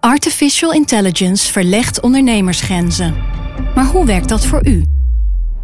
Artificial 0.00 0.72
intelligence 0.72 1.52
verlegt 1.52 2.00
ondernemersgrenzen. 2.00 3.14
Maar 3.74 3.84
hoe 3.84 4.06
werkt 4.06 4.28
dat 4.28 4.46
voor 4.46 4.66
u? 4.66 4.84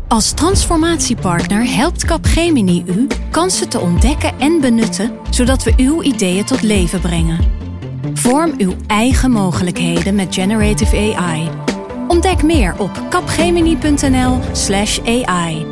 Als 0.09 0.33
transformatiepartner 0.33 1.75
helpt 1.75 2.05
Capgemini 2.05 2.85
u 2.87 3.07
kansen 3.31 3.69
te 3.69 3.81
ontdekken 3.81 4.39
en 4.39 4.61
benutten, 4.61 5.19
zodat 5.31 5.63
we 5.63 5.73
uw 5.77 6.03
ideeën 6.03 6.45
tot 6.45 6.63
leven 6.63 7.01
brengen. 7.01 7.39
Vorm 8.15 8.55
uw 8.59 8.75
eigen 8.87 9.31
mogelijkheden 9.31 10.15
met 10.15 10.35
generative 10.35 10.97
AI. 10.97 11.51
Ontdek 12.09 12.43
meer 12.43 12.75
op 12.79 13.03
capgemini.nl/slash 13.11 14.99
AI. 15.05 15.67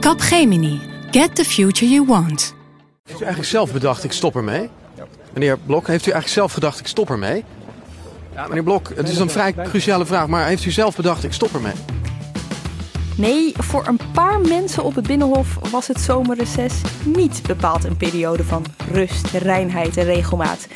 Capgemini. 0.00 0.80
Get 1.10 1.34
the 1.34 1.44
future 1.44 1.90
you 1.90 2.06
want. 2.06 2.54
Heeft 3.02 3.20
u 3.20 3.24
eigenlijk 3.24 3.52
zelf 3.52 3.72
bedacht, 3.72 4.04
ik 4.04 4.12
stop 4.12 4.36
ermee? 4.36 4.68
Meneer 5.32 5.58
Blok, 5.58 5.86
heeft 5.86 6.06
u 6.06 6.10
eigenlijk 6.10 6.28
zelf 6.28 6.52
gedacht, 6.52 6.80
ik 6.80 6.86
stop 6.86 7.10
ermee? 7.10 7.44
Ja, 8.36 8.46
meneer 8.46 8.62
Blok, 8.62 8.92
het 8.94 9.08
is 9.08 9.18
een 9.18 9.30
vrij 9.30 9.54
cruciale 9.54 10.06
vraag, 10.06 10.26
maar 10.26 10.46
heeft 10.46 10.64
u 10.64 10.70
zelf 10.70 10.96
bedacht, 10.96 11.24
ik 11.24 11.32
stop 11.32 11.54
ermee? 11.54 11.72
Nee, 13.14 13.52
voor 13.56 13.86
een 13.86 14.00
paar 14.12 14.40
mensen 14.40 14.84
op 14.84 14.94
het 14.94 15.06
Binnenhof 15.06 15.70
was 15.70 15.86
het 15.86 16.00
zomerreces 16.00 16.80
niet 17.04 17.42
bepaald 17.46 17.84
een 17.84 17.96
periode 17.96 18.44
van 18.44 18.64
rust, 18.92 19.30
reinheid 19.30 19.96
en 19.96 20.04
regelmaat. 20.04 20.66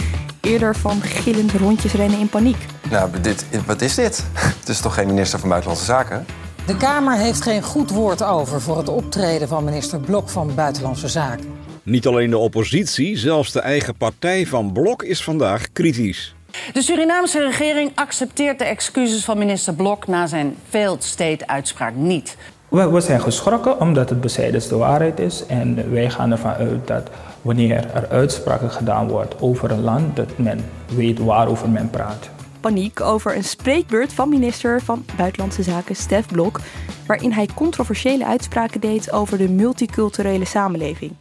Eerder 0.41 0.77
van 0.77 1.01
gillend 1.01 1.53
rondjes 1.53 1.93
rennen 1.93 2.19
in 2.19 2.29
paniek. 2.29 2.67
Nou, 2.91 3.21
dit, 3.21 3.47
wat 3.67 3.81
is 3.81 3.95
dit? 3.95 4.25
Het 4.61 4.69
is 4.69 4.81
toch 4.81 4.95
geen 4.95 5.07
minister 5.07 5.39
van 5.39 5.49
Buitenlandse 5.49 5.87
Zaken? 5.87 6.27
De 6.67 6.77
Kamer 6.77 7.17
heeft 7.17 7.43
geen 7.43 7.63
goed 7.63 7.91
woord 7.91 8.23
over 8.23 8.61
voor 8.61 8.79
het 8.79 8.89
optreden 8.89 9.49
van 9.49 9.65
minister 9.65 10.01
Blok 10.01 10.29
van 10.29 10.55
Buitenlandse 10.55 11.09
Zaken. 11.09 11.47
Niet 11.83 12.07
alleen 12.07 12.31
de 12.31 12.39
oppositie, 12.39 13.19
zelfs 13.19 13.53
de 13.53 13.61
eigen 13.61 13.97
partij 13.97 14.47
van 14.47 14.73
Blok 14.73 15.03
is 15.03 15.23
vandaag 15.23 15.73
kritisch. 15.73 16.35
De 16.73 16.83
Surinaamse 16.83 17.41
regering 17.41 17.93
accepteert 17.95 18.59
de 18.59 18.65
excuses 18.65 19.25
van 19.25 19.39
minister 19.39 19.75
Blok 19.75 20.07
na 20.07 20.27
zijn 20.27 20.57
failed 20.69 21.05
state 21.05 21.47
uitspraak 21.47 21.95
niet. 21.95 22.37
We, 22.69 22.91
we 22.91 23.01
zijn 23.01 23.21
geschrokken 23.21 23.81
omdat 23.81 24.09
het 24.09 24.21
besijdens 24.21 24.69
de 24.69 24.77
waarheid 24.77 25.19
is. 25.19 25.47
En 25.47 25.91
wij 25.93 26.11
gaan 26.11 26.31
ervan 26.31 26.53
uit 26.53 26.87
dat 26.87 27.09
wanneer 27.43 27.91
er 27.95 28.09
uitspraken 28.09 28.71
gedaan 28.71 29.09
wordt 29.09 29.41
over 29.41 29.71
een 29.71 29.83
land, 29.83 30.17
dat 30.17 30.39
men 30.39 30.65
weet 30.95 31.19
waarover 31.19 31.69
men 31.69 31.91
praat. 31.91 32.31
Paniek 32.61 33.01
over 33.01 33.37
een 33.37 33.45
spreekbeurt 33.45 34.13
van 34.13 34.29
minister 34.29 34.81
van 34.81 35.05
Buitenlandse 35.17 35.63
Zaken 35.63 35.97
Stef 35.97 36.27
Blok, 36.27 36.61
waarin 37.07 37.33
hij 37.33 37.49
controversiële 37.55 38.27
uitspraken 38.27 38.81
deed 38.81 39.13
over 39.13 39.39
de 39.39 39.49
multiculturele 39.49 40.45
samenleving. 40.45 41.13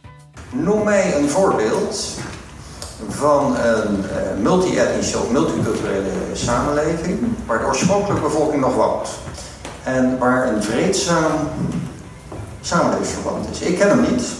Noem 0.52 0.84
mij 0.84 1.14
een 1.16 1.28
voorbeeld 1.28 2.18
van 3.12 3.56
een 3.56 3.98
uh, 3.98 4.42
multi-etnische 4.42 5.18
of 5.18 5.30
multiculturele 5.30 6.10
samenleving 6.32 7.18
waar 7.46 7.58
de 7.58 7.64
oorspronkelijke 7.64 8.22
bevolking 8.22 8.60
nog 8.60 8.74
woont 8.74 9.08
en 9.84 10.18
waar 10.18 10.54
een 10.54 10.62
vreedzaam 10.62 11.32
samenlevingsverband 12.60 13.50
is. 13.50 13.60
Ik 13.60 13.78
ken 13.78 13.88
hem 13.88 14.00
niet. 14.00 14.34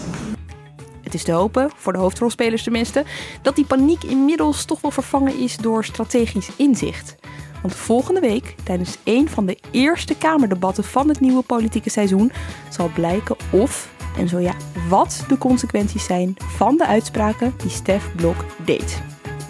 Het 1.03 1.15
is 1.15 1.25
te 1.25 1.33
hopen, 1.33 1.71
voor 1.77 1.93
de 1.93 1.99
hoofdrolspelers 1.99 2.63
tenminste, 2.63 3.05
dat 3.43 3.57
die 3.57 3.65
paniek 3.65 4.05
inmiddels 4.05 4.65
toch 4.65 4.81
wel 4.81 4.91
vervangen 4.91 5.39
is 5.39 5.57
door 5.57 5.85
strategisch 5.85 6.51
inzicht. 6.57 7.15
Want 7.63 7.75
volgende 7.75 8.21
week, 8.21 8.55
tijdens 8.63 8.99
een 9.05 9.29
van 9.29 9.47
de 9.47 9.59
eerste 9.71 10.17
Kamerdebatten 10.17 10.85
van 10.85 11.09
het 11.09 11.21
nieuwe 11.21 11.43
politieke 11.43 11.91
seizoen, 11.91 12.33
zal 12.69 12.91
blijken 12.95 13.37
of 13.51 13.89
en 14.19 14.29
zo 14.29 14.39
ja, 14.39 14.55
wat 14.89 15.25
de 15.29 15.39
consequenties 15.39 16.05
zijn 16.05 16.35
van 16.39 16.77
de 16.77 16.87
uitspraken 16.87 17.55
die 17.57 17.71
Stef 17.71 18.15
Blok 18.17 18.45
deed. 18.65 19.03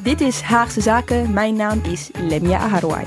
Dit 0.02 0.20
is 0.20 0.40
Haagse 0.40 0.80
Zaken. 0.80 1.32
Mijn 1.32 1.56
naam 1.56 1.80
is 1.82 2.10
Lemia 2.18 2.58
Aharouai. 2.58 3.06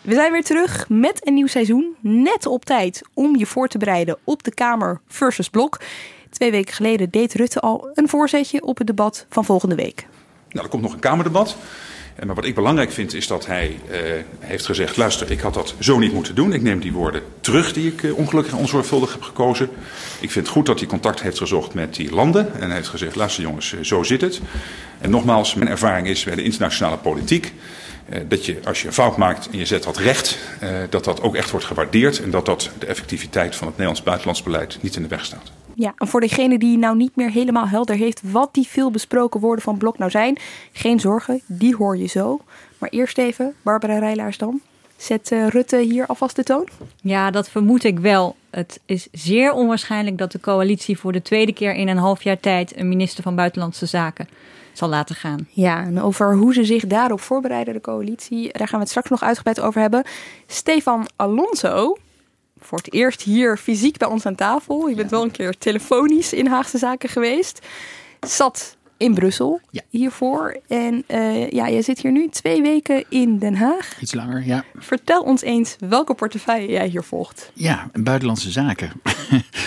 We 0.00 0.14
zijn 0.14 0.32
weer 0.32 0.44
terug 0.44 0.88
met 0.88 1.26
een 1.26 1.34
nieuw 1.34 1.46
seizoen. 1.46 1.96
Net 2.00 2.46
op 2.46 2.64
tijd 2.64 3.02
om 3.14 3.36
je 3.36 3.46
voor 3.46 3.68
te 3.68 3.78
bereiden 3.78 4.18
op 4.24 4.42
de 4.42 4.54
Kamer 4.54 5.00
versus 5.06 5.48
Blok. 5.48 5.80
Twee 6.30 6.50
weken 6.50 6.74
geleden 6.74 7.10
deed 7.10 7.34
Rutte 7.34 7.60
al 7.60 7.90
een 7.94 8.08
voorzetje 8.08 8.62
op 8.62 8.78
het 8.78 8.86
debat 8.86 9.26
van 9.28 9.44
volgende 9.44 9.74
week. 9.74 10.06
Nou, 10.48 10.64
er 10.64 10.70
komt 10.70 10.82
nog 10.82 10.92
een 10.92 10.98
Kamerdebat. 10.98 11.56
Maar 12.22 12.34
wat 12.34 12.44
ik 12.44 12.54
belangrijk 12.54 12.92
vind 12.92 13.14
is 13.14 13.26
dat 13.26 13.46
hij 13.46 13.78
uh, 13.90 13.96
heeft 14.38 14.66
gezegd: 14.66 14.96
luister, 14.96 15.30
ik 15.30 15.40
had 15.40 15.54
dat 15.54 15.74
zo 15.78 15.98
niet 15.98 16.12
moeten 16.12 16.34
doen. 16.34 16.52
Ik 16.52 16.62
neem 16.62 16.80
die 16.80 16.92
woorden 16.92 17.22
terug 17.40 17.72
die 17.72 17.92
ik 17.92 18.02
uh, 18.02 18.16
ongelukkig 18.16 18.52
en 18.52 18.58
onzorgvuldig 18.58 19.12
heb 19.12 19.22
gekozen. 19.22 19.68
Ik 20.20 20.30
vind 20.30 20.46
het 20.46 20.54
goed 20.54 20.66
dat 20.66 20.78
hij 20.78 20.88
contact 20.88 21.22
heeft 21.22 21.38
gezocht 21.38 21.74
met 21.74 21.94
die 21.94 22.14
landen. 22.14 22.60
En 22.60 22.70
heeft 22.70 22.88
gezegd: 22.88 23.14
luister 23.14 23.42
jongens, 23.42 23.72
uh, 23.72 23.80
zo 23.82 24.02
zit 24.02 24.20
het. 24.20 24.40
En 25.00 25.10
nogmaals, 25.10 25.54
mijn 25.54 25.70
ervaring 25.70 26.06
is 26.06 26.24
bij 26.24 26.34
de 26.34 26.42
internationale 26.42 26.96
politiek. 26.96 27.52
dat 28.28 28.46
je 28.46 28.60
als 28.64 28.80
je 28.80 28.86
een 28.86 28.92
fout 28.92 29.16
maakt 29.16 29.48
en 29.50 29.58
je 29.58 29.66
zet 29.66 29.82
dat 29.82 29.96
recht, 29.96 30.38
dat 30.90 31.04
dat 31.04 31.22
ook 31.22 31.34
echt 31.34 31.50
wordt 31.50 31.66
gewaardeerd. 31.66 32.22
En 32.22 32.30
dat 32.30 32.46
dat 32.46 32.70
de 32.78 32.86
effectiviteit 32.86 33.56
van 33.56 33.66
het 33.66 33.76
Nederlands 33.76 34.02
buitenlands 34.02 34.42
beleid 34.42 34.78
niet 34.80 34.96
in 34.96 35.02
de 35.02 35.08
weg 35.08 35.24
staat. 35.24 35.53
Ja, 35.74 35.94
en 35.98 36.06
voor 36.06 36.20
degene 36.20 36.58
die 36.58 36.78
nou 36.78 36.96
niet 36.96 37.16
meer 37.16 37.30
helemaal 37.30 37.68
helder 37.68 37.96
heeft 37.96 38.20
wat 38.30 38.54
die 38.54 38.66
veel 38.66 38.90
besproken 38.90 39.40
woorden 39.40 39.64
van 39.64 39.78
Blok 39.78 39.98
nou 39.98 40.10
zijn, 40.10 40.38
geen 40.72 41.00
zorgen, 41.00 41.40
die 41.46 41.76
hoor 41.76 41.96
je 41.96 42.06
zo. 42.06 42.40
Maar 42.78 42.88
eerst 42.88 43.18
even, 43.18 43.54
Barbara 43.62 43.98
Rijlaars 43.98 44.38
dan. 44.38 44.60
Zet 44.96 45.30
uh, 45.30 45.48
Rutte 45.48 45.76
hier 45.76 46.06
alvast 46.06 46.36
de 46.36 46.42
toon? 46.42 46.68
Ja, 47.00 47.30
dat 47.30 47.48
vermoed 47.48 47.84
ik 47.84 47.98
wel. 47.98 48.36
Het 48.50 48.80
is 48.86 49.08
zeer 49.12 49.52
onwaarschijnlijk 49.52 50.18
dat 50.18 50.32
de 50.32 50.40
coalitie 50.40 50.98
voor 50.98 51.12
de 51.12 51.22
tweede 51.22 51.52
keer 51.52 51.74
in 51.74 51.88
een 51.88 51.96
half 51.96 52.22
jaar 52.22 52.40
tijd 52.40 52.76
een 52.76 52.88
minister 52.88 53.22
van 53.22 53.36
Buitenlandse 53.36 53.86
Zaken 53.86 54.28
zal 54.72 54.88
laten 54.88 55.14
gaan. 55.14 55.48
Ja, 55.50 55.84
en 55.84 56.00
over 56.00 56.34
hoe 56.36 56.54
ze 56.54 56.64
zich 56.64 56.86
daarop 56.86 57.20
voorbereiden, 57.20 57.74
de 57.74 57.80
coalitie, 57.80 58.52
daar 58.52 58.68
gaan 58.68 58.78
we 58.78 58.84
het 58.84 58.88
straks 58.88 59.10
nog 59.10 59.22
uitgebreid 59.22 59.60
over 59.60 59.80
hebben. 59.80 60.04
Stefan 60.46 61.06
Alonso, 61.16 61.96
voor 62.64 62.78
het 62.78 62.92
eerst 62.92 63.22
hier 63.22 63.56
fysiek 63.56 63.96
bij 63.96 64.08
ons 64.08 64.26
aan 64.26 64.34
tafel. 64.34 64.88
Je 64.88 64.94
bent 64.94 65.10
wel 65.10 65.22
een 65.22 65.30
keer 65.30 65.58
telefonisch 65.58 66.32
in 66.32 66.46
Haagse 66.46 66.78
Zaken 66.78 67.08
geweest. 67.08 67.66
Zat 68.20 68.76
in 68.96 69.14
Brussel 69.14 69.60
hiervoor. 69.88 70.60
En 70.68 71.04
uh, 71.08 71.50
ja, 71.50 71.66
je 71.66 71.82
zit 71.82 72.00
hier 72.00 72.12
nu 72.12 72.28
twee 72.28 72.62
weken 72.62 73.04
in 73.08 73.38
Den 73.38 73.54
Haag. 73.54 74.00
Iets 74.00 74.14
langer, 74.14 74.46
ja. 74.46 74.64
Vertel 74.78 75.22
ons 75.22 75.42
eens 75.42 75.76
welke 75.88 76.14
portefeuille 76.14 76.70
jij 76.70 76.86
hier 76.88 77.02
volgt. 77.02 77.50
Ja, 77.54 77.90
buitenlandse 77.92 78.50
zaken. 78.50 78.92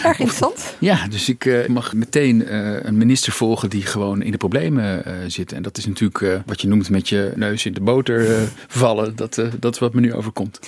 Erg 0.03 0.19
interessant. 0.19 0.75
ja, 0.79 1.07
dus 1.07 1.29
ik 1.29 1.45
uh, 1.45 1.67
mag 1.67 1.93
meteen 1.93 2.41
uh, 2.41 2.83
een 2.83 2.97
minister 2.97 3.33
volgen 3.33 3.69
die 3.69 3.81
gewoon 3.81 4.21
in 4.21 4.31
de 4.31 4.37
problemen 4.37 5.03
zit. 5.31 5.51
En 5.51 5.61
dat 5.61 5.77
is 5.77 5.85
natuurlijk 5.85 6.43
wat 6.45 6.61
je 6.61 6.67
noemt 6.67 6.89
met 6.89 7.09
je 7.09 7.31
neus 7.35 7.65
in 7.65 7.73
de 7.73 7.81
boter 7.81 8.49
vallen. 8.67 9.15
Dat, 9.15 9.41
dat 9.59 9.73
is 9.73 9.79
wat 9.79 9.93
me 9.93 10.01
nu 10.01 10.13
overkomt. 10.13 10.59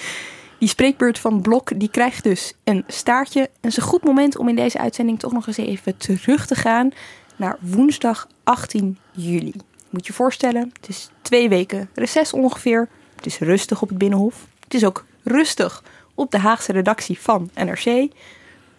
Die 0.59 0.67
spreekbeurt 0.67 1.19
van 1.19 1.41
Blok 1.41 1.79
die 1.79 1.89
krijgt 1.89 2.23
dus 2.23 2.53
een 2.63 2.83
staartje. 2.87 3.41
En 3.41 3.69
is 3.69 3.77
een 3.77 3.83
goed 3.83 4.03
moment 4.03 4.37
om 4.37 4.49
in 4.49 4.55
deze 4.55 4.77
uitzending 4.77 5.19
toch 5.19 5.31
nog 5.31 5.47
eens 5.47 5.57
even 5.57 5.97
terug 5.97 6.45
te 6.45 6.55
gaan 6.55 6.91
naar 7.35 7.57
woensdag 7.61 8.27
18 8.43 8.97
juli. 9.11 9.53
Moet 9.89 10.07
je 10.07 10.13
voorstellen, 10.13 10.71
het 10.79 10.89
is 10.89 11.09
twee 11.21 11.49
weken 11.49 11.89
reces 11.93 12.33
ongeveer. 12.33 12.89
Het 13.15 13.25
is 13.25 13.39
rustig 13.39 13.81
op 13.81 13.89
het 13.89 13.97
Binnenhof. 13.97 14.47
Het 14.63 14.73
is 14.73 14.85
ook 14.85 15.05
rustig 15.23 15.83
op 16.15 16.31
de 16.31 16.37
Haagse 16.37 16.71
redactie 16.71 17.19
van 17.19 17.49
NRC. 17.53 18.11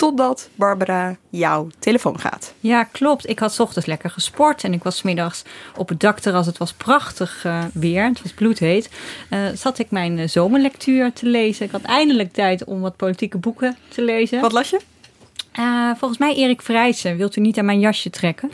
Totdat 0.01 0.49
Barbara 0.55 1.17
jouw 1.31 1.69
telefoon 1.79 2.21
gaat. 2.21 2.55
Ja, 2.61 2.85
klopt. 2.85 3.29
Ik 3.29 3.39
had 3.39 3.61
ochtends 3.61 3.87
lekker 3.89 4.11
gesport 4.11 4.65
en 4.65 4.73
ik 4.73 4.83
was 4.83 5.03
middags 5.03 5.43
op 5.77 5.89
het 5.89 6.01
dakterras. 6.01 6.47
Het 6.47 6.59
was 6.59 6.73
prachtig 6.73 7.45
uh, 7.45 7.65
weer, 7.73 8.05
het 8.05 8.23
was 8.23 8.33
bloedheet. 8.33 8.91
Uh, 9.31 9.49
zat 9.55 9.79
ik 9.79 9.91
mijn 9.91 10.19
uh, 10.19 10.29
zomerlectuur 10.29 11.13
te 11.13 11.27
lezen. 11.27 11.67
Ik 11.67 11.73
had 11.73 11.83
eindelijk 11.83 12.33
tijd 12.33 12.65
om 12.65 12.81
wat 12.81 12.97
politieke 12.97 13.39
boeken 13.39 13.77
te 13.89 14.03
lezen. 14.03 14.41
Wat 14.41 14.53
las 14.53 14.71
je? 14.71 14.81
volgens 15.97 16.19
mij 16.19 16.35
Erik 16.35 16.63
Vrijsen. 16.63 17.17
Wilt 17.17 17.37
u 17.37 17.41
niet 17.41 17.59
aan 17.59 17.65
mijn 17.65 17.81
jasje 17.81 18.11
trekken? 18.11 18.51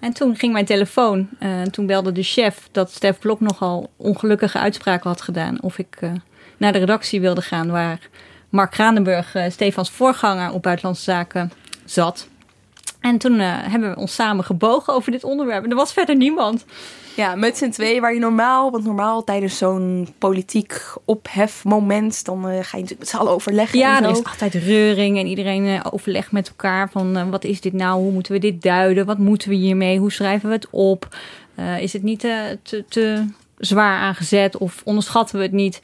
en 0.00 0.12
toen 0.12 0.36
ging 0.36 0.52
mijn 0.52 0.64
telefoon. 0.64 1.28
en 1.38 1.70
toen 1.70 1.86
belde 1.86 2.12
de 2.12 2.22
chef 2.22 2.68
dat 2.72 2.92
Stef 2.92 3.18
Blok 3.18 3.40
nogal 3.40 3.90
ongelukkige 3.96 4.58
uitspraken 4.58 5.10
had 5.10 5.20
gedaan. 5.20 5.62
Of 5.62 5.78
ik 5.78 5.98
naar 6.56 6.72
de 6.72 6.78
redactie 6.78 7.20
wilde 7.20 7.42
gaan 7.42 7.70
waar 7.70 7.98
Mark 8.52 8.70
Kranenburg, 8.70 9.34
uh, 9.34 9.44
Stefans 9.48 9.90
voorganger 9.90 10.52
op 10.52 10.62
Buitenlandse 10.62 11.02
Zaken, 11.02 11.52
zat. 11.84 12.28
En 13.00 13.18
toen 13.18 13.40
uh, 13.40 13.54
hebben 13.60 13.90
we 13.90 13.96
ons 13.96 14.14
samen 14.14 14.44
gebogen 14.44 14.94
over 14.94 15.12
dit 15.12 15.24
onderwerp. 15.24 15.64
En 15.64 15.70
er 15.70 15.76
was 15.76 15.92
verder 15.92 16.16
niemand. 16.16 16.64
Ja, 17.16 17.34
met 17.34 17.56
z'n 17.56 17.70
tweeën 17.70 18.00
waar 18.00 18.14
je 18.14 18.20
normaal, 18.20 18.70
want 18.70 18.84
normaal 18.84 19.24
tijdens 19.24 19.58
zo'n 19.58 20.08
politiek 20.18 20.82
ophefmoment, 21.04 22.24
dan 22.24 22.38
uh, 22.38 22.44
ga 22.44 22.50
je 22.50 22.60
natuurlijk 22.60 22.98
met 22.98 23.08
z'n 23.08 23.16
allen 23.16 23.32
overleggen. 23.32 23.78
Ja, 23.78 23.96
en 23.96 24.04
er 24.04 24.14
zo. 24.14 24.20
is 24.20 24.28
altijd 24.30 24.54
reuring 24.54 25.18
en 25.18 25.26
iedereen 25.26 25.64
uh, 25.64 25.80
overlegt 25.90 26.32
met 26.32 26.48
elkaar 26.48 26.90
van 26.90 27.30
wat 27.30 27.44
is 27.44 27.60
dit 27.60 27.72
nou, 27.72 28.02
hoe 28.02 28.12
moeten 28.12 28.32
we 28.32 28.38
dit 28.38 28.62
duiden, 28.62 29.06
wat 29.06 29.18
moeten 29.18 29.48
we 29.48 29.54
hiermee, 29.54 29.98
hoe 29.98 30.12
schrijven 30.12 30.48
we 30.48 30.54
het 30.54 30.68
op, 30.70 31.16
is 31.78 31.92
het 31.92 32.02
niet 32.02 32.20
te, 32.20 32.58
te, 32.88 33.24
zwaar 33.58 33.98
aangezet 33.98 34.56
of 34.56 34.82
onderschatten 34.84 35.36
we 35.36 35.42
het 35.42 35.52
niet. 35.52 35.80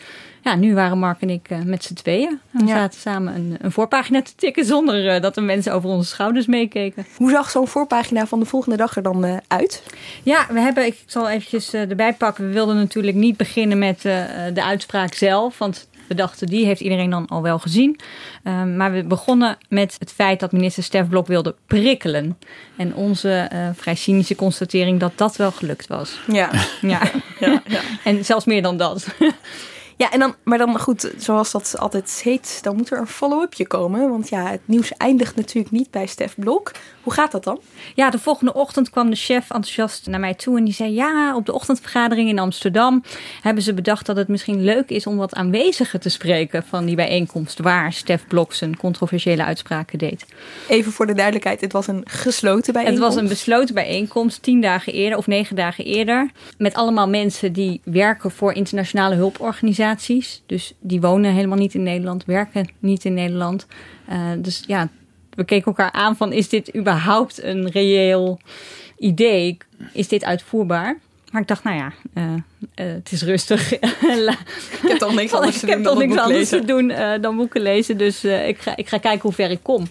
Ja, 0.49 0.55
nu 0.55 0.75
waren 0.75 0.99
Mark 0.99 1.21
en 1.21 1.31
ik 1.31 1.49
met 1.65 1.85
z'n 1.85 1.95
tweeën. 1.95 2.41
We 2.51 2.67
Ja. 2.67 2.75
zaten 2.75 3.01
samen 3.01 3.35
een, 3.35 3.57
een 3.61 3.73
voorpagina 3.73 4.23
te 4.23 4.35
tikken 4.37 4.65
zonder 4.65 5.21
dat 5.21 5.35
de 5.35 5.41
mensen 5.41 5.73
over 5.73 5.91
onze 5.91 6.09
schouders 6.09 6.47
meekeken. 6.47 7.07
Hoe 7.17 7.31
zag 7.31 7.51
zo'n 7.51 7.69
voorpagina 7.69 8.27
van 8.27 8.39
de 8.41 8.47
volgende 8.47 8.77
dag 8.77 8.97
er 8.97 9.03
dan 9.03 9.25
eh, 9.25 9.37
uit? 9.49 9.83
Ja, 10.23 10.47
we 10.51 10.61
hebben, 10.61 10.87
ik 10.87 11.03
zal 11.07 11.29
eventjes 11.29 11.73
eh, 11.73 11.91
erbij 11.91 12.13
pakken. 12.13 12.47
We 12.47 12.53
wilden 12.53 12.77
natuurlijk 12.77 13.17
niet 13.17 13.37
beginnen 13.37 13.79
met 13.79 14.05
eh, 14.05 14.23
de 14.55 14.65
uitspraak 14.65 15.15
zelf. 15.15 15.59
Want 15.59 15.89
we 16.09 16.15
dachten, 16.15 16.47
die 16.47 16.65
heeft 16.67 16.81
iedereen 16.81 17.11
dan 17.11 17.27
al 17.27 17.43
wel 17.43 17.59
gezien. 17.59 18.01
Um, 18.45 18.77
maar 18.77 18.93
we 18.93 19.05
begonnen 19.05 19.57
met 19.69 19.97
het 19.99 20.13
feit 20.13 20.41
dat 20.41 20.53
minister 20.53 20.83
Stef 20.83 21.09
Blok 21.09 21.27
wilde 21.27 21.55
prikkelen. 21.67 22.39
En 22.77 22.95
onze 22.95 23.51
uh, 23.53 23.69
vrij 23.75 23.95
cynische 23.95 24.35
constatering 24.35 25.01
dat 25.01 25.13
dat 25.15 25.37
wel 25.37 25.51
gelukt 25.53 25.87
was. 25.87 26.21
Ja. 26.27 26.51
Ja. 26.81 27.01
ja, 27.41 27.63
ja. 27.67 27.81
en 28.05 28.25
zelfs 28.25 28.45
meer 28.45 28.63
dan 28.63 28.77
dat. 28.77 29.07
Ja, 29.99 30.11
en 30.11 30.19
dan, 30.19 30.35
maar 30.43 30.59
dan 30.59 30.79
goed, 30.79 31.13
zoals 31.17 31.51
dat 31.51 31.75
altijd 31.79 32.21
heet, 32.25 32.59
dan 32.63 32.77
moet 32.77 32.91
er 32.91 32.99
een 32.99 33.07
follow-upje 33.07 33.67
komen. 33.67 34.11
Want 34.11 34.29
ja, 34.29 34.51
het 34.51 34.61
nieuws 34.65 34.93
eindigt 34.97 35.37
natuurlijk 35.37 35.71
niet 35.71 35.91
bij 35.91 36.07
Stef 36.07 36.35
Blok. 36.37 36.73
Hoe 37.03 37.13
gaat 37.13 37.33
dat 37.33 37.45
dan? 37.45 37.61
Ja, 37.95 38.11
de 38.11 38.19
volgende 38.19 38.55
ochtend 38.55 38.91
kwam 38.91 39.11
de 39.11 39.17
chef 39.17 39.51
enthousiast 39.51 40.07
naar 40.07 40.21
mij 40.21 40.35
toe 40.35 40.59
en 40.59 40.65
die 40.65 40.75
zei: 40.75 40.95
Ja, 40.95 41.37
op 41.37 41.47
de 41.47 41.53
ochtendvergadering 41.53 42.29
in 42.29 42.39
Amsterdam 42.39 43.03
hebben 43.43 43.63
ze 43.63 43.75
bedacht 43.75 44.07
dat 44.07 44.17
het 44.17 44.29
misschien 44.29 44.65
leuk 44.65 44.91
is 44.91 45.07
om 45.07 45.17
wat 45.17 45.35
aanwezigen 45.35 46.01
te 46.01 46.09
spreken 46.09 46.65
van 46.65 46.85
die 46.85 46.97
bijeenkomst 46.97 47.59
waar 47.59 47.93
Stef 47.93 48.27
Blok 48.27 48.53
zijn 48.55 48.77
controversiële 48.77 49.45
uitspraken 49.45 49.99
deed. 49.99 50.27
Even 50.69 50.93
voor 50.93 51.07
de 51.07 51.15
duidelijkheid, 51.15 51.61
het 51.61 51.73
was 51.73 51.87
een 51.87 52.03
gesloten 52.05 52.73
bijeenkomst. 52.73 53.05
Het 53.05 53.15
was 53.15 53.23
een 53.23 53.29
besloten 53.29 53.75
bijeenkomst, 53.75 54.43
tien 54.43 54.61
dagen 54.61 54.93
eerder 54.93 55.19
of 55.19 55.27
negen 55.27 55.57
dagen 55.57 55.85
eerder, 55.85 56.31
met 56.59 56.75
allemaal 56.75 57.09
mensen 57.09 57.53
die 57.53 57.81
werken 57.85 58.31
voor 58.31 58.53
internationale 58.53 59.15
hulporganisaties. 59.15 59.88
Dus 60.47 60.75
die 60.81 61.01
wonen 61.01 61.33
helemaal 61.33 61.59
niet 61.59 61.75
in 61.75 61.83
Nederland, 61.83 62.25
werken 62.25 62.69
niet 62.79 63.05
in 63.05 63.15
Nederland. 63.15 63.67
Uh, 64.11 64.31
dus 64.39 64.65
ja, 64.67 64.89
we 65.31 65.45
keken 65.45 65.67
elkaar 65.67 65.93
aan 65.93 66.17
van 66.17 66.33
is 66.33 66.49
dit 66.49 66.77
überhaupt 66.77 67.43
een 67.43 67.71
reëel 67.71 68.41
idee? 68.99 69.57
Is 69.93 70.09
dit 70.09 70.25
uitvoerbaar? 70.25 70.99
Maar 71.31 71.41
ik 71.41 71.49
dacht, 71.49 71.65
nou 71.65 71.77
ja, 71.77 71.93
uh, 72.15 72.25
uh, 72.33 72.41
het 72.75 73.13
is 73.13 73.23
rustig. 73.23 73.73
ik 73.79 73.81
heb 74.83 74.99
toch 74.99 75.15
niks 75.15 75.33
anders 75.39 75.61
te 75.61 75.67
doen 75.67 75.83
dan 75.83 75.99
niks 75.99 76.17
anders 76.17 76.49
te 76.49 76.65
doen 76.65 76.93
dan 77.21 77.37
boeken 77.37 77.61
lezen. 77.61 77.99
Dus 77.99 78.25
ik, 78.25 78.59
ga, 78.59 78.77
ik 78.77 78.89
ga 78.89 78.99
kijken 78.99 79.23
hoe 79.23 79.33
ver 79.33 79.51
ik 79.51 79.63
kom. 79.63 79.87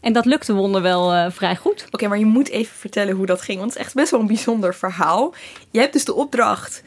En 0.00 0.12
dat 0.12 0.24
lukte 0.24 0.54
wonder 0.54 0.82
wel 0.82 1.30
vrij 1.30 1.56
goed. 1.56 1.82
Oké, 1.84 1.94
okay, 1.94 2.08
maar 2.08 2.18
je 2.18 2.24
moet 2.24 2.48
even 2.48 2.76
vertellen 2.76 3.14
hoe 3.14 3.26
dat 3.26 3.42
ging. 3.42 3.58
Want 3.58 3.70
het 3.70 3.78
is 3.78 3.84
echt 3.84 3.94
best 3.94 4.10
wel 4.10 4.20
een 4.20 4.26
bijzonder 4.26 4.74
verhaal. 4.74 5.34
Je 5.70 5.80
hebt 5.80 5.92
dus 5.92 6.04
de 6.04 6.14
opdracht 6.14 6.82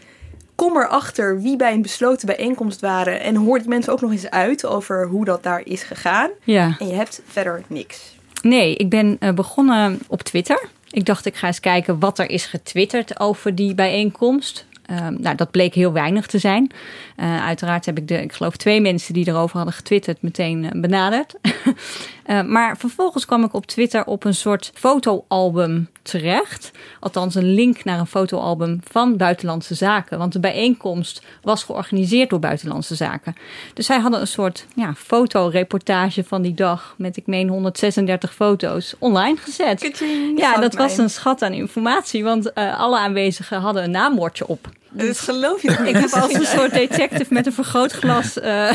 kom 0.59 0.77
erachter 0.77 1.41
wie 1.41 1.55
bij 1.55 1.73
een 1.73 1.81
besloten 1.81 2.27
bijeenkomst 2.27 2.79
waren. 2.79 3.21
En 3.21 3.35
hoor 3.35 3.59
die 3.59 3.67
mensen 3.67 3.93
ook 3.93 4.01
nog 4.01 4.11
eens 4.11 4.29
uit 4.29 4.65
over 4.65 5.07
hoe 5.07 5.25
dat 5.25 5.43
daar 5.43 5.61
is 5.63 5.83
gegaan. 5.83 6.29
Ja. 6.43 6.75
En 6.79 6.87
je 6.87 6.93
hebt 6.93 7.21
verder 7.25 7.63
niks. 7.67 8.15
Nee, 8.41 8.75
ik 8.75 8.89
ben 8.89 9.17
uh, 9.19 9.31
begonnen 9.31 9.99
op 10.07 10.21
Twitter. 10.21 10.67
Ik 10.91 11.05
dacht, 11.05 11.25
ik 11.25 11.35
ga 11.35 11.47
eens 11.47 11.59
kijken 11.59 11.99
wat 11.99 12.19
er 12.19 12.29
is 12.29 12.45
getwitterd 12.45 13.19
over 13.19 13.55
die 13.55 13.75
bijeenkomst. 13.75 14.65
Uh, 14.91 15.07
nou, 15.07 15.35
dat 15.35 15.51
bleek 15.51 15.73
heel 15.73 15.91
weinig 15.91 16.25
te 16.25 16.39
zijn. 16.39 16.71
Uh, 17.21 17.45
uiteraard 17.45 17.85
heb 17.85 17.97
ik 17.97 18.07
de, 18.07 18.21
ik 18.21 18.33
geloof 18.33 18.57
twee 18.57 18.81
mensen 18.81 19.13
die 19.13 19.27
erover 19.27 19.55
hadden 19.55 19.73
getwitterd, 19.73 20.21
meteen 20.21 20.63
uh, 20.63 20.69
benaderd. 20.81 21.35
uh, 22.25 22.41
maar 22.55 22.77
vervolgens 22.77 23.25
kwam 23.25 23.43
ik 23.43 23.53
op 23.53 23.65
Twitter 23.65 24.05
op 24.05 24.23
een 24.23 24.35
soort 24.35 24.71
fotoalbum 24.73 25.89
terecht. 26.01 26.71
Althans, 26.99 27.35
een 27.35 27.53
link 27.53 27.83
naar 27.83 27.99
een 27.99 28.07
fotoalbum 28.07 28.79
van 28.83 29.17
Buitenlandse 29.17 29.75
Zaken. 29.75 30.17
Want 30.17 30.33
de 30.33 30.39
bijeenkomst 30.39 31.21
was 31.41 31.63
georganiseerd 31.63 32.29
door 32.29 32.39
Buitenlandse 32.39 32.95
Zaken. 32.95 33.35
Dus 33.73 33.85
zij 33.85 33.99
hadden 33.99 34.19
een 34.19 34.27
soort 34.27 34.65
ja, 34.75 34.93
fotoreportage 34.93 36.23
van 36.23 36.41
die 36.41 36.53
dag. 36.53 36.93
Met, 36.97 37.17
ik 37.17 37.27
meen, 37.27 37.47
136 37.47 38.33
foto's 38.33 38.95
online 38.99 39.37
gezet. 39.37 40.01
Ja, 40.35 40.59
dat 40.59 40.75
was 40.75 40.97
een 40.97 41.09
schat 41.09 41.41
aan 41.41 41.53
informatie. 41.53 42.23
Want 42.23 42.51
uh, 42.55 42.79
alle 42.79 42.97
aanwezigen 42.97 43.59
hadden 43.59 43.83
een 43.83 43.91
naamwoordje 43.91 44.47
op. 44.47 44.69
Dus 44.91 45.19
geloof 45.19 45.61
je 45.61 45.71
Ik 45.71 45.95
heb 45.95 46.11
als 46.11 46.33
een 46.33 46.45
soort 46.57 46.73
detective 46.73 47.33
met 47.33 47.45
een 47.45 47.53
vergrootglas 47.53 48.37
uh, 48.37 48.71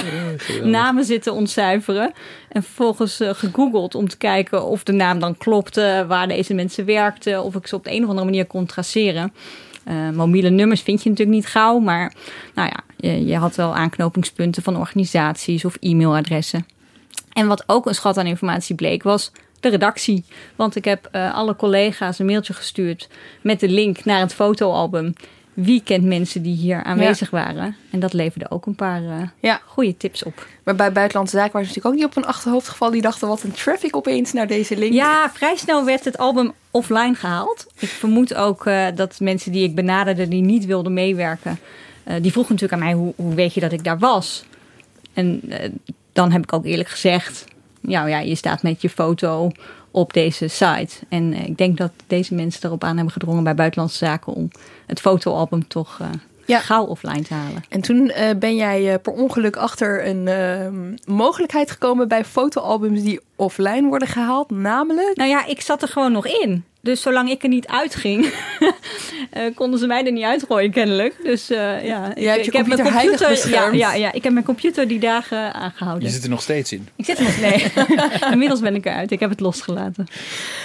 namen 0.62 1.05
zitten 1.05 1.32
ontcijferen. 1.32 2.12
En 2.49 2.62
vervolgens 2.62 3.20
uh, 3.20 3.31
gegoogeld 3.34 3.94
om 3.94 4.08
te 4.08 4.16
kijken 4.16 4.64
of 4.64 4.82
de 4.82 4.93
naam 4.93 5.19
dan 5.19 5.37
klopte, 5.37 6.05
waar 6.08 6.28
deze 6.28 6.55
mensen 6.55 6.84
werkten, 6.84 7.43
of 7.43 7.55
ik 7.55 7.66
ze 7.66 7.75
op 7.75 7.84
de 7.84 7.90
een 7.90 8.02
of 8.02 8.08
andere 8.08 8.26
manier 8.26 8.46
kon 8.46 8.66
traceren. 8.66 9.32
Uh, 9.88 10.11
mobiele 10.11 10.50
nummers 10.50 10.82
vind 10.82 11.02
je 11.02 11.08
natuurlijk 11.08 11.37
niet 11.37 11.46
gauw, 11.46 11.78
maar 11.78 12.14
nou 12.55 12.69
ja, 12.69 12.81
je, 12.96 13.26
je 13.26 13.37
had 13.37 13.56
wel 13.56 13.75
aanknopingspunten 13.75 14.62
van 14.62 14.76
organisaties 14.76 15.64
of 15.64 15.76
e-mailadressen. 15.81 16.67
En 17.32 17.46
wat 17.46 17.64
ook 17.67 17.87
een 17.87 17.94
schat 17.94 18.17
aan 18.17 18.26
informatie 18.26 18.75
bleek 18.75 19.02
was 19.02 19.32
de 19.60 19.69
redactie. 19.69 20.25
Want 20.56 20.76
ik 20.76 20.84
heb 20.84 21.08
uh, 21.12 21.34
alle 21.34 21.56
collega's 21.56 22.19
een 22.19 22.26
mailtje 22.26 22.52
gestuurd 22.52 23.08
met 23.40 23.60
de 23.60 23.69
link 23.69 24.05
naar 24.05 24.20
het 24.20 24.34
fotoalbum 24.34 25.14
wie 25.54 25.82
kent 25.84 26.04
mensen 26.04 26.42
die 26.42 26.56
hier 26.56 26.82
aanwezig 26.82 27.30
ja. 27.30 27.44
waren. 27.44 27.76
En 27.90 28.00
dat 28.00 28.12
leverde 28.12 28.50
ook 28.50 28.66
een 28.66 28.74
paar 28.74 29.02
uh, 29.02 29.22
ja. 29.40 29.60
goede 29.66 29.96
tips 29.96 30.22
op. 30.22 30.46
Maar 30.64 30.74
bij 30.74 30.92
Buitenlandse 30.92 31.36
Zaken 31.36 31.52
waren 31.52 31.68
ze 31.68 31.74
natuurlijk 31.74 31.94
ook 31.94 32.10
niet 32.10 32.16
op 32.16 32.24
een 32.24 32.30
achterhoofd 32.30 32.68
gevallen. 32.68 32.92
Die 32.92 33.02
dachten, 33.02 33.28
wat 33.28 33.42
een 33.42 33.52
traffic 33.52 33.96
opeens 33.96 34.32
naar 34.32 34.46
deze 34.46 34.76
link. 34.76 34.92
Ja, 34.92 35.30
vrij 35.30 35.56
snel 35.56 35.84
werd 35.84 36.04
het 36.04 36.18
album 36.18 36.52
offline 36.70 37.14
gehaald. 37.14 37.66
Ik 37.78 37.88
vermoed 37.88 38.34
ook 38.34 38.66
uh, 38.66 38.86
dat 38.94 39.20
mensen 39.20 39.52
die 39.52 39.64
ik 39.64 39.74
benaderde 39.74 40.28
die 40.28 40.42
niet 40.42 40.66
wilden 40.66 40.92
meewerken... 40.92 41.58
Uh, 42.08 42.14
die 42.22 42.32
vroegen 42.32 42.54
natuurlijk 42.54 42.82
aan 42.82 42.88
mij, 42.88 42.98
hoe, 42.98 43.12
hoe, 43.16 43.34
weet 43.34 43.54
je 43.54 43.60
dat 43.60 43.72
ik 43.72 43.84
daar 43.84 43.98
was? 43.98 44.44
En 45.12 45.40
dan 46.12 46.32
heb 46.32 46.42
ik 46.42 46.52
ook 46.52 46.64
eerlijk 46.64 46.88
gezegd... 46.88 47.44
Nou 47.80 48.08
ja, 48.08 48.18
je 48.18 48.34
staat 48.34 48.62
met 48.62 48.82
je 48.82 48.90
foto 48.90 49.50
op 49.94 50.12
deze 50.12 50.49
site. 50.49 50.94
En 51.08 51.32
ik 51.32 51.58
denk 51.58 51.76
dat 51.76 51.91
deze 52.06 52.35
mensen 52.35 52.64
erop 52.64 52.85
aan 52.85 52.94
hebben 52.94 53.12
gedrongen 53.12 53.44
bij 53.44 53.55
Buitenlandse 53.55 54.05
Zaken... 54.05 54.32
om 54.32 54.50
het 54.87 55.00
fotoalbum 55.00 55.69
toch 55.69 55.99
uh, 56.02 56.08
ja. 56.46 56.58
gauw 56.58 56.85
offline 56.85 57.23
te 57.23 57.35
halen. 57.35 57.64
En 57.69 57.81
toen 57.81 57.96
uh, 57.96 58.31
ben 58.38 58.56
jij 58.56 58.93
uh, 58.93 58.94
per 59.02 59.12
ongeluk 59.12 59.56
achter 59.56 60.06
een 60.06 60.26
uh, 60.26 61.15
mogelijkheid 61.15 61.70
gekomen... 61.70 62.08
bij 62.08 62.24
fotoalbums 62.24 63.03
die 63.03 63.20
offline 63.36 63.89
worden 63.89 64.08
gehaald, 64.08 64.51
namelijk... 64.51 65.17
Nou 65.17 65.31
ja, 65.31 65.46
ik 65.46 65.60
zat 65.60 65.82
er 65.82 65.89
gewoon 65.89 66.13
nog 66.13 66.27
in. 66.27 66.65
Dus 66.84 67.00
zolang 67.00 67.31
ik 67.31 67.43
er 67.43 67.48
niet 67.48 67.67
uitging, 67.67 68.24
uh, 68.24 69.43
konden 69.55 69.79
ze 69.79 69.86
mij 69.86 70.05
er 70.05 70.12
niet 70.12 70.24
uitgooien 70.24 70.70
kennelijk. 70.70 71.17
Dus 71.22 71.50
uh, 71.50 71.84
ja, 71.84 72.14
ik, 72.14 72.46
ik 72.46 72.53
heb 72.53 72.67
mijn 72.67 72.82
computer, 72.82 73.48
ja, 73.48 73.72
ja, 73.72 73.94
ja, 73.94 74.12
ik 74.12 74.22
heb 74.22 74.32
mijn 74.32 74.44
computer 74.44 74.88
die 74.88 74.98
dagen 74.98 75.55
aangehouden. 75.55 76.08
Je 76.08 76.14
zit 76.14 76.24
er 76.24 76.31
nog 76.31 76.43
steeds 76.43 76.72
in. 76.72 76.88
Ik 76.96 77.05
zit 77.05 77.19
er 77.19 77.24
nog 77.24 77.41
nee. 77.41 77.72
Inmiddels 78.32 78.60
ben 78.60 78.74
ik 78.74 78.86
eruit. 78.86 79.10
Ik 79.10 79.20
heb 79.20 79.31
het 79.31 79.41
losgelaten. 79.41 80.06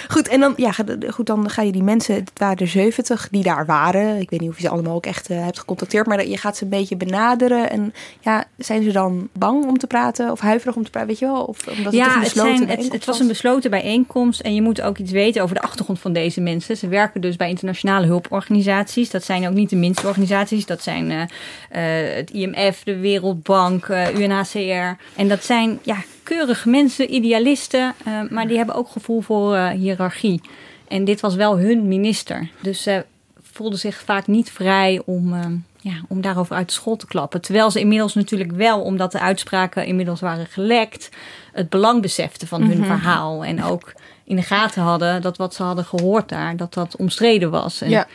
Goed, 0.08 0.28
en 0.28 0.40
dan, 0.40 0.52
ja, 0.56 0.72
goed, 1.08 1.26
dan 1.26 1.50
ga 1.50 1.62
je 1.62 1.72
die 1.72 1.82
mensen, 1.82 2.14
het 2.14 2.30
waren 2.36 2.56
er 2.56 2.68
70 2.68 3.28
die 3.30 3.42
daar 3.42 3.66
waren. 3.66 4.20
Ik 4.20 4.30
weet 4.30 4.40
niet 4.40 4.50
of 4.50 4.56
je 4.56 4.62
ze 4.62 4.68
allemaal 4.68 4.94
ook 4.94 5.06
echt 5.06 5.30
uh, 5.30 5.44
hebt 5.44 5.58
gecontacteerd, 5.58 6.06
maar 6.06 6.26
je 6.26 6.36
gaat 6.36 6.56
ze 6.56 6.64
een 6.64 6.70
beetje 6.70 6.96
benaderen. 6.96 7.70
En 7.70 7.94
ja, 8.20 8.44
zijn 8.56 8.82
ze 8.82 8.92
dan 8.92 9.28
bang 9.32 9.64
om 9.64 9.78
te 9.78 9.86
praten 9.86 10.30
of 10.30 10.40
huiverig 10.40 10.76
om 10.76 10.84
te 10.84 10.90
praten, 10.90 11.08
weet 11.08 11.18
je 11.18 11.26
wel? 11.26 11.44
Of 11.44 11.66
omdat 11.76 11.92
ja, 11.92 12.04
het, 12.04 12.12
toch 12.12 12.14
een 12.14 12.22
besloten 12.22 12.52
het, 12.52 12.68
zijn, 12.68 12.78
het, 12.78 12.92
het 12.92 13.04
was 13.04 13.20
een 13.20 13.28
besloten 13.28 13.70
bijeenkomst 13.70 14.40
en 14.40 14.54
je 14.54 14.62
moet 14.62 14.80
ook 14.80 14.98
iets 14.98 15.12
weten 15.12 15.42
over 15.42 15.54
de 15.54 15.62
achtergrond 15.62 16.00
van 16.00 16.09
deze 16.12 16.40
mensen. 16.40 16.76
Ze 16.76 16.88
werken 16.88 17.20
dus 17.20 17.36
bij 17.36 17.48
internationale 17.48 18.06
hulporganisaties. 18.06 19.10
Dat 19.10 19.24
zijn 19.24 19.48
ook 19.48 19.54
niet 19.54 19.70
de 19.70 19.76
minste 19.76 20.06
organisaties. 20.06 20.66
Dat 20.66 20.82
zijn 20.82 21.10
uh, 21.10 21.20
uh, 21.20 22.14
het 22.14 22.30
IMF, 22.30 22.82
de 22.84 22.96
Wereldbank, 22.96 23.86
uh, 23.86 24.18
UNHCR. 24.18 25.02
En 25.16 25.28
dat 25.28 25.44
zijn 25.44 25.78
ja, 25.82 25.96
keurige 26.22 26.68
mensen, 26.68 27.14
idealisten, 27.14 27.94
maar 28.30 28.48
die 28.48 28.56
hebben 28.56 28.74
ook 28.74 28.88
gevoel 28.88 29.20
voor 29.20 29.56
hiërarchie. 29.56 30.40
En 30.88 31.04
dit 31.04 31.20
was 31.20 31.34
wel 31.34 31.58
hun 31.58 31.88
minister. 31.88 32.48
Dus 32.60 32.82
ze 32.82 33.04
voelden 33.42 33.78
zich 33.78 34.02
vaak 34.04 34.26
niet 34.26 34.50
vrij 34.50 35.02
om 35.04 35.34
ja, 35.80 36.00
om 36.08 36.20
daarover 36.20 36.56
uit 36.56 36.66
de 36.66 36.72
school 36.72 36.96
te 36.96 37.06
klappen. 37.06 37.40
Terwijl 37.40 37.70
ze 37.70 37.80
inmiddels 37.80 38.14
natuurlijk 38.14 38.52
wel, 38.52 38.80
omdat 38.82 39.12
de 39.12 39.20
uitspraken 39.20 39.86
inmiddels 39.86 40.20
waren 40.20 40.46
gelekt, 40.46 41.08
het 41.52 41.68
belang 41.68 42.02
beseften 42.02 42.48
van 42.48 42.60
hun 42.60 42.76
mm 42.76 42.76
-hmm. 42.76 42.84
verhaal. 42.84 43.44
En 43.44 43.64
ook 43.64 43.92
in 44.24 44.36
de 44.36 44.42
gaten 44.42 44.82
hadden 44.82 45.22
dat 45.22 45.36
wat 45.36 45.54
ze 45.54 45.62
hadden 45.62 45.84
gehoord 45.84 46.28
daar, 46.28 46.56
dat 46.56 46.74
dat 46.74 46.96
omstreden 46.96 47.50
was. 47.50 47.80
En 47.80 47.90
ja. 47.90 48.06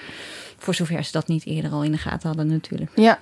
voor 0.57 0.75
zover 0.75 1.03
ze 1.03 1.11
dat 1.11 1.27
niet 1.27 1.45
eerder 1.45 1.71
al 1.71 1.83
in 1.83 1.91
de 1.91 1.97
gaten 1.97 2.27
hadden 2.27 2.47
natuurlijk. 2.47 2.91
Ja. 2.95 3.19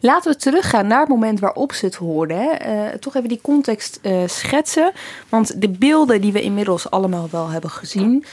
Laten 0.00 0.32
we 0.32 0.38
teruggaan 0.38 0.86
naar 0.86 1.00
het 1.00 1.08
moment 1.08 1.40
waarop 1.40 1.72
ze 1.72 1.84
het 1.84 1.94
hoorden. 1.94 2.36
Hè. 2.36 2.86
Uh, 2.90 2.94
toch 2.94 3.16
even 3.16 3.28
die 3.28 3.40
context 3.42 3.98
uh, 4.02 4.22
schetsen. 4.26 4.92
Want 5.28 5.60
de 5.60 5.68
beelden 5.68 6.20
die 6.20 6.32
we 6.32 6.42
inmiddels 6.42 6.90
allemaal 6.90 7.28
wel 7.30 7.48
hebben 7.48 7.70
gezien... 7.70 8.24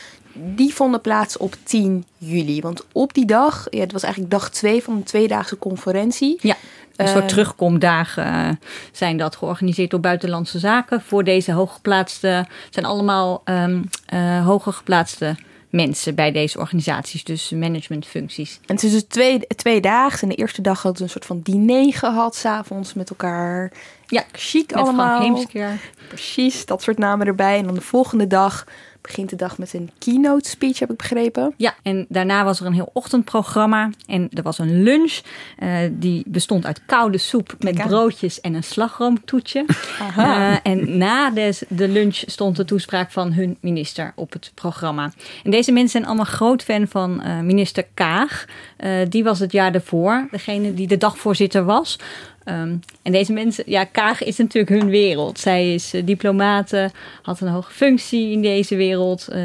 die 0.42 0.74
vonden 0.74 1.02
plaats 1.02 1.38
op 1.38 1.56
10 1.64 2.06
juli. 2.18 2.62
Want 2.62 2.86
op 2.92 3.14
die 3.14 3.26
dag, 3.26 3.68
ja, 3.70 3.80
het 3.80 3.92
was 3.92 4.04
eigenlijk 4.04 4.34
dag 4.34 4.50
2 4.50 4.84
van 4.84 4.96
een 4.96 5.04
tweedaagse 5.04 5.58
conferentie. 5.58 6.38
Ja. 6.42 6.56
Een 6.96 7.08
soort 7.08 7.30
terugkomdagen 7.30 8.26
eh, 8.26 8.50
zijn 8.92 9.18
dat 9.18 9.36
georganiseerd 9.36 9.92
door 9.92 10.00
Buitenlandse 10.00 10.60
Zaken. 10.60 11.02
Voor 11.02 11.24
deze 11.24 11.52
hooggeplaatste, 11.52 12.48
zijn 12.70 12.86
allemaal 12.86 13.42
eh, 13.44 14.46
hoger 14.46 14.74
geplaatste 14.74 15.36
mensen 15.70 16.16
bij 16.16 16.32
deze 16.32 16.60
organisaties. 16.60 17.24
Dus 17.24 17.50
managementfuncties. 17.50 18.60
En 18.66 18.76
het 18.76 18.84
is 18.84 18.92
dus 18.92 19.04
twee, 19.08 19.40
twee 19.48 19.82
dagen. 19.82 20.22
En 20.22 20.30
de 20.30 20.36
eerste 20.36 20.62
dag 20.62 20.82
hadden 20.82 20.98
ze 20.98 21.04
een 21.04 21.10
soort 21.10 21.26
van 21.26 21.40
diner 21.44 21.94
gehad, 21.94 22.36
s'avonds 22.36 22.94
met 22.94 23.10
elkaar. 23.10 23.72
Ja, 24.08 24.24
chic 24.32 24.72
Frank 24.72 24.86
allemaal. 24.86 25.22
Heemskerk. 25.22 25.92
Precies, 26.08 26.66
dat 26.66 26.82
soort 26.82 26.98
namen 26.98 27.28
erbij. 27.28 27.58
En 27.58 27.66
dan 27.66 27.74
de 27.74 27.82
volgende 27.82 28.28
dag 28.28 28.66
begint 29.10 29.30
de 29.30 29.36
dag 29.36 29.58
met 29.58 29.74
een 29.74 29.90
keynote 29.98 30.50
speech, 30.50 30.80
heb 30.80 30.92
ik 30.92 30.98
begrepen. 30.98 31.54
Ja, 31.58 31.76
en 31.84 32.06
daarna 32.10 32.44
was 32.44 32.60
er 32.60 32.66
een 32.66 32.74
heel 32.74 32.90
ochtendprogramma. 32.94 33.90
En 34.08 34.30
er 34.34 34.44
was 34.44 34.58
een 34.60 34.84
lunch. 34.84 35.20
eh, 35.58 35.78
die 35.92 36.24
bestond 36.28 36.66
uit 36.66 36.82
koude 36.86 37.18
soep 37.18 37.56
met 37.60 37.76
broodjes 37.76 38.42
en 38.42 38.54
een 38.54 38.64
slagroomtoetje. 38.64 39.66
Aha. 40.00 40.52
Eh, 40.52 40.72
en 40.72 40.98
na 40.98 41.30
de, 41.30 41.60
de 41.68 41.88
lunch 41.88 42.24
stond 42.26 42.56
de 42.56 42.66
toespraak 42.66 43.12
van 43.12 43.34
hun 43.34 43.58
minister 43.62 44.12
op 44.16 44.34
het 44.34 44.52
programma. 44.54 45.12
En 45.44 45.52
deze 45.52 45.72
mensen 45.72 45.92
zijn 45.92 46.06
allemaal 46.06 46.26
groot 46.26 46.64
fan 46.64 46.88
van 46.88 47.22
eh, 47.22 47.40
minister 47.40 47.86
Kaag. 47.94 48.46
Die 49.10 49.24
was 49.24 49.40
het 49.40 49.52
jaar 49.52 49.72
daarvoor, 49.72 50.28
degene 50.32 50.74
die 50.74 50.88
de 50.88 50.98
dagvoorzitter 50.98 51.66
was. 51.66 52.00
Ehm, 52.44 52.76
en 53.02 53.12
deze 53.12 53.34
mensen, 53.34 53.64
ja, 53.68 53.84
Kaag 53.84 54.24
is 54.24 54.38
natuurlijk 54.38 54.82
hun 54.82 54.90
wereld. 54.90 55.40
Zij 55.40 55.74
is 55.74 55.94
uh, 55.94 56.06
diplomate, 56.06 56.92
had 57.22 57.40
een 57.42 57.48
hoge 57.48 57.72
functie 57.72 58.32
in 58.32 58.42
deze 58.42 58.76
wereld. 58.76 59.28
Uh, 59.30 59.36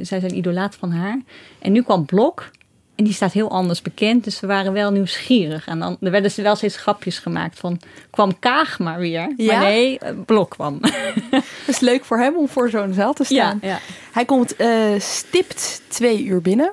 zij 0.00 0.20
zijn 0.20 0.36
idolaat 0.36 0.74
van 0.74 0.90
haar. 0.90 1.20
En 1.58 1.72
nu 1.72 1.82
kwam 1.82 2.04
Blok. 2.04 2.50
En 2.94 3.04
die 3.04 3.12
staat 3.12 3.32
heel 3.32 3.50
anders 3.50 3.82
bekend. 3.82 4.24
Dus 4.24 4.40
we 4.40 4.46
waren 4.46 4.72
wel 4.72 4.90
nieuwsgierig. 4.90 5.66
En 5.66 5.78
dan 5.78 5.96
er 6.00 6.10
werden 6.10 6.30
ze 6.30 6.42
wel 6.42 6.56
steeds 6.56 6.76
grapjes 6.76 7.18
gemaakt 7.18 7.58
van... 7.58 7.80
kwam 8.10 8.38
Kaag 8.38 8.78
maar 8.78 8.98
weer. 8.98 9.34
Ja? 9.36 9.52
Maar 9.52 9.68
nee, 9.68 9.98
Blok 10.26 10.50
kwam. 10.50 10.78
Het 11.30 11.68
is 11.68 11.80
leuk 11.80 12.04
voor 12.04 12.18
hem 12.18 12.36
om 12.36 12.48
voor 12.48 12.70
zo'n 12.70 12.92
zaal 12.92 13.12
te 13.12 13.24
staan. 13.24 13.58
Ja, 13.62 13.68
ja. 13.68 13.78
Hij 14.12 14.24
komt 14.24 14.54
stipt 14.98 15.82
twee 15.88 16.24
uur 16.24 16.42
binnen. 16.42 16.72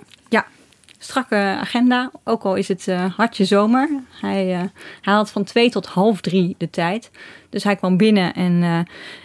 Strakke 1.06 1.36
agenda. 1.36 2.12
Ook 2.24 2.44
al 2.44 2.56
is 2.56 2.68
het 2.68 2.88
uh, 2.88 3.06
hartje 3.16 3.46
zomer. 3.46 3.90
Hij, 4.22 4.70
uh, 5.06 5.26
van 5.26 5.44
twee 5.44 5.70
tot 5.70 5.86
half 5.86 6.22
drie 6.22 6.56
de 6.58 6.70
tijd. 6.70 7.12
Dus 7.50 7.64
hij 7.64 7.76
kwam 7.76 7.98
binnen 7.98 8.34
en 8.34 8.52
uh, 8.52 8.80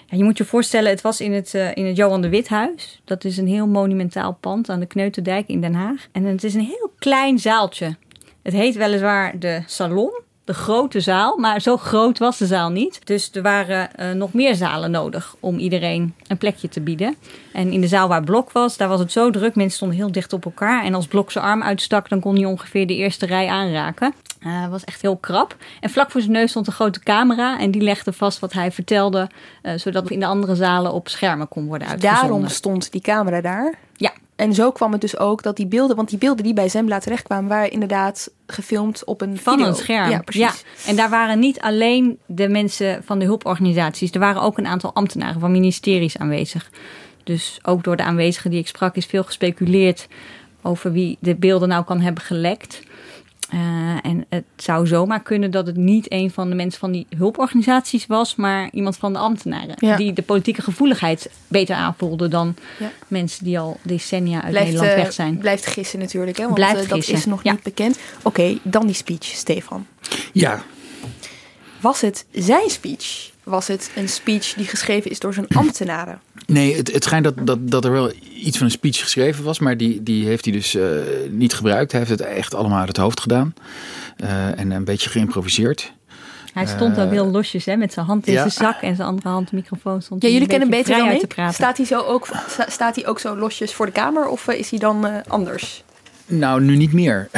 ja, 0.06 0.16
je 0.16 0.24
moet 0.24 0.38
je 0.38 0.44
voorstellen, 0.44 0.90
het 0.90 1.00
was 1.00 1.20
in 1.20 1.32
het, 1.32 1.54
in 1.54 1.86
het 1.86 1.96
Johan 1.96 2.22
de 2.22 2.28
Withuis. 2.28 3.00
Dat 3.04 3.24
is 3.24 3.36
een 3.36 3.46
heel 3.46 3.66
monumentaal 3.66 4.36
pand 4.40 4.68
aan 4.68 4.80
de 4.80 4.86
Kneuterdijk 4.86 5.48
in 5.48 5.60
Den 5.60 5.74
Haag. 5.74 6.06
En 6.12 6.24
het 6.24 6.44
is 6.44 6.54
een 6.54 6.60
heel 6.60 6.92
klein 6.98 7.38
zaaltje. 7.38 7.96
Het 8.42 8.52
heet 8.52 8.74
weliswaar 8.74 9.38
de 9.38 9.62
Salon, 9.66 10.20
de 10.50 10.56
grote 10.56 11.00
zaal, 11.00 11.36
maar 11.36 11.60
zo 11.60 11.76
groot 11.76 12.18
was 12.18 12.38
de 12.38 12.46
zaal 12.46 12.70
niet. 12.70 13.06
Dus 13.06 13.30
er 13.32 13.42
waren 13.42 13.90
uh, 14.00 14.10
nog 14.10 14.32
meer 14.32 14.54
zalen 14.54 14.90
nodig 14.90 15.34
om 15.40 15.58
iedereen 15.58 16.14
een 16.26 16.38
plekje 16.38 16.68
te 16.68 16.80
bieden. 16.80 17.16
En 17.52 17.72
in 17.72 17.80
de 17.80 17.86
zaal 17.86 18.08
waar 18.08 18.24
Blok 18.24 18.52
was, 18.52 18.76
daar 18.76 18.88
was 18.88 19.00
het 19.00 19.12
zo 19.12 19.30
druk. 19.30 19.54
Mensen 19.54 19.76
stonden 19.76 19.96
heel 19.96 20.12
dicht 20.12 20.32
op 20.32 20.44
elkaar. 20.44 20.84
En 20.84 20.94
als 20.94 21.06
Blok 21.06 21.30
zijn 21.30 21.44
arm 21.44 21.62
uitstak, 21.62 22.08
dan 22.08 22.20
kon 22.20 22.34
hij 22.34 22.44
ongeveer 22.44 22.86
de 22.86 22.96
eerste 22.96 23.26
rij 23.26 23.48
aanraken. 23.48 24.14
Uh, 24.46 24.68
was 24.68 24.84
echt 24.84 25.02
heel 25.02 25.16
krap. 25.16 25.56
En 25.80 25.90
vlak 25.90 26.10
voor 26.10 26.20
zijn 26.20 26.32
neus 26.32 26.50
stond 26.50 26.66
een 26.66 26.72
grote 26.72 27.00
camera. 27.00 27.58
En 27.58 27.70
die 27.70 27.82
legde 27.82 28.12
vast 28.12 28.38
wat 28.38 28.52
hij 28.52 28.72
vertelde. 28.72 29.28
Uh, 29.62 29.72
zodat 29.76 30.10
in 30.10 30.20
de 30.20 30.26
andere 30.26 30.54
zalen 30.54 30.92
op 30.92 31.08
schermen 31.08 31.48
kon 31.48 31.66
worden 31.66 31.88
uitgezonden. 31.88 32.28
Daarom 32.28 32.48
stond 32.48 32.92
die 32.92 33.00
camera 33.00 33.40
daar. 33.40 33.74
Ja. 33.96 34.12
En 34.40 34.54
zo 34.54 34.70
kwam 34.70 34.92
het 34.92 35.00
dus 35.00 35.18
ook 35.18 35.42
dat 35.42 35.56
die 35.56 35.66
beelden, 35.66 35.96
want 35.96 36.08
die 36.08 36.18
beelden 36.18 36.44
die 36.44 36.54
bij 36.54 36.68
Zembla 36.68 36.98
terechtkwamen, 36.98 37.48
waren 37.48 37.70
inderdaad 37.70 38.30
gefilmd 38.46 39.04
op 39.04 39.20
een 39.20 39.38
van 39.38 39.52
video. 39.52 39.68
een 39.68 39.74
scherm. 39.74 40.10
Ja, 40.10 40.18
precies. 40.20 40.64
Ja. 40.84 40.90
En 40.90 40.96
daar 40.96 41.10
waren 41.10 41.38
niet 41.38 41.60
alleen 41.60 42.18
de 42.26 42.48
mensen 42.48 43.02
van 43.04 43.18
de 43.18 43.24
hulporganisaties, 43.24 44.10
er 44.10 44.20
waren 44.20 44.42
ook 44.42 44.58
een 44.58 44.66
aantal 44.66 44.94
ambtenaren 44.94 45.40
van 45.40 45.52
ministeries 45.52 46.18
aanwezig. 46.18 46.70
Dus 47.24 47.58
ook 47.62 47.84
door 47.84 47.96
de 47.96 48.02
aanwezigen 48.02 48.50
die 48.50 48.60
ik 48.60 48.66
sprak 48.66 48.96
is 48.96 49.06
veel 49.06 49.24
gespeculeerd 49.24 50.08
over 50.62 50.92
wie 50.92 51.16
de 51.20 51.34
beelden 51.34 51.68
nou 51.68 51.84
kan 51.84 52.00
hebben 52.00 52.22
gelekt. 52.22 52.82
Uh, 53.54 53.60
en 54.02 54.24
het 54.28 54.44
zou 54.56 54.86
zomaar 54.86 55.22
kunnen 55.22 55.50
dat 55.50 55.66
het 55.66 55.76
niet 55.76 56.12
een 56.12 56.30
van 56.30 56.48
de 56.48 56.54
mensen 56.54 56.80
van 56.80 56.92
die 56.92 57.06
hulporganisaties 57.16 58.06
was, 58.06 58.34
maar 58.36 58.68
iemand 58.72 58.96
van 58.96 59.12
de 59.12 59.18
ambtenaren. 59.18 59.74
Ja. 59.78 59.96
Die 59.96 60.12
de 60.12 60.22
politieke 60.22 60.62
gevoeligheid 60.62 61.30
beter 61.48 61.76
aanvoelde 61.76 62.28
dan 62.28 62.54
Ja. 62.78 62.90
mensen 63.08 63.44
die 63.44 63.58
al 63.58 63.78
decennia 63.82 64.42
uit 64.42 64.50
Blijft, 64.50 64.66
Nederland 64.66 64.96
eh, 64.96 65.02
weg 65.02 65.12
zijn. 65.12 65.38
Blijft 65.38 65.66
gissen 65.66 65.98
natuurlijk, 65.98 66.36
hè? 66.36 66.42
want 66.42 66.54
Blijft 66.54 66.82
eh, 66.82 66.88
dat 66.88 66.98
gissen, 66.98 67.14
is 67.14 67.24
nog 67.24 67.42
ja. 67.42 67.52
niet 67.52 67.62
bekend. 67.62 67.98
Oké, 68.22 68.58
dan 68.62 68.86
die 68.86 68.94
speech, 68.94 69.24
Stefan. 69.24 69.86
Ja, 70.32 70.62
Was 71.80 72.00
het 72.00 72.26
zijn 72.32 72.70
speech? 72.70 73.30
Was 73.50 73.66
het 73.68 73.90
een 73.96 74.08
speech 74.08 74.52
die 74.54 74.66
geschreven 74.66 75.10
is 75.10 75.18
door 75.18 75.34
zijn 75.34 75.46
ambtenaren? 75.48 76.20
Nee, 76.46 76.76
het, 76.76 76.92
het 76.92 77.04
schijnt 77.04 77.24
dat, 77.24 77.34
dat, 77.46 77.70
dat 77.70 77.84
er 77.84 77.92
wel 77.92 78.12
iets 78.34 78.56
van 78.56 78.66
een 78.66 78.72
speech 78.72 78.98
geschreven 78.98 79.44
was, 79.44 79.58
maar 79.58 79.76
die, 79.76 80.02
die 80.02 80.26
heeft 80.26 80.44
hij 80.44 80.54
dus 80.54 80.74
uh, 80.74 80.84
niet 81.30 81.54
gebruikt. 81.54 81.92
Hij 81.92 82.00
heeft 82.00 82.12
het 82.20 82.28
echt 82.28 82.54
allemaal 82.54 82.78
uit 82.78 82.88
het 82.88 82.96
hoofd 82.96 83.20
gedaan 83.20 83.54
uh, 84.24 84.58
en 84.58 84.70
een 84.70 84.84
beetje 84.84 85.10
geïmproviseerd. 85.10 85.92
Hij 86.52 86.66
stond 86.66 86.98
ook 86.98 87.04
Uh, 87.04 87.10
heel 87.10 87.26
losjes 87.30 87.64
hè, 87.64 87.76
met 87.76 87.92
zijn 87.92 88.06
hand 88.06 88.26
in 88.26 88.32
ja. 88.32 88.38
zijn 88.48 88.50
zak 88.72 88.82
en 88.82 88.96
zijn 88.96 89.08
andere 89.08 89.28
hand 89.28 89.50
de 89.50 89.56
microfoon 89.56 90.02
stond. 90.02 90.22
Ja, 90.22 90.28
jullie 90.28 90.42
een 90.42 90.48
kennen 90.48 90.70
beter 90.70 90.96
dan 90.96 91.10
ik. 91.10 91.20
te 91.20 91.26
praten. 91.26 91.54
Staat 91.54 91.76
hij, 91.76 91.86
zo 91.86 92.00
ook, 92.00 92.28
sta- 92.48 92.70
staat 92.70 92.94
hij 92.94 93.06
ook 93.06 93.18
zo 93.18 93.36
losjes 93.36 93.74
voor 93.74 93.86
de 93.86 93.92
kamer 93.92 94.26
of 94.26 94.48
eh, 94.48 94.58
is 94.58 94.70
hij 94.70 94.78
dan 94.78 95.06
eh, 95.06 95.14
anders? 95.28 95.84
Nou, 96.30 96.62
nu 96.62 96.76
niet 96.76 96.92
meer. 96.92 97.28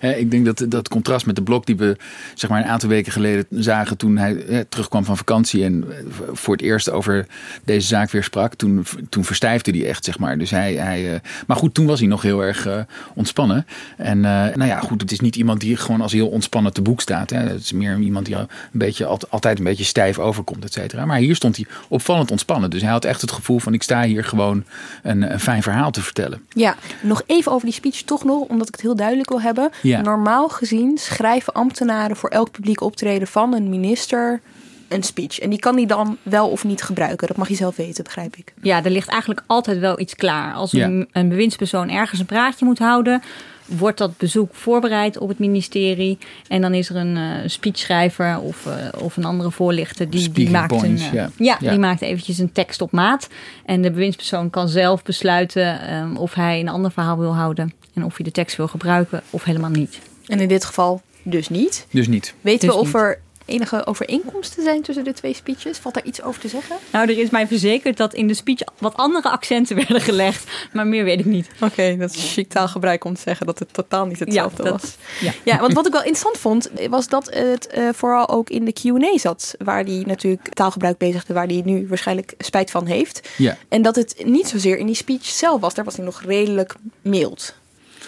Ik 0.16 0.30
denk 0.30 0.44
dat 0.44 0.64
dat 0.68 0.88
contrast 0.88 1.26
met 1.26 1.36
de 1.36 1.42
blok 1.42 1.66
die 1.66 1.76
we 1.76 1.96
zeg 2.34 2.50
maar 2.50 2.60
een 2.62 2.68
aantal 2.68 2.88
weken 2.88 3.12
geleden 3.12 3.46
zagen 3.50 3.96
toen 3.96 4.16
hij 4.16 4.44
hè, 4.48 4.64
terugkwam 4.64 5.04
van 5.04 5.16
vakantie 5.16 5.64
en 5.64 5.84
eh, 5.90 5.96
voor 6.32 6.54
het 6.54 6.62
eerst 6.62 6.90
over 6.90 7.26
deze 7.64 7.86
zaak 7.86 8.10
weer 8.10 8.24
sprak, 8.24 8.54
toen, 8.54 8.86
toen 9.08 9.24
verstijfde 9.24 9.70
hij 9.70 9.88
echt, 9.88 10.04
zeg 10.04 10.18
maar. 10.18 10.38
Dus 10.38 10.50
hij, 10.50 10.74
hij, 10.74 11.14
eh, 11.14 11.20
maar 11.46 11.56
goed, 11.56 11.74
toen 11.74 11.86
was 11.86 11.98
hij 11.98 12.08
nog 12.08 12.22
heel 12.22 12.40
erg 12.40 12.66
eh, 12.66 12.80
ontspannen. 13.14 13.66
En 13.96 14.20
nou 14.20 14.64
ja, 14.66 14.80
goed, 14.80 15.00
het 15.00 15.12
is 15.12 15.20
niet 15.20 15.36
iemand 15.36 15.60
die 15.60 15.76
gewoon 15.76 16.00
als 16.00 16.12
heel 16.12 16.28
ontspannen 16.28 16.72
te 16.72 16.82
boek 16.82 17.00
staat. 17.00 17.30
Hè. 17.30 17.38
Het 17.38 17.60
is 17.60 17.72
meer 17.72 17.98
iemand 17.98 18.26
die 18.26 18.34
een 18.36 18.48
beetje, 18.72 19.04
alt- 19.04 19.30
altijd 19.30 19.58
een 19.58 19.64
beetje 19.64 19.84
stijf 19.84 20.18
overkomt, 20.18 20.64
et 20.64 20.72
cetera. 20.72 21.04
Maar 21.04 21.18
hier 21.18 21.34
stond 21.36 21.56
hij 21.56 21.66
opvallend 21.88 22.30
ontspannen. 22.30 22.70
Dus 22.70 22.82
hij 22.82 22.90
had 22.90 23.04
echt 23.04 23.20
het 23.20 23.32
gevoel 23.32 23.58
van 23.58 23.74
ik 23.74 23.82
sta 23.82 24.02
hier 24.02 24.24
gewoon 24.24 24.64
een, 25.02 25.32
een 25.32 25.40
fijn 25.40 25.62
verhaal 25.62 25.90
te 25.90 26.02
vertellen. 26.02 26.42
Ja, 26.48 26.76
nog 27.02 27.22
even 27.26 27.52
over 27.52 27.64
die 27.66 27.74
speech 27.94 28.06
toch 28.06 28.24
nog, 28.24 28.40
omdat 28.48 28.68
ik 28.68 28.74
het 28.74 28.82
heel 28.82 28.96
duidelijk 28.96 29.28
wil 29.28 29.40
hebben. 29.40 29.70
Ja. 29.82 30.00
Normaal 30.00 30.48
gezien 30.48 30.98
schrijven 30.98 31.52
ambtenaren 31.52 32.16
voor 32.16 32.30
elk 32.30 32.50
publiek 32.50 32.80
optreden 32.80 33.28
van 33.28 33.54
een 33.54 33.68
minister 33.68 34.40
een 34.88 35.02
speech. 35.02 35.38
En 35.38 35.50
die 35.50 35.58
kan 35.58 35.76
hij 35.76 35.86
dan 35.86 36.16
wel 36.22 36.48
of 36.48 36.64
niet 36.64 36.82
gebruiken. 36.82 37.26
Dat 37.28 37.36
mag 37.36 37.48
je 37.48 37.54
zelf 37.54 37.76
weten, 37.76 38.04
begrijp 38.04 38.36
ik. 38.36 38.52
Ja, 38.62 38.84
er 38.84 38.90
ligt 38.90 39.08
eigenlijk 39.08 39.42
altijd 39.46 39.78
wel 39.78 40.00
iets 40.00 40.14
klaar. 40.14 40.54
Als 40.54 40.70
Ja. 40.70 40.84
een, 40.86 41.08
een 41.12 41.28
bewindspersoon 41.28 41.90
ergens 41.90 42.20
een 42.20 42.26
praatje 42.26 42.64
moet 42.64 42.78
houden, 42.78 43.22
wordt 43.66 43.98
dat 43.98 44.16
bezoek 44.16 44.54
voorbereid 44.54 45.18
op 45.18 45.28
het 45.28 45.38
ministerie. 45.38 46.18
En 46.48 46.60
dan 46.60 46.74
is 46.74 46.88
er 46.88 46.96
een 46.96 47.16
eh, 47.16 47.22
speechschrijver 47.46 48.38
of, 48.40 48.66
eh, 48.66 49.02
of 49.02 49.16
een 49.16 49.24
andere 49.24 49.50
voorlichter 49.50 50.10
die, 50.10 50.30
die 50.32 50.50
maakt 50.50 50.76
points, 50.76 51.02
een, 51.02 51.18
eh, 51.18 51.26
Ja. 51.36 51.56
die 51.58 51.78
maakt 51.78 52.00
eventjes 52.02 52.38
een 52.38 52.52
tekst 52.52 52.80
op 52.80 52.92
maat. 52.92 53.28
En 53.64 53.82
de 53.82 53.90
bewindspersoon 53.90 54.50
kan 54.50 54.68
zelf 54.68 55.02
besluiten 55.02 55.80
ehm, 55.80 56.16
of 56.16 56.34
hij 56.34 56.60
een 56.60 56.68
ander 56.68 56.90
verhaal 56.90 57.18
wil 57.18 57.34
houden. 57.34 57.72
En 57.98 58.04
of 58.04 58.16
hij 58.16 58.24
de 58.24 58.30
tekst 58.30 58.56
wil 58.56 58.68
gebruiken 58.68 59.22
of 59.30 59.44
helemaal 59.44 59.70
niet. 59.70 59.98
En 60.26 60.40
in 60.40 60.48
dit 60.48 60.64
geval 60.64 61.02
dus 61.22 61.48
niet. 61.48 61.86
Dus 61.90 62.08
niet. 62.08 62.34
Weten 62.40 62.66
Dus 62.66 62.76
we 62.76 62.80
of 62.80 62.86
niet. 62.86 62.94
er 62.96 63.20
enige 63.44 63.86
overeenkomsten 63.86 64.62
zijn 64.62 64.82
tussen 64.82 65.04
de 65.04 65.12
twee 65.12 65.34
speeches? 65.34 65.78
Valt 65.78 65.94
daar 65.94 66.04
iets 66.04 66.22
over 66.22 66.40
te 66.40 66.48
zeggen? 66.48 66.76
Nou, 66.92 67.08
er 67.10 67.18
is 67.18 67.30
mij 67.30 67.46
verzekerd 67.46 67.96
dat 67.96 68.14
in 68.14 68.26
de 68.26 68.34
speech 68.34 68.58
wat 68.78 68.96
andere 68.96 69.30
accenten 69.30 69.76
werden 69.86 70.00
gelegd. 70.00 70.50
Maar 70.72 70.86
meer 70.86 71.04
weet 71.04 71.18
ik 71.20 71.24
niet. 71.24 71.48
Oké, 71.60 71.96
dat 71.96 72.14
is 72.14 72.32
chic 72.32 72.48
taalgebruik 72.48 73.04
om 73.04 73.14
te 73.14 73.20
zeggen 73.20 73.46
dat 73.46 73.58
het 73.58 73.72
totaal 73.72 74.06
niet 74.06 74.18
hetzelfde 74.18 74.62
Ja, 74.62 74.70
dat- 74.70 74.80
was. 74.80 74.96
ja. 75.20 75.32
ja, 75.44 75.60
want 75.60 75.72
wat 75.72 75.86
ik 75.86 75.92
wel 75.92 76.00
interessant 76.02 76.38
vond, 76.38 76.70
was 76.90 77.08
dat 77.08 77.34
het 77.34 77.66
eh, 77.66 77.88
vooral 77.94 78.28
ook 78.28 78.50
in 78.50 78.64
de 78.64 78.72
Q&A 78.72 79.18
zat. 79.18 79.54
Waar 79.58 79.84
hij 79.84 80.02
natuurlijk 80.06 80.48
taalgebruik 80.54 80.98
bezigde, 80.98 81.34
waar 81.34 81.46
hij 81.46 81.62
nu 81.64 81.86
waarschijnlijk 81.88 82.34
spijt 82.38 82.70
van 82.70 82.86
heeft. 82.86 83.28
Ja. 83.36 83.56
En 83.68 83.82
dat 83.82 83.96
het 83.96 84.22
niet 84.24 84.48
zozeer 84.48 84.78
in 84.78 84.86
die 84.86 84.94
speech 84.94 85.24
zelf 85.24 85.60
was. 85.60 85.74
Daar 85.74 85.84
was 85.84 85.96
hij 85.96 86.04
nog 86.04 86.22
redelijk 86.22 86.74
mild. 87.02 87.54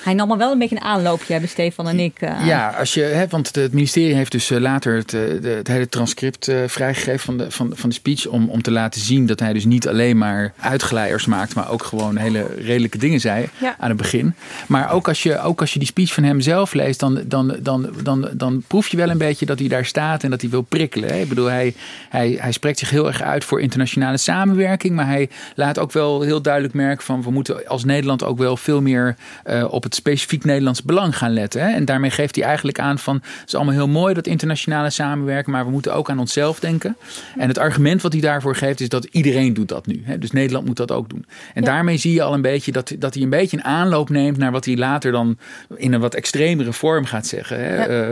Hij 0.03 0.15
nam 0.15 0.31
al 0.31 0.39
wel 0.39 0.53
een 0.53 0.59
beetje 0.59 0.77
een 0.77 0.83
aanloopje, 0.83 1.33
hebben 1.33 1.51
Stefan 1.51 1.89
en 1.89 1.99
ik. 1.99 2.23
Uh. 2.23 2.47
Ja, 2.47 2.69
als 2.79 2.95
je, 2.95 3.03
hè, 3.03 3.27
want 3.29 3.55
het 3.55 3.73
ministerie 3.73 4.15
heeft 4.15 4.33
dus 4.33 4.51
uh, 4.51 4.59
later 4.59 4.97
het, 4.97 5.11
de, 5.11 5.55
het 5.57 5.69
hele 5.69 5.89
transcript 5.89 6.51
vrijgegeven 6.67 7.21
van 7.21 7.37
de, 7.37 7.51
van, 7.51 7.73
van 7.75 7.89
de 7.89 7.95
speech. 7.95 8.27
Om, 8.27 8.49
om 8.49 8.63
te 8.63 8.71
laten 8.71 9.01
zien 9.01 9.27
dat 9.27 9.41
hij 9.41 9.53
dus 9.53 9.65
niet 9.65 9.89
alleen 9.89 10.19
maar 10.19 10.53
uitgeleiders 10.61 11.27
maakt, 11.27 11.55
maar 11.55 11.71
ook 11.71 11.83
gewoon 11.83 12.17
hele 12.17 12.47
redelijke 12.59 12.99
dingen 12.99 13.21
zei 13.21 13.49
Ja. 13.59 13.75
aan 13.79 13.89
het 13.89 13.99
begin. 13.99 14.35
Maar 14.67 14.93
ook 14.93 15.09
als 15.09 15.23
je, 15.23 15.41
ook 15.41 15.61
als 15.61 15.73
je 15.73 15.79
die 15.79 15.89
speech 15.89 16.13
van 16.15 16.23
hem 16.23 16.41
zelf 16.41 16.73
leest, 16.73 17.01
dan, 17.01 17.21
dan, 17.27 17.57
dan, 17.63 17.91
dan, 18.03 18.29
dan 18.33 18.63
proef 18.67 18.89
je 18.89 18.97
wel 18.97 19.11
een 19.11 19.19
beetje 19.19 19.47
dat 19.47 19.59
hij 19.59 19.69
daar 19.69 19.85
staat 19.85 20.23
en 20.23 20.31
dat 20.31 20.41
hij 20.41 20.51
wil 20.51 20.63
prikkelen. 20.63 21.09
Hè? 21.09 21.21
Ik 21.21 21.29
bedoel, 21.29 21.47
hij, 21.47 21.75
hij, 22.09 22.37
hij 22.41 22.53
spreekt 22.53 22.79
zich 22.79 22.91
heel 22.91 23.07
erg 23.07 23.23
uit 23.23 23.45
voor 23.45 23.61
internationale 23.61 24.17
samenwerking, 24.17 24.95
maar 24.95 25.07
hij 25.07 25.29
laat 25.55 25.79
ook 25.79 25.93
wel 25.93 26.21
heel 26.23 26.43
duidelijk 26.43 26.75
merken 26.75 27.05
van 27.05 27.23
we 27.23 27.31
moeten 27.31 27.67
als 27.67 27.85
Nederland 27.85 28.25
ook 28.25 28.39
wel 28.39 28.57
veel 28.57 28.81
meer 28.83 29.17
uh, 29.51 29.73
op 29.73 29.80
het 29.85 29.95
specifiek 29.95 30.45
Nederlands 30.45 30.83
belang 30.83 31.17
gaan 31.17 31.33
letten. 31.33 31.61
Hè? 31.63 31.73
En 31.73 31.85
daarmee 31.85 32.11
geeft 32.11 32.35
hij 32.37 32.45
eigenlijk 32.45 32.79
aan 32.79 32.99
van 32.99 33.15
het 33.15 33.43
is 33.47 33.55
allemaal 33.55 33.75
heel 33.75 33.89
mooi 33.89 34.15
dat 34.15 34.27
internationale 34.27 34.91
samenwerken, 34.91 35.53
maar 35.53 35.65
we 35.65 35.71
moeten 35.71 35.95
ook 35.95 36.11
aan 36.11 36.19
onszelf 36.19 36.61
denken. 36.61 36.97
En 37.39 37.49
het 37.49 37.59
argument 37.59 38.03
wat 38.03 38.13
hij 38.13 38.21
daarvoor 38.21 38.57
geeft 38.57 38.81
is 38.81 38.89
dat 38.89 39.05
iedereen 39.05 39.55
doet 39.55 39.69
dat 39.69 39.87
nu. 39.87 40.03
Hè? 40.05 40.19
Dus 40.19 40.31
Nederland 40.31 40.67
moet 40.67 40.77
dat 40.77 40.91
ook 40.93 41.09
doen. 41.09 41.27
En 41.55 41.63
Ja. 41.63 41.69
daarmee 41.69 41.97
zie 41.97 42.13
je 42.13 42.23
al 42.23 42.35
een 42.35 42.43
beetje 42.43 42.73
dat, 42.73 42.93
dat 42.99 43.15
hij 43.15 43.23
een 43.23 43.31
beetje 43.31 43.57
een 43.57 43.65
aanloop 43.65 44.09
neemt 44.09 44.37
naar 44.37 44.53
wat 44.53 44.65
hij 44.65 44.77
later 44.77 45.13
dan 45.13 45.39
in 45.77 45.93
een 45.93 46.01
wat 46.01 46.15
extremere 46.15 46.73
vorm 46.73 47.05
gaat 47.05 47.27
zeggen. 47.27 47.59
Hè? 47.61 47.75
Ja. 47.77 47.87
Eh, 47.87 48.11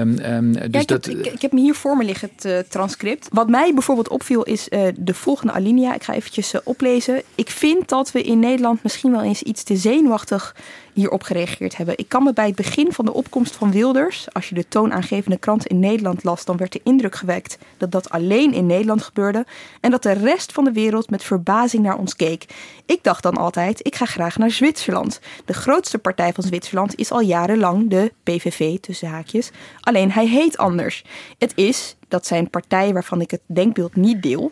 ehm, 0.00 0.18
ehm, 0.18 0.52
dus 0.52 0.62
Ja, 0.70 0.80
ik, 0.80 0.88
dat, 0.88 1.04
heb, 1.04 1.14
ik, 1.14 1.26
ik 1.26 1.42
heb 1.42 1.50
hem 1.50 1.60
hier 1.60 1.74
voor 1.74 1.96
me 1.96 2.04
liggen, 2.04 2.30
het 2.34 2.44
eh, 2.44 2.58
transcript. 2.68 3.28
Wat 3.32 3.48
mij 3.48 3.72
bijvoorbeeld 3.74 4.08
opviel 4.08 4.42
is 4.42 4.68
eh, 4.68 4.82
de 4.96 5.14
volgende 5.14 5.52
alinea. 5.52 5.94
Ik 5.94 6.02
ga 6.02 6.14
eventjes 6.14 6.54
oplezen. 6.64 7.22
Ik 7.34 7.50
vind 7.50 7.88
dat 7.88 8.12
we 8.12 8.22
in 8.22 8.38
Nederland 8.38 8.82
misschien 8.82 9.10
wel 9.10 9.22
eens 9.22 9.42
iets 9.42 9.62
te 9.62 9.76
zenuwachtig 9.76 10.54
hierop 10.94 11.22
gereageerd 11.22 11.76
hebben. 11.76 11.98
Ik 11.98 12.08
kan 12.08 12.22
me 12.22 12.32
bij 12.32 12.46
het 12.46 12.54
begin 12.54 12.92
van 12.92 13.04
de 13.04 13.12
opkomst 13.12 13.56
van 13.56 13.70
Wilders, 13.70 14.26
als 14.32 14.48
je 14.48 14.54
de 14.54 14.68
toonaangevende 14.68 15.38
krant 15.38 15.66
in 15.66 15.78
Nederland 15.78 16.24
las, 16.24 16.44
dan 16.44 16.56
werd 16.56 16.72
de 16.72 16.80
indruk 16.84 17.14
gewekt 17.14 17.58
dat 17.76 17.92
dat 17.92 18.10
alleen 18.10 18.52
in 18.52 18.66
Nederland 18.66 19.02
gebeurde 19.02 19.46
en 19.80 19.90
dat 19.90 20.02
de 20.02 20.12
rest 20.12 20.52
van 20.52 20.64
de 20.64 20.72
wereld 20.72 21.10
met 21.10 21.22
verbazing 21.22 21.82
naar 21.82 21.98
ons 21.98 22.16
keek. 22.16 22.46
Ik 22.86 23.02
dacht 23.02 23.22
dan 23.22 23.36
altijd, 23.36 23.86
ik 23.86 23.94
ga 23.94 24.04
graag 24.04 24.38
naar 24.38 24.50
Zwitserland. 24.50 25.20
De 25.44 25.54
grootste 25.54 25.98
partij 25.98 26.32
van 26.32 26.44
Zwitserland 26.44 26.94
is 26.94 27.10
al 27.10 27.20
jarenlang 27.20 27.90
de 27.90 28.12
PVV, 28.22 28.78
tussen 28.78 29.08
haakjes. 29.08 29.50
Alleen 29.80 30.12
hij 30.12 30.26
heet 30.26 30.56
anders. 30.56 31.04
Het 31.38 31.52
is, 31.54 31.96
dat 32.08 32.26
zijn 32.26 32.50
partijen 32.50 32.92
waarvan 32.92 33.20
ik 33.20 33.30
het 33.30 33.40
denkbeeld 33.46 33.96
niet 33.96 34.22
deel. 34.22 34.50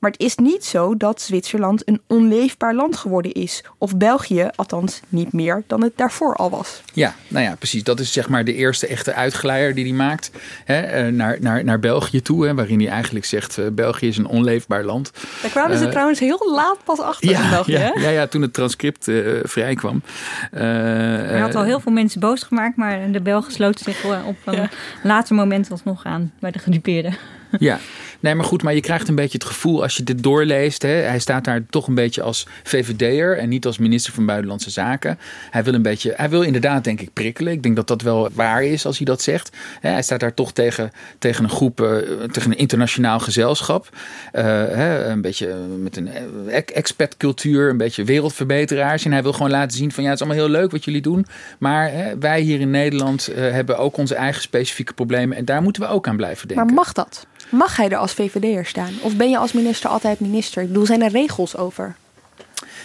Maar 0.00 0.10
het 0.10 0.20
is 0.20 0.36
niet 0.36 0.64
zo 0.64 0.96
dat 0.96 1.20
Zwitserland 1.20 1.88
een 1.88 2.00
onleefbaar 2.06 2.74
land 2.74 2.96
geworden 2.96 3.32
is. 3.32 3.64
Of 3.78 3.96
België, 3.96 4.48
althans 4.54 5.00
niet 5.08 5.32
meer 5.32 5.62
dan 5.66 5.82
het 5.82 5.92
daarvoor 5.96 6.34
al 6.36 6.50
was. 6.50 6.82
Ja, 6.92 7.14
nou 7.28 7.44
ja, 7.44 7.54
precies. 7.56 7.82
Dat 7.84 8.00
is 8.00 8.12
zeg 8.12 8.28
maar 8.28 8.44
de 8.44 8.54
eerste 8.54 8.86
echte 8.86 9.14
uitgeleider 9.14 9.74
die 9.74 9.84
hij 9.84 9.92
maakt 9.94 10.30
hè, 10.64 10.80
eh, 10.80 11.12
naar, 11.12 11.36
naar, 11.40 11.64
naar 11.64 11.78
België 11.78 12.22
toe. 12.22 12.46
Hè, 12.46 12.54
waarin 12.54 12.80
hij 12.80 12.88
eigenlijk 12.88 13.24
zegt: 13.24 13.58
eh, 13.58 13.64
België 13.72 14.08
is 14.08 14.16
een 14.16 14.26
onleefbaar 14.26 14.84
land. 14.84 15.10
Daar 15.42 15.50
kwamen 15.50 15.78
ze 15.78 15.84
Eh, 15.84 15.90
trouwens 15.90 16.18
heel 16.20 16.52
laat 16.54 16.78
pas 16.84 16.98
achter 17.00 17.30
in 17.30 17.36
Ja, 17.42 17.50
België. 17.50 17.72
ja, 17.72 17.78
hè? 17.78 18.00
ja, 18.00 18.08
ja, 18.08 18.26
toen 18.26 18.42
het 18.42 18.52
transcript 18.52 19.08
eh, 19.08 19.16
vrijkwam. 19.42 20.02
Eh, 20.50 20.60
Hij 20.60 21.38
had 21.40 21.54
al 21.54 21.64
heel 21.64 21.80
veel 21.80 21.92
mensen 21.92 22.20
boos 22.20 22.42
gemaakt, 22.42 22.76
maar 22.76 23.10
de 23.12 23.20
Belgen 23.20 23.52
sloten 23.52 23.84
zich 23.84 24.02
wel 24.02 24.22
op 24.24 24.36
een 24.44 24.68
later 25.02 25.34
moment 25.34 25.70
alsnog 25.70 26.04
aan 26.04 26.32
bij 26.40 26.50
de 26.50 26.58
gedupeerden. 26.58 27.16
Ja, 27.58 27.78
nee, 28.20 28.34
maar 28.34 28.44
goed, 28.44 28.62
maar 28.62 28.74
je 28.74 28.80
krijgt 28.80 29.08
een 29.08 29.14
beetje 29.14 29.38
het 29.38 29.46
gevoel 29.46 29.82
als 29.82 29.96
je 29.96 30.02
dit 30.02 30.22
doorleest. 30.22 30.82
Hè, 30.82 30.88
hij 30.88 31.18
staat 31.18 31.44
daar 31.44 31.66
toch 31.70 31.86
een 31.86 31.94
beetje 31.94 32.22
als 32.22 32.46
VVD'er 32.62 33.38
en 33.38 33.48
niet 33.48 33.66
als 33.66 33.78
minister 33.78 34.12
van 34.12 34.26
Buitenlandse 34.26 34.70
Zaken. 34.70 35.18
Hij 35.50 35.64
wil 35.64 35.74
een 35.74 35.82
beetje, 35.82 36.12
hij 36.16 36.30
wil 36.30 36.42
inderdaad, 36.42 36.84
denk 36.84 37.00
ik, 37.00 37.12
prikkelen. 37.12 37.52
Ik 37.52 37.62
denk 37.62 37.76
dat 37.76 37.86
dat 37.86 38.02
wel 38.02 38.28
waar 38.32 38.64
is 38.64 38.86
als 38.86 38.96
hij 38.96 39.06
dat 39.06 39.22
zegt. 39.22 39.56
Hè, 39.80 39.90
hij 39.90 40.02
staat 40.02 40.20
daar 40.20 40.34
toch 40.34 40.52
tegen, 40.52 40.90
tegen 41.18 41.44
een 41.44 41.50
groep, 41.50 41.80
eh, 41.80 41.96
tegen 42.30 42.50
een 42.50 42.58
internationaal 42.58 43.18
gezelschap. 43.18 43.88
Eh, 44.32 44.44
hè, 44.44 45.04
een 45.04 45.20
beetje 45.20 45.54
met 45.78 45.96
een 45.96 46.08
eh, 46.08 46.62
expatcultuur, 46.74 47.70
een 47.70 47.76
beetje 47.76 48.04
wereldverbeteraars. 48.04 49.04
En 49.04 49.12
hij 49.12 49.22
wil 49.22 49.32
gewoon 49.32 49.50
laten 49.50 49.76
zien 49.76 49.92
van 49.92 50.02
ja, 50.02 50.10
het 50.10 50.20
is 50.20 50.26
allemaal 50.26 50.44
heel 50.44 50.54
leuk 50.60 50.70
wat 50.70 50.84
jullie 50.84 51.02
doen. 51.02 51.26
Maar 51.58 51.92
hè, 51.92 52.18
wij 52.18 52.40
hier 52.40 52.60
in 52.60 52.70
Nederland 52.70 53.28
eh, 53.28 53.50
hebben 53.50 53.78
ook 53.78 53.96
onze 53.96 54.14
eigen 54.14 54.42
specifieke 54.42 54.92
problemen. 54.92 55.36
En 55.36 55.44
daar 55.44 55.62
moeten 55.62 55.82
we 55.82 55.88
ook 55.88 56.08
aan 56.08 56.16
blijven 56.16 56.48
denken. 56.48 56.66
Maar 56.66 56.74
mag 56.74 56.92
dat? 56.92 57.26
Mag 57.50 57.76
hij 57.76 57.88
er 57.88 57.96
als 57.96 58.12
VVD'er 58.12 58.66
staan? 58.66 58.92
Of 59.02 59.16
ben 59.16 59.30
je 59.30 59.38
als 59.38 59.52
minister 59.52 59.90
altijd 59.90 60.20
minister? 60.20 60.62
Ik 60.62 60.68
bedoel, 60.68 60.86
zijn 60.86 61.02
er 61.02 61.10
regels 61.10 61.56
over? 61.56 61.96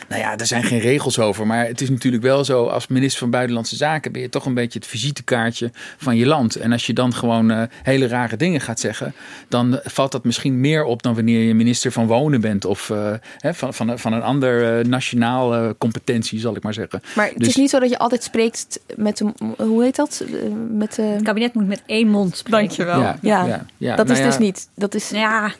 Nou 0.09 0.21
ja, 0.21 0.37
er 0.37 0.45
zijn 0.45 0.63
geen 0.63 0.79
regels 0.79 1.19
over. 1.19 1.47
Maar 1.47 1.65
het 1.67 1.81
is 1.81 1.89
natuurlijk 1.89 2.23
wel 2.23 2.43
zo, 2.45 2.65
als 2.65 2.87
minister 2.87 3.19
van 3.19 3.29
Buitenlandse 3.29 3.75
Zaken 3.75 4.11
ben 4.11 4.21
je 4.21 4.29
toch 4.29 4.45
een 4.45 4.53
beetje 4.53 4.79
het 4.79 4.87
visitekaartje 4.87 5.71
van 5.97 6.15
je 6.15 6.25
land. 6.25 6.55
En 6.55 6.71
als 6.71 6.85
je 6.85 6.93
dan 6.93 7.13
gewoon 7.13 7.51
eh, 7.51 7.61
hele 7.83 8.07
rare 8.07 8.37
dingen 8.37 8.61
gaat 8.61 8.79
zeggen, 8.79 9.13
dan 9.47 9.79
valt 9.83 10.11
dat 10.11 10.23
misschien 10.23 10.59
meer 10.59 10.83
op 10.83 11.03
dan 11.03 11.15
wanneer 11.15 11.39
je 11.43 11.53
minister 11.55 11.91
van 11.91 12.07
Wonen 12.07 12.41
bent. 12.41 12.65
Of 12.65 12.89
eh, 12.89 13.13
hè, 13.39 13.53
van, 13.53 13.73
van, 13.73 13.99
van 13.99 14.13
een 14.13 14.21
ander 14.23 14.79
uh, 14.79 14.85
nationaal 14.85 15.63
uh, 15.63 15.69
competentie, 15.77 16.39
zal 16.39 16.55
ik 16.55 16.63
maar 16.63 16.73
zeggen. 16.73 17.01
Maar 17.15 17.27
het 17.27 17.37
Dus- 17.37 17.47
is 17.47 17.55
niet 17.55 17.69
zo 17.69 17.79
dat 17.79 17.89
je 17.89 17.97
altijd 17.97 18.23
spreekt 18.23 18.79
met 18.95 19.19
een, 19.19 19.33
hoe 19.57 19.83
heet 19.83 19.95
dat? 19.95 20.23
Eh, 20.27 20.33
Met, 20.71 20.95
Het 20.97 21.21
kabinet 21.23 21.53
moet 21.53 21.67
met 21.67 21.81
één 21.85 22.07
mond 22.07 22.37
spreken. 22.37 22.59
Dankjewel. 22.67 22.99
Ja, 22.99 23.17
Ja, 23.21 23.45
ja, 23.45 23.65
ja. 23.77 23.95
dat 23.95 24.05
Nou 24.07 24.17
is 24.19 24.23
ja. 24.25 24.29
dus 24.31 24.37
niet. 24.39 24.67
Dat 24.75 24.95
is, 24.95 25.09
Ja, 25.09 25.51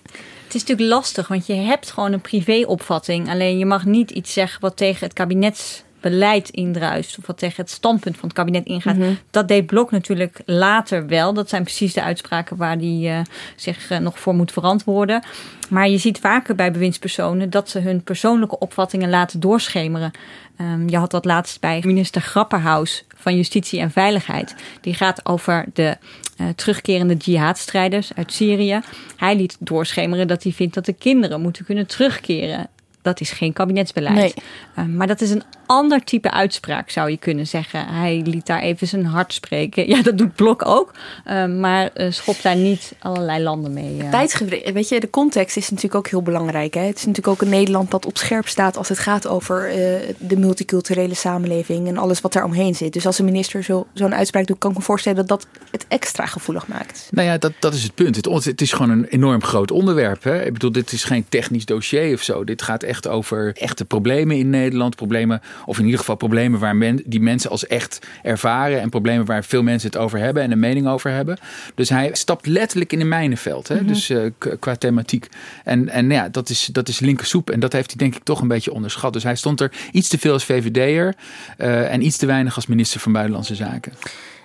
is 0.56 0.62
natuurlijk 0.62 0.89
lastig, 0.89 1.28
want 1.28 1.46
je 1.46 1.54
hebt 1.54 1.91
gewoon 1.91 2.13
een 2.13 2.22
privéopvatting. 2.22 3.30
Alleen 3.30 3.58
je 3.58 3.65
mag 3.65 3.86
niet 3.86 4.12
iets 4.12 4.34
zeggen 4.34 4.62
wat 4.62 4.78
tegen 4.78 5.06
het 5.06 5.13
kabinetsbeleid 5.13 6.50
indruist. 6.50 7.18
Of 7.18 7.28
wat 7.28 7.38
tegen 7.38 7.63
het 7.63 7.72
standpunt 7.72 8.18
van 8.18 8.28
het 8.28 8.38
kabinet 8.38 8.65
ingaat. 8.65 8.96
Mhm. 8.96 9.13
Dat 9.32 9.48
deed 9.48 9.65
Blok 9.65 9.91
natuurlijk 9.91 10.41
later 10.46 11.08
wel. 11.08 11.34
Dat 11.34 11.50
zijn 11.50 11.63
precies 11.63 11.94
de 11.94 12.04
uitspraken 12.04 12.58
waar 12.58 12.78
hij 12.78 13.18
eh, 13.18 13.20
zich 13.56 13.89
eh, 13.89 14.00
nog 14.00 14.20
voor 14.20 14.36
moet 14.36 14.52
verantwoorden. 14.52 15.24
Maar 15.70 15.89
je 15.89 15.98
ziet 15.98 16.20
vaker 16.20 16.56
bij 16.56 16.72
bewindspersonen 16.72 17.50
dat 17.50 17.70
ze 17.70 17.80
hun 17.80 18.04
persoonlijke 18.04 18.60
opvattingen 18.60 19.10
laten 19.10 19.39
doorschemeren. 19.39 20.12
Ehm, 20.58 20.88
je 20.89 20.98
had 20.98 21.12
dat 21.12 21.26
laatst 21.26 21.60
bij 21.60 21.82
minister 21.86 22.22
Grapperhaus 22.22 23.04
van 23.15 23.36
Justitie 23.36 23.80
en 23.80 23.91
Veiligheid. 23.91 24.56
Die 24.82 24.94
gaat 24.94 25.26
over 25.26 25.65
de 25.74 25.98
eh, 26.36 26.48
terugkerende 26.56 27.13
jihadstrijders 27.13 28.13
uit 28.15 28.34
Syrië. 28.34 28.80
Hij 29.15 29.36
liet 29.36 29.58
doorschemeren 29.60 30.28
dat 30.28 30.43
hij 30.43 30.52
vindt 30.52 30.74
dat 30.74 30.86
de 30.86 30.93
kinderen 30.93 31.41
moeten 31.41 31.65
kunnen 31.65 31.88
terugkeren. 31.88 32.69
Dat 33.06 33.20
is 33.22 33.32
geen 33.32 33.54
kabinetsbeleid. 33.54 34.15
Nee. 34.15 34.34
Ehm, 34.76 34.96
maar 34.98 35.08
dat 35.08 35.22
is 35.22 35.30
een 35.30 35.44
ander 35.65 36.04
type 36.04 36.32
uitspraak, 36.32 36.89
zou 36.89 37.10
je 37.10 37.18
kunnen 37.18 37.48
zeggen. 37.48 37.88
Hij 37.88 38.22
liet 38.26 38.46
daar 38.46 38.62
even 38.62 38.88
zijn 38.88 39.06
hart 39.06 39.34
spreken. 39.34 39.88
Ja, 39.96 40.02
dat 40.02 40.18
doet 40.18 40.36
Blok 40.36 40.65
ook. 40.65 40.91
Ehm, 41.26 41.60
maar 41.60 41.89
eh, 41.94 42.12
schopt 42.12 42.44
daar 42.44 42.56
niet 42.56 42.94
allerlei 43.00 43.44
landen 43.44 43.74
mee. 43.74 43.98
eh. 44.02 44.10
Tijdsgebrek, 44.10 44.70
weet 44.74 44.89
je, 44.89 45.00
de 45.00 45.10
context 45.10 45.58
is 45.58 45.70
natuurlijk 45.70 45.96
ook 45.96 46.08
heel 46.08 46.22
belangrijk. 46.22 46.74
Hè? 46.74 46.82
Het 46.82 46.98
is 46.98 47.06
natuurlijk 47.06 47.28
ook 47.36 47.41
een 47.41 47.50
Nederland 47.58 47.91
dat 47.91 48.06
op 48.06 48.18
scherp 48.18 48.48
staat 48.48 48.78
als 48.78 48.89
het 48.89 49.00
gaat 49.00 49.28
over 49.28 49.70
eh, 49.70 49.76
de 50.18 50.38
multiculturele 50.38 51.13
samenleving 51.13 51.88
en 51.88 51.98
alles 51.98 52.22
wat 52.22 52.36
er 52.36 52.44
omheen 52.44 52.76
zit. 52.76 52.94
Dus 52.94 53.06
als 53.06 53.20
een 53.20 53.26
minister 53.26 53.63
zo- 53.63 53.88
zo'n 53.94 54.15
uitspraak 54.15 54.46
doet, 54.48 54.58
kan 54.58 54.72
ik 54.72 54.78
me 54.78 54.84
voorstellen 54.84 55.18
dat 55.18 55.28
dat 55.28 55.48
het 55.72 55.86
extra 55.88 56.26
gevoelig 56.26 56.68
maakt. 56.68 57.08
Nou 57.12 57.28
ja, 57.28 57.38
dat, 57.38 57.52
dat 57.60 57.74
is 57.74 57.84
het 57.84 57.96
punt. 57.96 58.15
Het, 58.15 58.26
het 58.46 58.62
is 58.62 58.72
gewoon 58.72 58.89
een 58.89 59.06
enorm 59.06 59.44
groot 59.44 59.72
onderwerp. 59.72 60.24
Hè? 60.24 60.44
Ik 60.46 60.54
bedoel, 60.54 60.72
dit 60.72 60.91
is 60.91 61.04
geen 61.04 61.26
technisch 61.30 61.65
dossier 61.65 62.13
of 62.13 62.22
zo. 62.22 62.44
Dit 62.44 62.62
gaat 62.62 62.84
echt 62.84 62.94
over 63.03 63.55
echte 63.58 63.86
problemen 63.86 64.38
in 64.38 64.49
Nederland. 64.49 64.95
Problemen, 64.95 65.41
of 65.65 65.77
in 65.77 65.84
ieder 65.84 65.99
geval 65.99 66.15
problemen 66.15 66.60
waar 66.60 66.75
men, 66.75 67.01
die 67.05 67.21
mensen 67.21 67.49
als 67.49 67.67
echt 67.67 68.08
ervaren. 68.23 68.81
En 68.81 68.89
problemen 68.89 69.25
waar 69.25 69.43
veel 69.43 69.63
mensen 69.63 69.89
het 69.89 69.99
over 69.99 70.19
hebben 70.19 70.43
en 70.43 70.51
een 70.51 70.60
mening 70.60 70.88
over 70.88 71.12
hebben. 71.12 71.38
Dus 71.75 71.89
hij 71.89 72.10
stapt 72.13 72.47
letterlijk 72.47 72.93
in 72.93 73.01
een 73.01 73.08
mijnenveld. 73.08 73.67
Hè? 73.67 73.75
Mhm. 73.75 73.86
Dus 73.86 74.10
eh, 74.10 74.19
qua 74.60 74.75
thematiek. 74.75 75.27
En, 75.63 75.89
en 75.89 76.10
ja, 76.10 76.29
dat 76.29 76.49
is, 76.49 76.69
dat 76.71 76.88
is 76.88 76.99
linkersoep. 76.99 77.49
En 77.49 77.60
dat 77.60 77.73
heeft 77.73 77.89
hij 77.89 77.97
denk 77.97 78.15
ik 78.15 78.23
toch 78.23 78.41
een 78.41 78.47
beetje 78.47 78.73
onderschat. 78.73 79.13
Dus 79.13 79.23
hij 79.23 79.36
stond 79.36 79.62
er 79.62 79.71
iets 79.91 80.08
te 80.08 80.17
veel 80.17 80.34
als 80.34 80.45
VVD'er. 80.45 81.15
eh, 81.58 81.93
en 81.93 82.05
iets 82.05 82.17
te 82.17 82.25
weinig 82.25 82.55
als 82.55 82.67
minister 82.67 82.99
van 82.99 83.12
Buitenlandse 83.12 83.55
Zaken. 83.55 83.93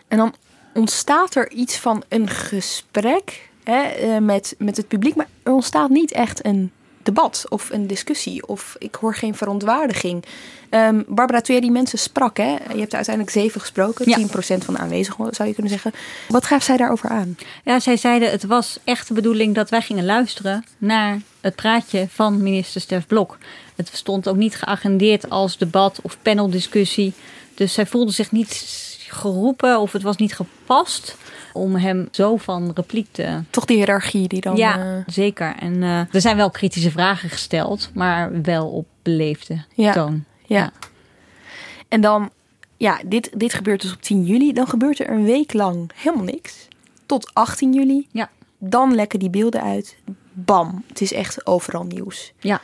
En 0.08 0.18
dan 0.18 0.34
ontstaat 0.74 1.34
er 1.34 1.50
iets 1.50 1.76
van 1.76 2.02
een 2.08 2.28
gesprek 2.28 3.48
hè, 3.64 3.82
eh, 3.82 4.18
met, 4.18 4.54
met 4.58 4.76
het 4.76 4.88
publiek, 4.88 5.14
maar 5.14 5.28
er 5.42 5.52
ontstaat 5.52 5.90
niet 5.90 6.12
echt 6.12 6.44
een 6.44 6.70
debat 7.02 7.46
of 7.48 7.70
een 7.70 7.86
discussie 7.86 8.46
of 8.46 8.76
ik 8.78 8.94
hoor 8.94 9.14
geen 9.14 9.34
verontwaardiging. 9.34 10.24
Ehm, 10.68 11.02
Barbara, 11.06 11.40
toen 11.40 11.54
jij 11.54 11.64
die 11.64 11.72
mensen 11.72 11.98
sprak, 11.98 12.36
hè, 12.36 12.44
je 12.50 12.78
hebt 12.78 12.90
er 12.90 12.96
uiteindelijk 12.96 13.30
zeven 13.30 13.60
gesproken, 13.60 14.08
Ja. 14.08 14.16
10% 14.16 14.64
van 14.64 14.74
de 14.74 14.80
aanwezigen 14.80 15.34
zou 15.34 15.48
je 15.48 15.54
kunnen 15.54 15.72
zeggen. 15.72 15.92
Wat 16.28 16.44
gaaf 16.44 16.62
zij 16.62 16.76
daarover 16.76 17.08
aan? 17.08 17.36
Ja, 17.64 17.80
zij 17.80 17.96
zeiden 17.96 18.30
het 18.30 18.44
was 18.44 18.78
echt 18.84 19.08
de 19.08 19.14
bedoeling 19.14 19.54
dat 19.54 19.70
wij 19.70 19.82
gingen 19.82 20.04
luisteren 20.04 20.64
naar 20.78 21.20
het 21.40 21.54
praatje 21.54 22.06
van 22.10 22.42
minister 22.42 22.80
Stef 22.80 23.06
Blok. 23.06 23.38
Het 23.76 23.90
stond 23.92 24.28
ook 24.28 24.36
niet 24.36 24.56
geagendeerd 24.56 25.30
als 25.30 25.58
debat 25.58 25.98
of 26.02 26.16
paneldiscussie. 26.22 27.12
Dus 27.54 27.72
zij 27.72 27.86
voelde 27.86 28.12
zich 28.12 28.32
niet 28.32 28.64
geroepen 29.08 29.78
of 29.78 29.92
het 29.92 30.02
was 30.02 30.16
niet 30.16 30.34
gepast 30.34 31.16
om 31.52 31.76
hem 31.76 32.08
zo 32.10 32.36
van 32.36 32.70
repliek 32.74 33.06
te... 33.10 33.42
Toch 33.50 33.64
die 33.64 33.76
hiërarchie 33.76 34.28
die 34.28 34.40
dan... 34.40 34.56
ja, 34.56 34.78
eh, 34.78 35.02
zeker. 35.06 35.54
En 35.58 35.82
eh, 35.82 36.14
er 36.14 36.20
zijn 36.20 36.36
wel 36.36 36.50
kritische 36.50 36.90
vragen 36.90 37.28
gesteld, 37.30 37.90
maar 37.94 38.42
wel 38.42 38.68
op 38.68 38.86
beleefde 39.02 39.64
Ja. 39.74 39.92
toon. 39.92 40.24
Ja. 40.46 40.72
En 41.88 42.00
dan 42.00 42.30
ja, 42.76 43.00
dit, 43.06 43.30
dit 43.36 43.54
gebeurt 43.54 43.82
dus 43.82 43.92
op 43.92 44.02
10 44.02 44.24
juli. 44.24 44.52
Dan 44.52 44.66
gebeurt 44.66 44.98
er 44.98 45.10
een 45.10 45.24
week 45.24 45.52
lang 45.52 45.90
helemaal 45.94 46.24
niks. 46.24 46.68
Tot 47.06 47.30
18 47.34 47.72
juli. 47.72 48.06
Ja. 48.10 48.30
Dan 48.58 48.94
lekken 48.94 49.18
die 49.18 49.30
beelden 49.30 49.62
uit. 49.62 49.96
Bam, 50.32 50.84
het 50.88 51.00
is 51.00 51.12
echt 51.12 51.46
overal 51.46 51.84
nieuws. 51.84 52.32
Ja. 52.38 52.60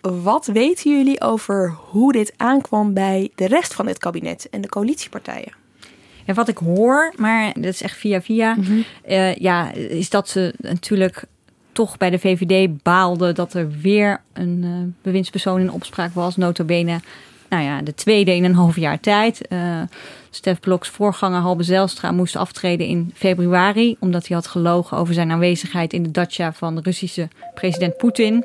Wat 0.00 0.46
weten 0.46 0.96
jullie 0.96 1.20
over 1.20 1.70
hoe 1.90 2.12
dit 2.12 2.32
aankwam 2.36 2.94
bij 2.94 3.30
de 3.34 3.46
rest 3.46 3.74
van 3.74 3.86
het 3.86 3.98
kabinet 3.98 4.48
en 4.50 4.60
de 4.60 4.68
coalitiepartijen? 4.68 5.52
Ja, 6.24 6.34
wat 6.34 6.48
ik 6.48 6.58
hoor, 6.58 7.12
maar 7.16 7.52
dat 7.54 7.64
is 7.64 7.82
echt 7.82 7.96
via 7.96 8.22
via, 8.22 8.56
eh, 9.02 9.34
ja, 9.34 9.72
is 9.72 10.10
dat 10.10 10.28
ze 10.28 10.54
natuurlijk 10.56 11.24
toch 11.72 11.96
bij 11.96 12.10
de 12.10 12.18
VVD 12.18 12.82
baalden 12.82 13.34
dat 13.34 13.54
er 13.54 13.70
weer 13.70 14.20
een 14.32 14.60
eh, 14.62 15.02
bewindspersoon 15.02 15.60
in 15.60 15.72
opspraak 15.72 16.14
was. 16.14 16.36
Notabene, 16.36 17.00
nou 17.48 17.62
ja, 17.62 17.82
de 17.82 17.94
tweede 17.94 18.34
in 18.34 18.44
een 18.44 18.54
half 18.64 18.76
jaar 18.76 19.00
tijd. 19.00 19.48
Eh 19.48 19.82
Stef 20.34 20.60
Bloks 20.60 20.88
voorganger 20.88 21.40
Halbe 21.40 21.62
Zijlstra 21.62 22.12
moest 22.12 22.36
aftreden 22.36 22.86
in 22.86 23.10
februari... 23.14 23.96
omdat 23.98 24.26
hij 24.26 24.36
had 24.36 24.46
gelogen 24.46 24.96
over 24.96 25.14
zijn 25.14 25.30
aanwezigheid 25.30 25.92
in 25.92 26.02
de 26.02 26.10
dacha 26.10 26.52
van 26.52 26.74
de 26.74 26.80
Russische 26.80 27.28
president 27.54 27.96
Poetin. 27.96 28.44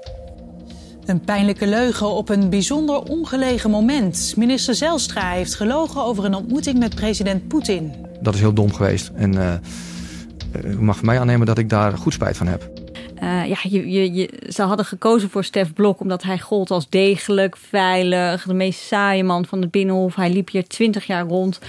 Een 1.10 1.22
pijnlijke 1.22 1.68
leugen 1.68 2.08
op 2.08 2.30
een 2.30 2.50
bijzonder 2.50 3.02
ongelegen 3.04 3.70
moment. 3.70 4.34
Minister 4.38 4.76
Zelstra 4.76 5.32
heeft 5.32 5.56
gelogen 5.56 6.04
over 6.04 6.26
een 6.26 6.34
ontmoeting 6.34 6.80
met 6.80 6.96
president 6.96 7.48
Poetin. 7.48 7.94
Dat 8.22 8.34
is 8.34 8.40
heel 8.40 8.54
dom 8.54 8.74
geweest. 8.74 9.12
En 9.16 9.38
eh, 9.38 10.72
u 10.72 10.82
mag 10.82 10.98
van 10.98 11.06
mij 11.06 11.20
aannemen 11.20 11.46
dat 11.48 11.58
ik 11.58 11.70
daar 11.70 11.98
goed 11.98 12.14
spijt 12.14 12.38
van 12.38 12.48
heb. 12.48 12.70
Eh, 13.16 13.46
ja, 13.46 13.58
je, 13.64 13.92
je, 13.92 14.14
je, 14.14 14.30
ze 14.50 14.62
hadden 14.62 14.86
gekozen 14.86 15.30
voor 15.30 15.44
Stef 15.44 15.74
Blok 15.74 16.00
omdat 16.00 16.24
hij 16.24 16.40
gold 16.40 16.72
als 16.72 16.90
degelijk, 16.90 17.58
veilig, 17.58 18.44
de 18.44 18.54
meest 18.54 18.80
saaie 18.80 19.24
man 19.24 19.46
van 19.46 19.62
het 19.62 19.72
Binnenhof. 19.72 20.16
Hij 20.16 20.30
liep 20.30 20.50
hier 20.50 20.68
twintig 20.68 21.06
jaar 21.06 21.26
rond, 21.26 21.60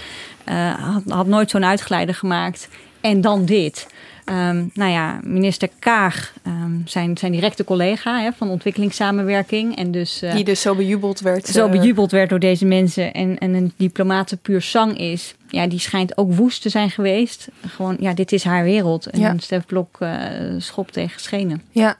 uh, 0.48 0.74
had, 0.74 1.02
had 1.06 1.26
nooit 1.26 1.50
zo'n 1.50 1.64
uitgeleider 1.64 2.14
gemaakt. 2.14 2.68
En 3.00 3.20
dan 3.20 3.44
dit. 3.44 3.86
Um, 4.30 4.70
nou 4.74 4.90
ja, 4.90 5.20
minister 5.22 5.68
Kaag, 5.78 6.32
um, 6.46 6.82
zijn, 6.84 7.18
zijn 7.18 7.32
directe 7.32 7.64
collega 7.64 8.20
hè, 8.20 8.32
van 8.32 8.48
ontwikkelingssamenwerking. 8.48 9.76
En 9.76 9.90
dus, 9.90 10.22
uh, 10.22 10.34
Die 10.34 10.44
dus 10.44 10.60
zo 10.60 10.74
bejubeld 10.74 11.20
werd. 11.20 11.46
Zo 11.46 11.68
bejubeld 11.68 12.10
werd 12.10 12.28
door 12.28 12.38
deze 12.38 12.64
mensen 12.64 13.12
en, 13.12 13.38
en 13.38 13.54
een 13.54 13.72
diplomaten 13.76 14.38
puur 14.38 14.62
zang 14.62 14.98
is. 14.98 15.34
Ja, 15.48 15.66
die 15.66 15.78
schijnt 15.78 16.16
ook 16.16 16.34
woest 16.34 16.62
te 16.62 16.68
zijn 16.68 16.90
geweest. 16.90 17.48
Gewoon, 17.66 17.96
ja, 18.00 18.14
dit 18.14 18.32
is 18.32 18.44
haar 18.44 18.64
wereld. 18.64 19.06
En 19.06 19.20
ja. 19.20 19.34
Stef 19.38 19.66
Blok 19.66 19.98
uh, 20.00 20.10
schopt 20.58 20.92
tegen 20.92 21.20
schenen. 21.20 21.62
Ja. 21.70 21.96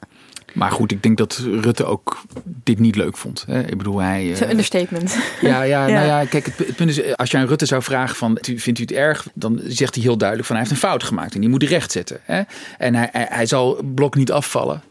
Maar 0.53 0.71
goed, 0.71 0.91
ik 0.91 1.03
denk 1.03 1.17
dat 1.17 1.41
Rutte 1.61 1.85
ook 1.85 2.21
dit 2.43 2.79
niet 2.79 2.95
leuk 2.95 3.17
vond. 3.17 3.43
Hè? 3.47 3.61
Ik 3.61 3.77
bedoel, 3.77 3.99
hij... 3.99 4.41
Een 4.41 4.49
understatement. 4.49 5.17
Ja, 5.41 5.61
ja, 5.61 5.87
ja, 5.87 5.93
nou 5.93 6.05
ja, 6.05 6.25
kijk, 6.25 6.45
het, 6.45 6.57
het, 6.57 6.75
punt 6.75 6.89
is, 6.89 7.15
als 7.15 7.31
je 7.31 7.37
aan 7.37 7.47
Rutte 7.47 7.65
zou 7.65 7.83
vragen 7.83 8.15
van, 8.15 8.37
vindt 8.41 8.79
u 8.79 8.81
het 8.81 8.91
erg? 8.91 9.27
Dan 9.33 9.59
zegt 9.67 9.95
hij 9.95 10.03
heel 10.03 10.17
duidelijk 10.17 10.47
van, 10.47 10.57
hij 10.57 10.65
heeft 10.65 10.81
een 10.81 10.87
fout 10.87 11.03
gemaakt 11.03 11.33
en 11.33 11.39
die 11.39 11.49
moet 11.49 11.61
hij 11.61 11.71
rechtzetten. 11.71 12.19
Hè? 12.23 12.41
En 12.77 12.95
hij, 12.95 13.09
hij, 13.11 13.27
hij 13.29 13.45
zal 13.45 13.79
Blok 13.95 14.15
niet 14.15 14.31
afvallen. 14.31 14.81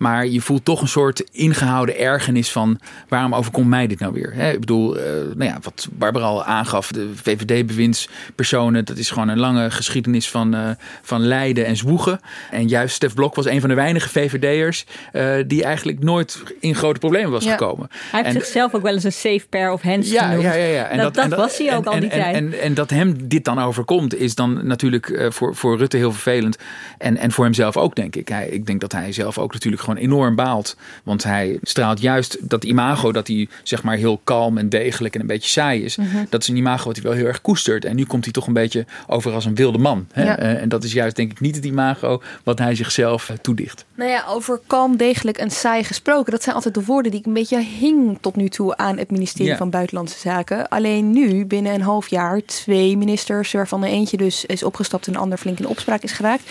Maar 0.00 0.26
je 0.26 0.40
voelt 0.40 0.64
toch 0.64 0.80
een 0.80 0.88
soort 0.88 1.24
ingehouden 1.32 1.98
ergernis 1.98 2.50
van 2.50 2.80
waarom 3.08 3.34
overkomt 3.34 3.68
mij 3.68 3.86
dit 3.86 3.98
nou 3.98 4.12
weer? 4.12 4.32
Hè? 4.34 4.52
Ik 4.52 4.60
bedoel, 4.60 4.96
uh, 4.96 5.02
nou 5.34 5.44
ja, 5.44 5.58
wat 5.62 5.88
Barbara 5.92 6.24
al 6.24 6.44
aangaf, 6.44 6.92
de 6.92 7.10
VVD-bewindspersonen, 7.14 8.84
dat 8.84 8.96
is 8.96 9.10
gewoon 9.10 9.28
een 9.28 9.38
lange 9.38 9.70
geschiedenis 9.70 10.30
van, 10.30 10.54
uh, 10.54 10.70
van 11.02 11.20
lijden 11.20 11.66
en 11.66 11.76
zwoegen. 11.76 12.20
En 12.50 12.68
juist 12.68 12.94
Stef 12.94 13.14
Blok 13.14 13.34
was 13.34 13.46
een 13.46 13.60
van 13.60 13.68
de 13.68 13.74
weinige 13.74 14.08
VVD'ers 14.08 14.86
uh, 15.12 15.34
die 15.46 15.64
eigenlijk 15.64 16.02
nooit 16.02 16.42
in 16.60 16.74
grote 16.74 16.98
problemen 16.98 17.30
was 17.30 17.44
ja. 17.44 17.50
gekomen. 17.50 17.88
Hij 17.90 18.22
heeft 18.22 18.34
en, 18.34 18.40
zichzelf 18.42 18.74
ook 18.74 18.82
wel 18.82 18.94
eens 18.94 19.04
een 19.04 19.12
safe 19.12 19.46
pair 19.48 19.72
of 19.72 19.82
hands 19.82 20.10
ja, 20.10 20.22
genoemd. 20.22 20.42
Ja, 20.42 20.52
ja, 20.52 20.66
ja. 20.66 20.84
En 20.84 20.98
dat, 20.98 21.14
dat, 21.14 21.30
dat 21.30 21.38
was 21.38 21.58
hij 21.58 21.76
ook 21.76 21.84
en, 21.84 21.92
al 21.92 22.00
die 22.00 22.08
tijd. 22.08 22.34
En, 22.34 22.60
en, 22.60 22.74
dat 22.74 22.90
hem 22.90 23.28
dit 23.28 23.44
dan 23.44 23.58
overkomt 23.58 24.14
is 24.14 24.34
dan 24.34 24.66
natuurlijk 24.66 25.26
voor, 25.28 25.54
voor 25.54 25.78
Rutte 25.78 25.96
heel 25.96 26.12
vervelend. 26.12 26.58
En, 26.98 27.16
en 27.16 27.32
voor 27.32 27.44
hemzelf 27.44 27.76
ook, 27.76 27.94
denk 27.94 28.16
ik. 28.16 28.28
Hij, 28.28 28.48
ik 28.48 28.66
denk 28.66 28.80
dat 28.80 28.92
hij 28.92 29.12
zelf 29.12 29.38
ook 29.38 29.52
natuurlijk 29.52 29.82
gewoon 29.82 29.89
enorm 29.96 30.34
baalt. 30.34 30.76
Want 31.04 31.24
hij 31.24 31.58
straalt 31.62 32.00
juist 32.00 32.36
dat 32.40 32.64
imago 32.64 33.12
dat 33.12 33.26
hij 33.26 33.48
zeg 33.62 33.82
maar 33.82 33.96
heel 33.96 34.20
kalm 34.24 34.58
en 34.58 34.68
degelijk 34.68 35.14
en 35.14 35.20
een 35.20 35.26
beetje 35.26 35.50
saai 35.50 35.84
is. 35.84 35.96
Mhm. 35.96 36.08
Mm 36.08 36.14
-hmm. 36.14 36.26
Dat 36.28 36.42
is 36.42 36.48
een 36.48 36.56
imago 36.56 36.84
wat 36.84 36.96
hij 36.96 37.04
wel 37.04 37.14
heel 37.14 37.26
erg 37.26 37.40
koestert. 37.40 37.84
En 37.84 37.96
nu 37.96 38.04
komt 38.04 38.24
hij 38.24 38.32
toch 38.32 38.46
een 38.46 38.52
beetje 38.52 38.84
over 39.06 39.32
als 39.32 39.44
een 39.44 39.54
wilde 39.54 39.78
man. 39.78 40.06
Hè? 40.12 40.24
Ja. 40.24 40.40
Uh, 40.42 40.62
en 40.62 40.68
dat 40.68 40.84
is 40.84 40.92
juist 40.92 41.16
denk 41.16 41.30
ik 41.30 41.40
niet 41.40 41.56
het 41.56 41.64
imago 41.64 42.22
wat 42.44 42.58
hij 42.58 42.74
zichzelf 42.74 43.28
uh, 43.28 43.36
toedicht. 43.36 43.84
Nou 43.94 44.10
ja, 44.10 44.24
over 44.28 44.60
kalm, 44.66 44.96
degelijk 44.96 45.38
en 45.38 45.50
saai 45.50 45.84
gesproken. 45.84 46.32
Dat 46.32 46.42
zijn 46.42 46.54
altijd 46.54 46.74
de 46.74 46.84
woorden 46.84 47.10
die 47.10 47.20
ik 47.20 47.26
een 47.26 47.32
beetje 47.32 47.60
hing 47.60 48.18
tot 48.20 48.36
nu 48.36 48.48
toe 48.48 48.76
aan 48.76 48.98
het 48.98 49.10
ministerie 49.10 49.50
Ja. 49.50 49.56
van 49.56 49.70
Buitenlandse 49.70 50.18
Zaken. 50.18 50.68
Alleen 50.68 51.10
nu, 51.10 51.46
binnen 51.46 51.74
een 51.74 51.82
half 51.82 52.08
jaar, 52.08 52.40
twee 52.44 52.96
ministers, 52.96 53.52
waarvan 53.52 53.84
er 53.84 53.90
eentje 53.90 54.16
dus 54.16 54.44
is 54.44 54.62
opgestapt 54.62 55.06
en 55.06 55.12
de 55.12 55.18
ander 55.18 55.38
flink 55.38 55.58
in 55.58 55.66
opspraak 55.66 56.02
is 56.02 56.12
geraakt. 56.12 56.42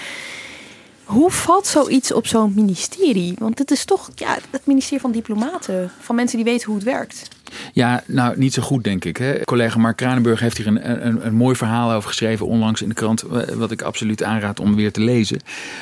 Hoe 1.10 1.32
valt 1.32 1.68
zoiets 1.68 2.14
op 2.14 2.28
zo'n 2.28 2.52
ministerie? 2.56 3.36
Want 3.40 3.60
het 3.60 3.72
is 3.72 3.86
toch 3.86 4.10
ja, 4.16 4.38
het 4.50 4.66
ministerie 4.66 5.02
van 5.02 5.12
diplomaten, 5.12 5.92
van 6.00 6.16
mensen 6.16 6.38
die 6.38 6.46
weten 6.46 6.66
hoe 6.66 6.76
het 6.76 6.84
werkt. 6.84 7.28
Ja, 7.74 8.04
nou 8.06 8.38
niet 8.38 8.54
zo 8.54 8.62
goed 8.62 8.84
denk 8.84 9.06
ik. 9.06 9.18
Hè. 9.18 9.44
Collega 9.44 9.80
Mark 9.80 9.98
Kranenburg 9.98 10.40
heeft 10.40 10.58
hier 10.58 10.68
een, 10.68 11.06
een, 11.08 11.26
een 11.26 11.36
mooi 11.36 11.56
verhaal 11.56 11.92
over 11.92 12.10
geschreven 12.10 12.46
onlangs 12.46 12.82
in 12.82 12.90
de 12.90 12.96
krant. 12.96 13.24
Wat 13.54 13.72
ik 13.72 13.82
absoluut 13.82 14.24
aanraad 14.24 14.60
om 14.60 14.76
weer 14.76 14.92
te 14.92 15.02
lezen. 15.02 15.40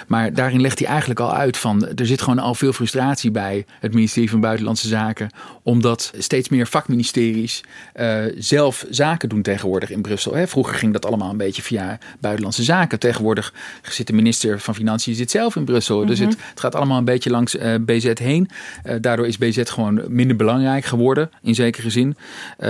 Maar 0.08 0.34
daarin 0.34 0.62
legt 0.62 0.80
hij 0.80 0.88
eigenlijk 0.88 1.20
al 1.20 1.34
uit 1.34 1.58
van 1.58 1.88
er 1.88 2.06
zit 2.06 2.22
gewoon 2.22 2.40
al 2.40 2.56
veel 2.56 2.74
frustratie 2.74 3.32
bij 3.32 3.66
het 3.80 3.94
ministerie 3.94 4.30
van 4.30 4.40
Buitenlandse 4.40 4.88
Zaken. 4.88 5.30
Omdat 5.64 6.14
steeds 6.18 6.50
meer 6.50 6.68
vakministeries 6.68 7.64
uh, 7.96 8.20
zelf 8.38 8.86
zaken 8.90 9.30
doen 9.30 9.42
tegenwoordig 9.42 9.92
in 9.92 10.02
Brussel. 10.02 10.36
Hè. 10.36 10.48
Vroeger 10.48 10.76
ging 10.76 10.94
dat 10.94 11.06
allemaal 11.06 11.30
een 11.30 11.38
beetje 11.38 11.62
via 11.62 11.98
Buitenlandse 12.20 12.64
Zaken. 12.64 13.00
Tegenwoordig 13.00 13.54
zit 13.82 14.08
de 14.08 14.14
minister 14.14 14.60
van 14.60 14.76
Financiën 14.76 15.16
zit 15.16 15.32
zelf 15.32 15.56
in 15.56 15.66
Brussel. 15.66 15.96
Mm 15.96 16.02
-hmm. 16.02 16.10
Dus 16.10 16.20
het, 16.20 16.30
het, 16.50 16.60
gaat 16.60 16.76
allemaal 16.76 16.98
een 16.98 17.06
beetje 17.06 17.30
langs 17.30 17.56
uh, 17.56 17.76
BZ 17.82 18.14
heen. 18.14 18.50
Uh, 18.86 18.96
daardoor 19.02 19.28
is 19.28 19.38
BZ 19.38 19.62
gewoon 19.64 20.02
minder 20.08 20.36
belangrijk 20.36 20.86
geworden. 20.86 21.30
In 21.42 21.56
zekere 21.58 21.90
zin. 21.90 22.18
Uh, 22.60 22.70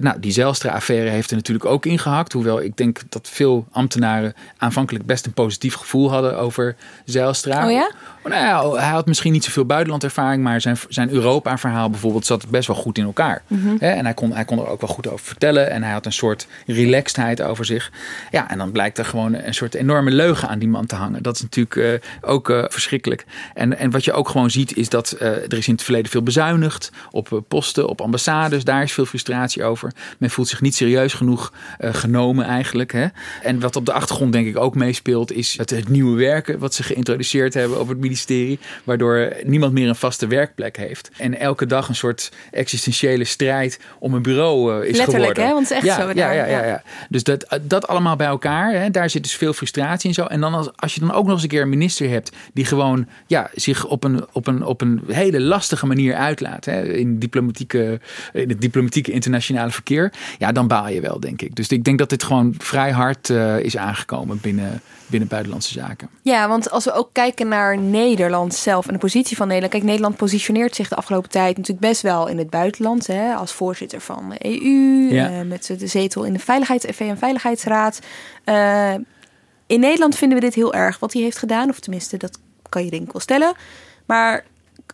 nou, 0.00 0.20
die 0.20 0.32
Zelstra-affaire 0.32 1.10
heeft 1.10 1.30
er 1.30 1.36
natuurlijk 1.36 1.64
ook 1.64 1.86
ingehakt. 1.86 2.32
Hoewel 2.32 2.62
ik 2.62 2.76
denk 2.76 3.00
dat 3.08 3.28
veel 3.28 3.66
ambtenaren 3.70 4.34
aanvankelijk 4.56 5.06
best 5.06 5.26
een 5.26 5.32
positief 5.32 5.74
gevoel 5.74 6.10
hadden 6.10 6.38
over 6.38 6.76
Zelstra. 7.04 7.64
Oh 7.64 7.70
ja? 7.70 7.90
Nou 8.24 8.44
ja, 8.44 8.80
hij 8.80 8.90
had 8.90 9.06
misschien 9.06 9.32
niet 9.32 9.44
zoveel 9.44 9.64
buitenlandervaring, 9.64 10.42
maar 10.42 10.60
zijn, 10.60 10.76
zijn 10.88 11.10
Europa-verhaal 11.10 11.90
bijvoorbeeld 11.90 12.26
zat 12.26 12.48
best 12.48 12.66
wel 12.66 12.76
goed 12.76 12.98
in 12.98 13.04
elkaar. 13.04 13.42
Mhm. 13.46 13.60
Mm 13.60 13.68
-hmm. 13.68 13.78
En 13.78 14.04
hij 14.04 14.14
kon, 14.14 14.32
hij 14.32 14.44
kon 14.44 14.58
er 14.58 14.66
ook 14.66 14.80
wel 14.80 14.90
goed 14.90 15.08
over 15.08 15.26
vertellen. 15.26 15.70
En 15.70 15.82
hij 15.82 15.92
had 15.92 16.06
een 16.06 16.12
soort 16.12 16.46
relaxedheid 16.66 17.42
over 17.42 17.64
zich. 17.64 17.92
Ja, 18.30 18.50
en 18.50 18.58
dan 18.58 18.72
blijkt 18.72 18.98
er 18.98 19.04
gewoon 19.04 19.34
een 19.34 19.54
soort 19.54 19.74
enorme 19.74 20.10
leugen 20.10 20.48
aan 20.48 20.58
die 20.58 20.68
man 20.68 20.86
te 20.86 20.94
hangen. 20.94 21.22
Dat 21.22 21.34
is 21.34 21.42
natuurlijk 21.42 21.74
uh, 21.74 21.92
ook 22.20 22.48
uh, 22.48 22.64
verschrikkelijk. 22.68 23.24
En, 23.54 23.78
en 23.78 23.90
wat 23.90 24.04
je 24.04 24.12
ook 24.12 24.28
gewoon 24.28 24.50
ziet 24.50 24.76
is 24.76 24.88
dat 24.88 25.16
uh, 25.20 25.28
er 25.28 25.56
is 25.56 25.68
in 25.68 25.74
het 25.74 25.82
verleden 25.82 26.10
veel 26.10 26.22
bezuinigd 26.22 26.92
op 27.10 27.42
posten, 27.48 27.88
op 27.88 28.00
ambassades. 28.00 28.23
Daar 28.64 28.82
is 28.82 28.92
veel 28.92 29.06
frustratie 29.06 29.64
over. 29.64 29.92
Men 30.18 30.30
voelt 30.30 30.48
zich 30.48 30.60
niet 30.60 30.74
serieus 30.74 31.14
genoeg 31.14 31.52
genomen 31.78 32.44
eigenlijk. 32.44 32.92
Hè? 32.92 33.06
En 33.42 33.60
wat 33.60 33.76
op 33.76 33.86
de 33.86 33.92
achtergrond 33.92 34.32
denk 34.32 34.46
ik 34.46 34.58
ook 34.58 34.74
meespeelt 34.74 35.32
is 35.32 35.56
het, 35.56 35.70
het 35.70 35.88
nieuwe 35.88 36.16
werken 36.16 36.58
wat 36.58 36.74
ze 36.74 36.82
geïntroduceerd 36.82 37.54
hebben 37.54 37.80
op 37.80 37.88
het 37.88 37.98
ministerie. 37.98 38.58
Waardoor 38.84 39.32
niemand 39.44 39.72
meer 39.72 39.88
een 39.88 39.94
vaste 39.94 40.26
werkplek 40.26 40.76
heeft. 40.76 41.10
En 41.16 41.38
elke 41.38 41.66
dag 41.66 41.88
een 41.88 41.94
soort 41.94 42.32
existentiële 42.50 43.24
strijd 43.24 43.80
om 43.98 44.14
een 44.14 44.22
bureau 44.22 44.72
uh, 44.72 44.88
is 44.88 44.96
Letterlijk, 44.96 45.36
geworden. 45.36 45.44
hè? 45.44 45.52
Want 45.52 45.68
het 45.68 45.70
is 45.70 45.76
echt 45.76 45.96
ja, 45.96 46.02
zo. 46.02 46.12
Ja, 46.14 46.30
ja, 46.30 46.44
ja, 46.46 46.64
ja. 46.64 46.82
Dus 47.08 47.22
dat, 47.22 47.58
dat 47.62 47.86
allemaal 47.86 48.16
bij 48.16 48.26
elkaar. 48.26 48.72
Hè? 48.72 48.90
Daar 48.90 49.10
zit 49.10 49.22
dus 49.22 49.36
veel 49.36 49.52
frustratie 49.52 50.08
in 50.08 50.14
zo. 50.14 50.24
En 50.24 50.40
dan 50.40 50.54
als, 50.54 50.70
als 50.76 50.94
je 50.94 51.00
dan 51.00 51.12
ook 51.12 51.24
nog 51.24 51.32
eens 51.32 51.42
een 51.42 51.48
keer 51.48 51.62
een 51.62 51.68
minister 51.68 52.08
hebt 52.08 52.32
die 52.52 52.64
gewoon 52.64 53.06
ja, 53.26 53.50
zich 53.54 53.86
op 53.86 54.04
een, 54.04 54.26
op, 54.32 54.46
een, 54.46 54.64
op 54.64 54.80
een 54.80 55.02
hele 55.06 55.40
lastige 55.40 55.86
manier 55.86 56.14
uitlaat. 56.14 56.64
Hè? 56.64 56.82
In, 56.82 57.18
diplomatieke, 57.18 58.00
in 58.32 58.48
het 58.48 58.60
diplomatieke 58.60 59.12
internationale 59.12 59.70
verkeer. 59.70 60.12
Ja, 60.38 60.52
dan 60.52 60.68
baal 60.68 60.88
je 60.88 61.00
wel, 61.00 61.20
denk 61.20 61.42
ik. 61.42 61.54
Dus 61.54 61.68
ik 61.68 61.84
denk 61.84 61.98
dat 61.98 62.10
dit 62.10 62.22
gewoon 62.22 62.54
vrij 62.58 62.90
hard 62.90 63.28
uh, 63.28 63.58
is 63.58 63.76
aangekomen 63.76 64.38
binnen, 64.40 64.80
binnen 65.06 65.28
buitenlandse 65.28 65.72
zaken. 65.72 66.08
Ja, 66.22 66.48
want 66.48 66.70
als 66.70 66.84
we 66.84 66.92
ook 66.92 67.08
kijken 67.12 67.48
naar 67.48 67.78
Nederland 67.78 68.54
zelf 68.54 68.86
en 68.86 68.92
de 68.92 68.98
positie 68.98 69.36
van 69.36 69.46
Nederland. 69.46 69.72
Kijk, 69.72 69.84
Nederland 69.84 70.16
positioneert 70.16 70.74
zich 70.74 70.88
de 70.88 70.94
afgelopen 70.94 71.30
tijd 71.30 71.56
natuurlijk 71.56 71.86
best 71.86 72.02
wel 72.02 72.28
in 72.28 72.38
het 72.38 72.50
buitenland. 72.50 73.06
Hè, 73.06 73.34
als 73.34 73.52
voorzitter 73.52 74.00
van 74.00 74.28
de 74.28 74.46
EU. 74.46 75.14
Ja. 75.14 75.30
Uh, 75.30 75.40
met 75.40 75.74
de 75.78 75.86
zetel 75.86 76.24
in 76.24 76.32
de 76.32 76.38
Veiligheids 76.38 76.86
VN-veiligheidsraad. 76.90 78.00
Uh, 78.44 78.94
in 79.66 79.80
Nederland 79.80 80.16
vinden 80.16 80.38
we 80.38 80.44
dit 80.44 80.54
heel 80.54 80.74
erg 80.74 80.98
wat 80.98 81.12
hij 81.12 81.22
heeft 81.22 81.38
gedaan. 81.38 81.68
Of 81.68 81.80
tenminste, 81.80 82.16
dat 82.16 82.38
kan 82.68 82.84
je 82.84 82.90
denk 82.90 83.02
ik 83.02 83.12
wel 83.12 83.20
stellen. 83.20 83.54
Maar 84.06 84.44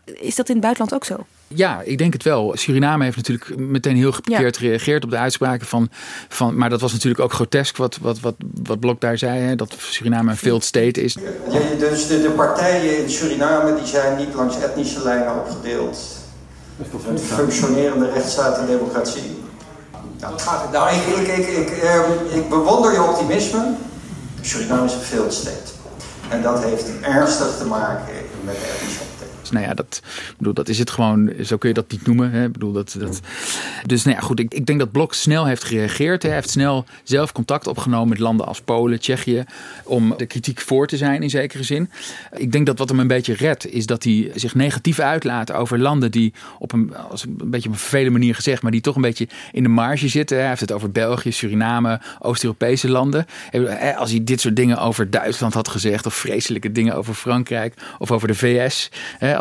is 0.04 0.34
dat 0.34 0.48
in 0.48 0.54
het 0.54 0.64
buitenland 0.64 0.94
ook 0.94 1.04
zo? 1.04 1.26
Ja, 1.54 1.80
ik 1.84 1.98
denk 1.98 2.12
het 2.12 2.22
wel. 2.22 2.52
Suriname 2.56 3.04
heeft 3.04 3.16
natuurlijk 3.16 3.56
meteen 3.56 3.96
heel 3.96 4.12
gepikeerd 4.12 4.54
ja. 4.54 4.60
gereageerd 4.60 5.04
op 5.04 5.10
de 5.10 5.16
uitspraken 5.16 5.66
van, 5.66 5.88
van. 6.28 6.56
Maar 6.56 6.70
dat 6.70 6.80
was 6.80 6.92
natuurlijk 6.92 7.20
ook 7.20 7.32
grotesk 7.32 7.76
wat, 7.76 7.98
wat, 8.00 8.20
wat, 8.20 8.34
wat 8.62 8.80
Blok 8.80 9.00
daar 9.00 9.18
zei: 9.18 9.40
hè, 9.40 9.56
dat 9.56 9.74
Suriname 9.78 10.30
een 10.30 10.36
failed 10.36 10.64
state 10.64 11.02
is. 11.02 11.16
Ja, 11.50 11.60
dus 11.78 12.06
de, 12.06 12.22
de, 12.22 12.30
partijen 12.30 13.02
in 13.02 13.10
Suriname 13.10 13.74
die 13.74 13.86
zijn 13.86 14.16
niet 14.16 14.34
langs 14.34 14.60
etnische 14.60 15.02
lijnen 15.02 15.34
opgedeeld. 15.34 15.98
Een 17.08 17.18
functionerende 17.18 18.10
rechtsstaat 18.10 18.58
en 18.58 18.66
democratie. 18.66 19.38
Nou, 20.20 20.34
nou 20.72 20.94
ik, 20.94 21.06
ik, 21.16 21.36
ik, 21.36 21.48
ik, 21.48 21.70
ehm, 21.70 22.10
ik 22.32 22.48
bewonder 22.48 22.92
je 22.92 23.02
optimisme. 23.02 23.74
Suriname 24.40 24.84
is 24.84 24.94
een 24.94 25.00
failed 25.00 25.32
state. 25.32 25.70
En 26.28 26.42
dat 26.42 26.64
heeft 26.64 26.86
ernstig 27.00 27.56
te 27.58 27.64
maken 27.64 28.14
met 28.44 28.54
de 28.54 29.08
etnische 29.50 29.54
nou 29.54 29.66
ja, 29.66 29.74
dat, 29.74 30.02
bedoel, 30.36 30.54
dat 30.54 30.68
is 30.68 30.78
het 30.78 30.90
gewoon. 30.90 31.32
Zo 31.44 31.56
kun 31.56 31.68
je 31.68 31.74
dat 31.74 31.90
niet 31.90 32.06
noemen. 32.06 32.30
Hè? 32.30 32.48
bedoel, 32.48 32.72
dat, 32.72 32.96
dat, 32.98 33.20
dus 33.86 34.04
nou 34.04 34.16
ja, 34.16 34.22
goed. 34.22 34.38
Ik, 34.38 34.54
ik 34.54 34.66
denk 34.66 34.78
dat 34.78 34.92
Blok 34.92 35.14
snel 35.14 35.46
heeft 35.46 35.64
gereageerd. 35.64 36.22
Hij 36.22 36.32
heeft 36.32 36.50
snel 36.50 36.84
zelf 37.04 37.32
contact 37.32 37.66
opgenomen 37.66 38.08
met 38.08 38.18
landen 38.18 38.46
als 38.46 38.60
Polen, 38.60 39.00
Tsjechië. 39.00 39.44
Om 39.84 40.14
de 40.16 40.26
kritiek 40.26 40.60
voor 40.60 40.86
te 40.86 40.96
zijn 40.96 41.22
in 41.22 41.30
zekere 41.30 41.62
zin. 41.62 41.90
Ik 42.36 42.52
denk 42.52 42.66
dat 42.66 42.78
wat 42.78 42.88
hem 42.88 42.98
een 42.98 43.06
beetje 43.06 43.34
redt, 43.34 43.66
is 43.66 43.86
dat 43.86 44.04
hij 44.04 44.30
zich 44.34 44.54
negatief 44.54 44.98
uitlaat 44.98 45.52
over 45.52 45.78
landen 45.78 46.10
die 46.10 46.32
op 46.58 46.72
een, 46.72 46.96
als 47.10 47.24
een 47.24 47.50
beetje 47.50 47.68
op 47.68 47.74
een 47.74 47.80
vervelende 47.80 48.18
manier 48.18 48.34
gezegd, 48.34 48.62
maar 48.62 48.72
die 48.72 48.80
toch 48.80 48.96
een 48.96 49.02
beetje 49.02 49.28
in 49.52 49.62
de 49.62 49.68
marge 49.68 50.08
zitten. 50.08 50.38
Hij 50.38 50.48
heeft 50.48 50.60
het 50.60 50.72
over 50.72 50.90
België, 50.90 51.32
Suriname, 51.32 52.00
Oost-Europese 52.18 52.88
landen. 52.88 53.26
Als 53.96 54.10
hij 54.10 54.24
dit 54.24 54.40
soort 54.40 54.56
dingen 54.56 54.78
over 54.78 55.10
Duitsland 55.10 55.54
had 55.54 55.68
gezegd, 55.68 56.06
of 56.06 56.14
vreselijke 56.14 56.72
dingen 56.72 56.94
over 56.94 57.14
Frankrijk 57.14 57.74
of 57.98 58.10
over 58.10 58.28
de 58.28 58.34
VS 58.34 58.90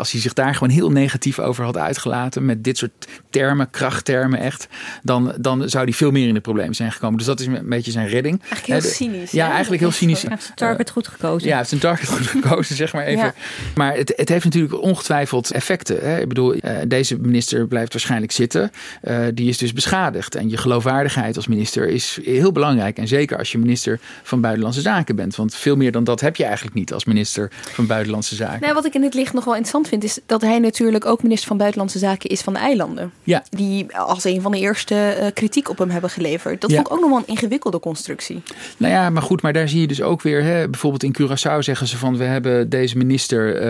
als 0.00 0.12
hij 0.12 0.20
zich 0.20 0.32
daar 0.32 0.54
gewoon 0.54 0.68
heel 0.68 0.90
negatief 0.90 1.38
over 1.38 1.64
had 1.64 1.76
uitgelaten, 1.76 2.44
met 2.44 2.64
dit 2.64 2.78
soort 2.78 3.06
termen, 3.30 3.70
krachttermen 3.70 4.38
echt, 4.38 4.68
dan, 5.02 5.34
dan 5.40 5.68
zou 5.68 5.84
hij 5.84 5.92
veel 5.92 6.10
meer 6.10 6.28
in 6.28 6.34
de 6.34 6.40
problemen 6.40 6.74
zijn 6.74 6.92
gekomen. 6.92 7.18
Dus 7.18 7.26
dat 7.26 7.40
is 7.40 7.46
een 7.46 7.68
beetje 7.68 7.90
zijn 7.90 8.08
redding. 8.08 8.40
Eigenlijk 8.40 8.82
heel 8.82 8.92
cynisch. 8.92 9.30
Ja, 9.30 9.50
eigenlijk 9.50 9.82
heel 9.82 9.90
cynisch. 9.90 10.22
Hij 10.22 10.30
heeft 10.30 10.44
zijn 10.44 10.56
target 10.56 10.90
goed 10.90 11.08
gekozen. 11.08 11.42
Ja, 11.42 11.48
hij 11.48 11.56
heeft 11.56 11.68
zijn 11.68 11.80
target 11.80 12.08
goed 12.08 12.26
gekozen, 12.40 12.76
zeg 12.76 12.92
maar 12.92 13.04
even. 13.04 13.34
Maar 13.74 13.96
het, 13.96 14.12
het 14.16 14.28
heeft 14.28 14.44
natuurlijk 14.44 14.82
ongetwijfeld 14.82 15.50
effecten. 15.50 15.98
Hè? 16.00 16.20
Ik 16.20 16.28
bedoel, 16.28 16.54
uh, 16.54 16.70
deze 16.86 17.18
minister 17.18 17.66
blijft 17.66 17.92
waarschijnlijk 17.92 18.32
zitten. 18.32 18.70
Uh, 19.02 19.26
die 19.34 19.48
is 19.48 19.58
dus 19.58 19.72
beschadigd. 19.72 20.34
En 20.34 20.48
je 20.48 20.56
geloofwaardigheid 20.56 21.36
als 21.36 21.46
minister 21.46 21.88
is 21.88 22.18
heel 22.24 22.52
belangrijk. 22.52 22.98
En 22.98 23.08
zeker 23.08 23.38
als 23.38 23.52
je 23.52 23.58
minister 23.58 24.00
van 24.22 24.40
Buitenlandse 24.40 24.80
Zaken 24.80 25.16
bent. 25.16 25.36
Want 25.36 25.54
veel 25.54 25.76
meer 25.76 25.92
dan 25.92 26.04
dat 26.04 26.20
heb 26.20 26.36
je 26.36 26.44
eigenlijk 26.44 26.74
niet 26.74 26.92
als 26.92 27.04
minister 27.04 27.50
van 27.50 27.86
Buitenlandse 27.86 28.34
Zaken. 28.34 28.74
Wat 28.74 28.84
ik 28.84 28.94
in 28.94 29.02
het 29.02 29.14
licht 29.14 29.32
nog 29.32 29.44
wel 29.44 29.54
interessant 29.54 29.88
vind, 29.90 30.04
is 30.04 30.18
dat 30.26 30.40
hij 30.40 30.58
natuurlijk 30.58 31.04
ook 31.06 31.22
minister 31.22 31.48
van 31.48 31.56
Buitenlandse 31.56 31.98
Zaken 31.98 32.30
is 32.30 32.40
van 32.40 32.52
de 32.52 32.58
eilanden. 32.58 33.12
Ja. 33.24 33.42
Die 33.50 33.96
als 33.96 34.24
een 34.24 34.40
van 34.40 34.52
de 34.52 34.58
eerste 34.58 35.16
uh, 35.20 35.26
kritiek 35.34 35.68
op 35.70 35.78
hem 35.78 35.90
hebben 35.90 36.10
geleverd. 36.10 36.60
Dat 36.60 36.70
Ja. 36.70 36.76
vond 36.76 36.88
ik 36.88 36.94
ook 36.94 37.00
nog 37.00 37.08
wel 37.10 37.18
een 37.18 37.26
ingewikkelde 37.26 37.80
constructie. 37.80 38.42
Nou 38.76 38.92
ja, 38.92 39.10
maar 39.10 39.22
goed, 39.22 39.42
maar 39.42 39.52
daar 39.52 39.68
zie 39.68 39.80
je 39.80 39.86
dus 39.86 40.02
ook 40.02 40.22
weer, 40.22 40.42
hè, 40.42 40.68
bijvoorbeeld 40.68 41.02
in 41.02 41.16
Curaçao 41.20 41.58
zeggen 41.58 41.86
ze 41.86 41.96
van 41.98 42.16
we 42.16 42.24
hebben 42.24 42.68
deze 42.68 42.96
minister, 42.96 43.54
eh, 43.56 43.60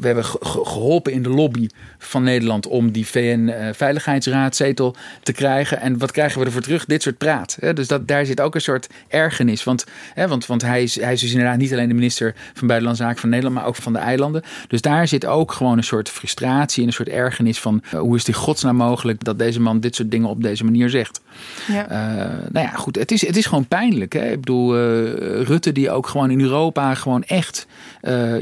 we 0.00 0.06
hebben 0.06 0.24
ge- 0.24 0.38
ge- 0.40 0.64
geholpen 0.64 1.12
in 1.12 1.22
de 1.22 1.28
lobby 1.28 1.66
van 1.98 2.22
Nederland 2.22 2.66
om 2.66 2.90
die 2.92 3.06
VN-veiligheidsraadzetel 3.06 4.94
te 5.22 5.32
krijgen. 5.32 5.80
En 5.80 5.98
wat 5.98 6.10
krijgen 6.10 6.38
we 6.40 6.46
ervoor 6.46 6.60
terug? 6.62 6.84
Dit 6.84 7.02
soort 7.02 7.18
praat. 7.18 7.56
Hè? 7.60 7.72
Dus 7.72 7.88
dat, 7.88 8.08
daar 8.08 8.26
zit 8.26 8.40
ook 8.40 8.54
een 8.54 8.60
soort 8.60 8.86
ergernis. 9.08 9.64
Want, 9.64 9.84
hè, 10.14 10.28
want, 10.28 10.46
want 10.46 10.62
hij, 10.62 10.82
is, 10.82 11.00
hij 11.00 11.12
is 11.12 11.20
dus 11.20 11.30
inderdaad 11.32 11.58
niet 11.58 11.72
alleen 11.72 11.88
de 11.88 11.94
minister 11.94 12.34
van 12.54 12.66
Buitenlandse 12.66 13.02
Zaken 13.04 13.20
van 13.20 13.28
Nederland, 13.28 13.56
maar 13.56 13.66
ook 13.66 13.76
van 13.76 13.92
de 13.92 13.98
eilanden. 13.98 14.42
Dus 14.68 14.80
daar 14.80 15.08
zit 15.08 15.21
ook 15.26 15.52
gewoon 15.52 15.76
een 15.76 15.84
soort 15.84 16.08
frustratie 16.08 16.82
en 16.82 16.88
een 16.88 16.94
soort 16.94 17.08
ergernis 17.08 17.60
van 17.60 17.82
eh, 17.90 18.00
hoe 18.00 18.16
is 18.16 18.24
in 18.24 18.34
godsnaam 18.34 18.76
mogelijk 18.76 19.24
dat 19.24 19.38
deze 19.38 19.60
man 19.60 19.80
dit 19.80 19.94
soort 19.94 20.10
dingen 20.10 20.28
op 20.28 20.42
deze 20.42 20.64
manier 20.64 20.90
zegt. 20.90 21.20
Ja. 21.68 21.88
Eh, 21.88 22.50
nou 22.52 22.66
ja, 22.66 22.72
goed, 22.72 22.96
het 22.96 23.10
is, 23.10 23.26
het 23.26 23.36
is 23.36 23.46
gewoon 23.46 23.66
pijnlijk. 23.66 24.12
Hè? 24.12 24.30
Ik 24.30 24.40
bedoel, 24.40 24.76
eh, 24.76 25.42
Rutte 25.42 25.72
die 25.72 25.90
ook 25.90 26.06
gewoon 26.06 26.30
in 26.30 26.40
Europa 26.40 26.94
gewoon 26.94 27.22
echt 27.22 27.66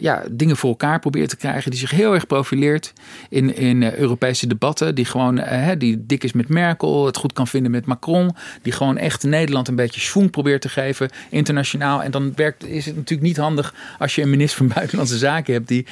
ja, 0.00 0.22
dingen 0.30 0.56
voor 0.56 0.70
elkaar 0.70 0.98
probeert 0.98 1.28
te 1.28 1.36
krijgen. 1.36 1.70
Die 1.70 1.80
zich 1.80 1.90
heel 1.90 2.14
erg 2.14 2.26
profileert 2.26 2.92
in, 3.28 3.56
in 3.56 3.82
Europese 3.82 4.46
debatten. 4.46 4.94
Die 4.94 5.04
gewoon 5.04 5.38
hè, 5.38 5.76
die 5.76 6.06
dik 6.06 6.24
is 6.24 6.32
met 6.32 6.48
Merkel, 6.48 7.06
het 7.06 7.16
goed 7.16 7.32
kan 7.32 7.46
vinden 7.46 7.70
met 7.70 7.86
Macron. 7.86 8.30
Die 8.62 8.72
gewoon 8.72 8.96
echt 8.96 9.22
Nederland 9.22 9.68
een 9.68 9.74
beetje 9.74 10.00
schwung 10.00 10.30
probeert 10.30 10.60
te 10.60 10.68
geven 10.68 11.10
internationaal. 11.30 12.02
En 12.02 12.10
dan 12.10 12.32
werkt, 12.36 12.66
is 12.66 12.86
het 12.86 12.96
natuurlijk 12.96 13.28
niet 13.28 13.36
handig 13.36 13.74
als 13.98 14.14
je 14.14 14.22
een 14.22 14.30
minister 14.30 14.58
van 14.58 14.74
Buitenlandse 14.76 15.18
Zaken 15.18 15.52
hebt 15.52 15.68
die 15.68 15.86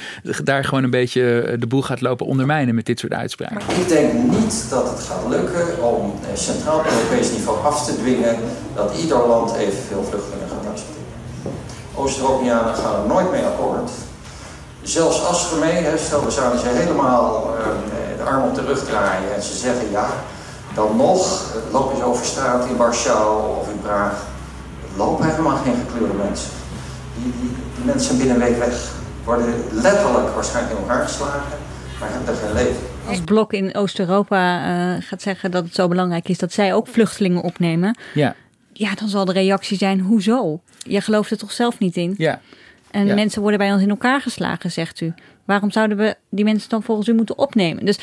daar 0.44 0.64
gewoon 0.64 0.77
een 0.84 0.90
beetje 0.90 1.40
eh, 1.40 1.60
de 1.60 1.66
boel 1.66 1.82
gaat 1.82 2.00
lopen 2.00 2.26
ondermijnen 2.26 2.74
met 2.74 2.86
dit 2.86 2.98
soort 2.98 3.12
uitspraken. 3.12 3.80
Ik 3.80 3.88
denk 3.88 4.12
niet 4.12 4.66
dat 4.70 4.90
het 4.90 5.00
gaat 5.00 5.28
lukken 5.28 5.82
om 5.82 6.14
eh, 6.22 6.36
centraal 6.36 6.78
op 6.78 6.86
Europees 6.86 7.30
niveau 7.30 7.64
af 7.64 7.86
te 7.86 7.96
dwingen 7.96 8.36
dat 8.74 8.96
ieder 9.02 9.26
land 9.26 9.54
evenveel 9.54 10.04
vluchtelingen 10.04 10.48
gaat 10.48 10.70
accepteren. 10.70 11.06
Oost-Europeanen 11.94 12.74
gaan 12.74 13.02
er 13.02 13.08
nooit 13.08 13.30
mee 13.30 13.42
akkoord. 13.42 13.90
Zelfs 14.82 15.24
als 15.26 15.52
er 15.52 15.58
mee, 15.58 15.82
hè, 15.84 15.98
stel 15.98 16.24
we 16.24 16.30
zouden 16.30 16.60
ze 16.60 16.66
helemaal 16.68 17.54
eh, 17.58 18.16
de 18.16 18.22
arm 18.22 18.42
op 18.42 18.54
de 18.54 18.62
rug 18.62 18.84
draaien 18.84 19.34
en 19.34 19.42
ze 19.42 19.56
zeggen 19.56 19.90
ja, 19.90 20.06
dan 20.74 20.96
nog, 20.96 21.44
loop 21.72 21.92
eens 21.92 22.02
over 22.02 22.24
straat 22.24 22.66
in 22.66 22.76
Warschau 22.76 23.58
of 23.60 23.68
in 23.68 23.80
Praag, 23.80 24.12
lopen 24.96 25.30
helemaal 25.30 25.56
geen 25.56 25.74
gekleurde 25.86 26.14
mensen. 26.14 26.50
Die, 27.14 27.32
die, 27.40 27.50
die 27.76 27.84
mensen 27.84 28.06
zijn 28.06 28.18
binnen 28.18 28.36
een 28.36 28.42
week 28.42 28.58
weg, 28.58 28.96
worden 29.28 29.54
letterlijk 29.72 30.28
waarschijnlijk 30.34 30.74
in 30.74 30.80
elkaar 30.82 31.02
geslagen, 31.02 31.58
maar 32.00 32.08
hebben 32.10 32.28
er 32.34 32.40
geen 32.40 32.52
leven. 32.52 32.82
Als 33.08 33.20
Blok 33.20 33.52
in 33.52 33.74
Oost-Europa 33.74 34.64
eh, 34.64 35.02
gaat 35.02 35.22
zeggen 35.22 35.50
dat 35.50 35.64
het 35.64 35.74
zo 35.74 35.88
belangrijk 35.88 36.28
is 36.28 36.38
dat 36.38 36.52
zij 36.52 36.74
ook 36.74 36.86
vluchtelingen 36.86 37.42
opnemen. 37.42 37.98
Ja. 38.14 38.34
Ja, 38.72 38.94
dan 38.94 39.08
zal 39.08 39.24
de 39.24 39.32
reactie 39.32 39.76
zijn: 39.78 40.00
hoezo? 40.00 40.60
Je 40.78 41.00
gelooft 41.00 41.30
er 41.30 41.38
toch 41.38 41.52
zelf 41.52 41.78
niet 41.78 41.96
in? 41.96 42.14
Ja. 42.18 42.40
En 42.90 43.06
Ja. 43.06 43.14
mensen 43.14 43.40
worden 43.40 43.58
bij 43.58 43.72
ons 43.72 43.82
in 43.82 43.90
elkaar 43.90 44.20
geslagen, 44.20 44.70
zegt 44.70 45.00
u. 45.00 45.14
Waarom 45.44 45.70
zouden 45.70 45.96
we 45.96 46.16
die 46.30 46.44
mensen 46.44 46.68
dan 46.68 46.82
volgens 46.82 47.08
u 47.08 47.12
moeten 47.14 47.38
opnemen? 47.38 47.84
Dus 47.84 47.98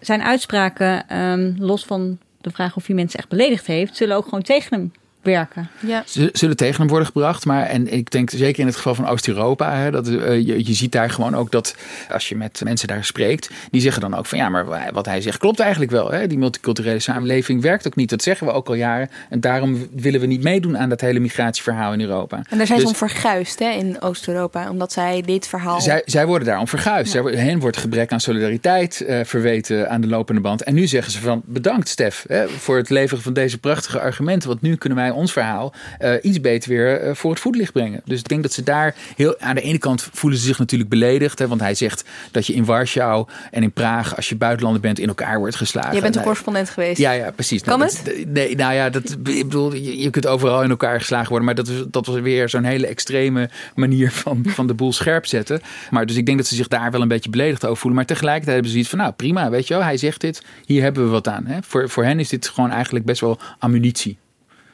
zijn 0.00 0.22
uitspraken, 0.22 1.08
ehm, 1.08 1.52
los 1.58 1.84
van 1.84 2.18
de 2.40 2.50
vraag 2.50 2.76
of 2.76 2.86
hij 2.86 2.94
mensen 2.94 3.18
echt 3.18 3.28
beledigd 3.28 3.66
heeft, 3.66 3.96
zullen 3.96 4.16
ook 4.16 4.24
gewoon 4.24 4.42
tegen 4.42 4.76
hem 4.76 4.92
werken. 5.22 5.68
Ja. 5.80 6.02
Ze 6.06 6.28
zullen 6.32 6.56
tegen 6.56 6.76
hem 6.76 6.88
worden 6.88 7.06
gebracht. 7.06 7.44
Maar 7.44 7.66
en 7.66 7.92
ik 7.92 8.10
denk 8.10 8.30
zeker 8.30 8.60
in 8.60 8.66
het 8.66 8.76
geval 8.76 8.94
van 8.94 9.08
Oost-Europa, 9.08 9.76
hè, 9.76 9.90
dat 9.90 10.08
eh, 10.08 10.46
je, 10.46 10.66
je 10.66 10.74
ziet 10.74 10.92
daar 10.92 11.10
gewoon 11.10 11.36
ook 11.36 11.50
dat 11.50 11.76
als 12.10 12.28
je 12.28 12.36
met 12.36 12.60
mensen 12.64 12.88
daar 12.88 13.04
spreekt, 13.04 13.50
die 13.70 13.80
zeggen 13.80 14.00
dan 14.00 14.14
ook 14.14 14.26
van 14.26 14.38
ja, 14.38 14.48
maar 14.48 14.92
wat 14.92 15.06
hij 15.06 15.20
zegt 15.20 15.38
klopt 15.38 15.60
eigenlijk 15.60 15.90
wel. 15.90 16.10
Hè? 16.10 16.26
Die 16.26 16.38
multiculturele 16.38 16.98
samenleving 16.98 17.62
werkt 17.62 17.86
ook 17.86 17.96
niet. 17.96 18.10
Dat 18.10 18.22
zeggen 18.22 18.46
we 18.46 18.52
ook 18.52 18.68
al 18.68 18.74
jaren. 18.74 19.10
En 19.28 19.40
daarom 19.40 19.88
willen 19.92 20.20
we 20.20 20.26
niet 20.26 20.42
meedoen 20.42 20.78
aan 20.78 20.88
dat 20.88 21.00
hele 21.00 21.18
migratieverhaal 21.18 21.92
in 21.92 22.00
Europa. 22.00 22.36
En 22.36 22.58
daar 22.58 22.66
zijn 22.66 22.78
ze 22.80 22.86
Dus- 22.86 23.00
om 23.00 23.08
verguisd 23.08 23.58
hè, 23.58 23.70
in 23.70 24.00
Oost-Europa, 24.02 24.70
omdat 24.70 24.92
zij 24.92 25.22
dit 25.22 25.48
verhaal. 25.48 25.80
zij, 25.80 26.02
zij 26.04 26.26
worden 26.26 26.48
daarom 26.48 26.68
verguisd. 26.68 27.18
Worden- 27.18 27.40
hen 27.40 27.58
wordt 27.58 27.76
gebrek 27.76 28.12
aan 28.12 28.20
solidariteit 28.20 29.00
eh, 29.00 29.20
verweten 29.24 29.90
aan 29.90 30.00
de 30.00 30.06
lopende 30.06 30.40
band. 30.40 30.62
En 30.62 30.74
nu 30.74 30.86
zeggen 30.86 31.12
ze 31.12 31.20
van 31.20 31.42
bedankt 31.44 31.88
Stef 31.88 32.24
hè, 32.28 32.48
voor 32.48 32.76
het 32.76 32.90
leveren 32.90 33.22
van 33.22 33.32
deze 33.32 33.58
prachtige 33.58 34.00
argumenten. 34.00 34.48
Want 34.48 34.60
nu 34.60 34.76
kunnen 34.76 34.98
wij 34.98 35.07
ons 35.12 35.32
verhaal 35.32 35.72
eh, 35.98 36.12
iets 36.22 36.40
beter 36.40 36.70
weer 36.70 37.00
eh, 37.00 37.14
voor 37.14 37.30
het 37.30 37.40
voetlicht 37.40 37.72
brengen. 37.72 38.00
Dus 38.04 38.18
ik 38.18 38.28
denk 38.28 38.42
dat 38.42 38.52
ze 38.52 38.62
daar 38.62 38.94
heel... 39.16 39.40
Aan 39.40 39.54
de 39.54 39.60
ene 39.60 39.78
kant 39.78 40.08
voelen 40.12 40.38
ze 40.38 40.44
zich 40.46 40.58
natuurlijk 40.58 40.90
beledigd. 40.90 41.38
Hè, 41.38 41.48
want 41.48 41.60
hij 41.60 41.74
zegt 41.74 42.04
dat 42.30 42.46
je 42.46 42.52
in 42.54 42.64
Warschau 42.64 43.26
en 43.50 43.62
in 43.62 43.72
Praag, 43.72 44.16
als 44.16 44.28
je 44.28 44.36
buitenlander 44.36 44.80
bent, 44.82 44.98
in 44.98 45.08
elkaar 45.08 45.38
wordt 45.38 45.56
geslagen. 45.56 45.94
Je 45.94 46.00
bent 46.00 46.06
een 46.06 46.12
Nou, 46.12 46.24
correspondent 46.24 46.70
geweest. 46.70 46.98
ja, 46.98 47.10
ja, 47.12 47.30
precies. 47.30 47.62
Kan 47.62 47.78
Nou, 47.78 47.90
het? 47.90 48.02
dat- 48.04 48.26
Nee, 48.26 48.56
nou 48.56 48.74
ja, 48.74 48.90
dat, 48.90 49.10
ik 49.10 49.44
bedoel, 49.44 49.74
je, 49.74 49.98
je 49.98 50.10
kunt 50.10 50.26
overal 50.26 50.62
in 50.62 50.70
elkaar 50.70 50.98
geslagen 51.00 51.28
worden. 51.28 51.46
Maar 51.46 51.54
dat, 51.54 51.68
is- 51.68 51.82
dat 51.90 52.06
was 52.06 52.20
weer 52.20 52.48
zo'n 52.48 52.64
hele 52.64 52.86
extreme 52.86 53.50
manier 53.74 54.10
van, 54.12 54.42
van 54.46 54.66
de 54.66 54.74
boel 54.74 54.92
scherp 54.92 55.26
zetten. 55.26 55.60
Maar 55.90 56.06
dus 56.06 56.16
ik 56.16 56.26
denk 56.26 56.38
dat 56.38 56.46
ze 56.46 56.54
zich 56.54 56.68
daar 56.68 56.90
wel 56.90 57.00
een 57.02 57.08
beetje 57.08 57.30
beledigd 57.30 57.64
over 57.64 57.76
voelen. 57.76 57.96
Maar 57.98 58.06
tegelijkertijd 58.08 58.54
hebben 58.54 58.72
ze 58.72 58.78
iets 58.78 58.88
van, 58.88 58.98
nou 58.98 59.12
prima, 59.12 59.50
weet 59.50 59.68
je 59.68 59.74
wel. 59.74 59.82
Hij 59.82 59.96
zegt 59.96 60.20
dit, 60.20 60.42
hier 60.66 60.82
hebben 60.82 61.04
we 61.04 61.10
wat 61.10 61.28
aan. 61.28 61.46
Hè? 61.46 61.58
Voor, 61.62 61.88
voor 61.88 62.04
hen 62.04 62.20
is 62.20 62.28
dit 62.28 62.48
gewoon 62.48 62.70
eigenlijk 62.70 63.04
best 63.04 63.20
wel 63.20 63.38
ammunitie. 63.58 64.18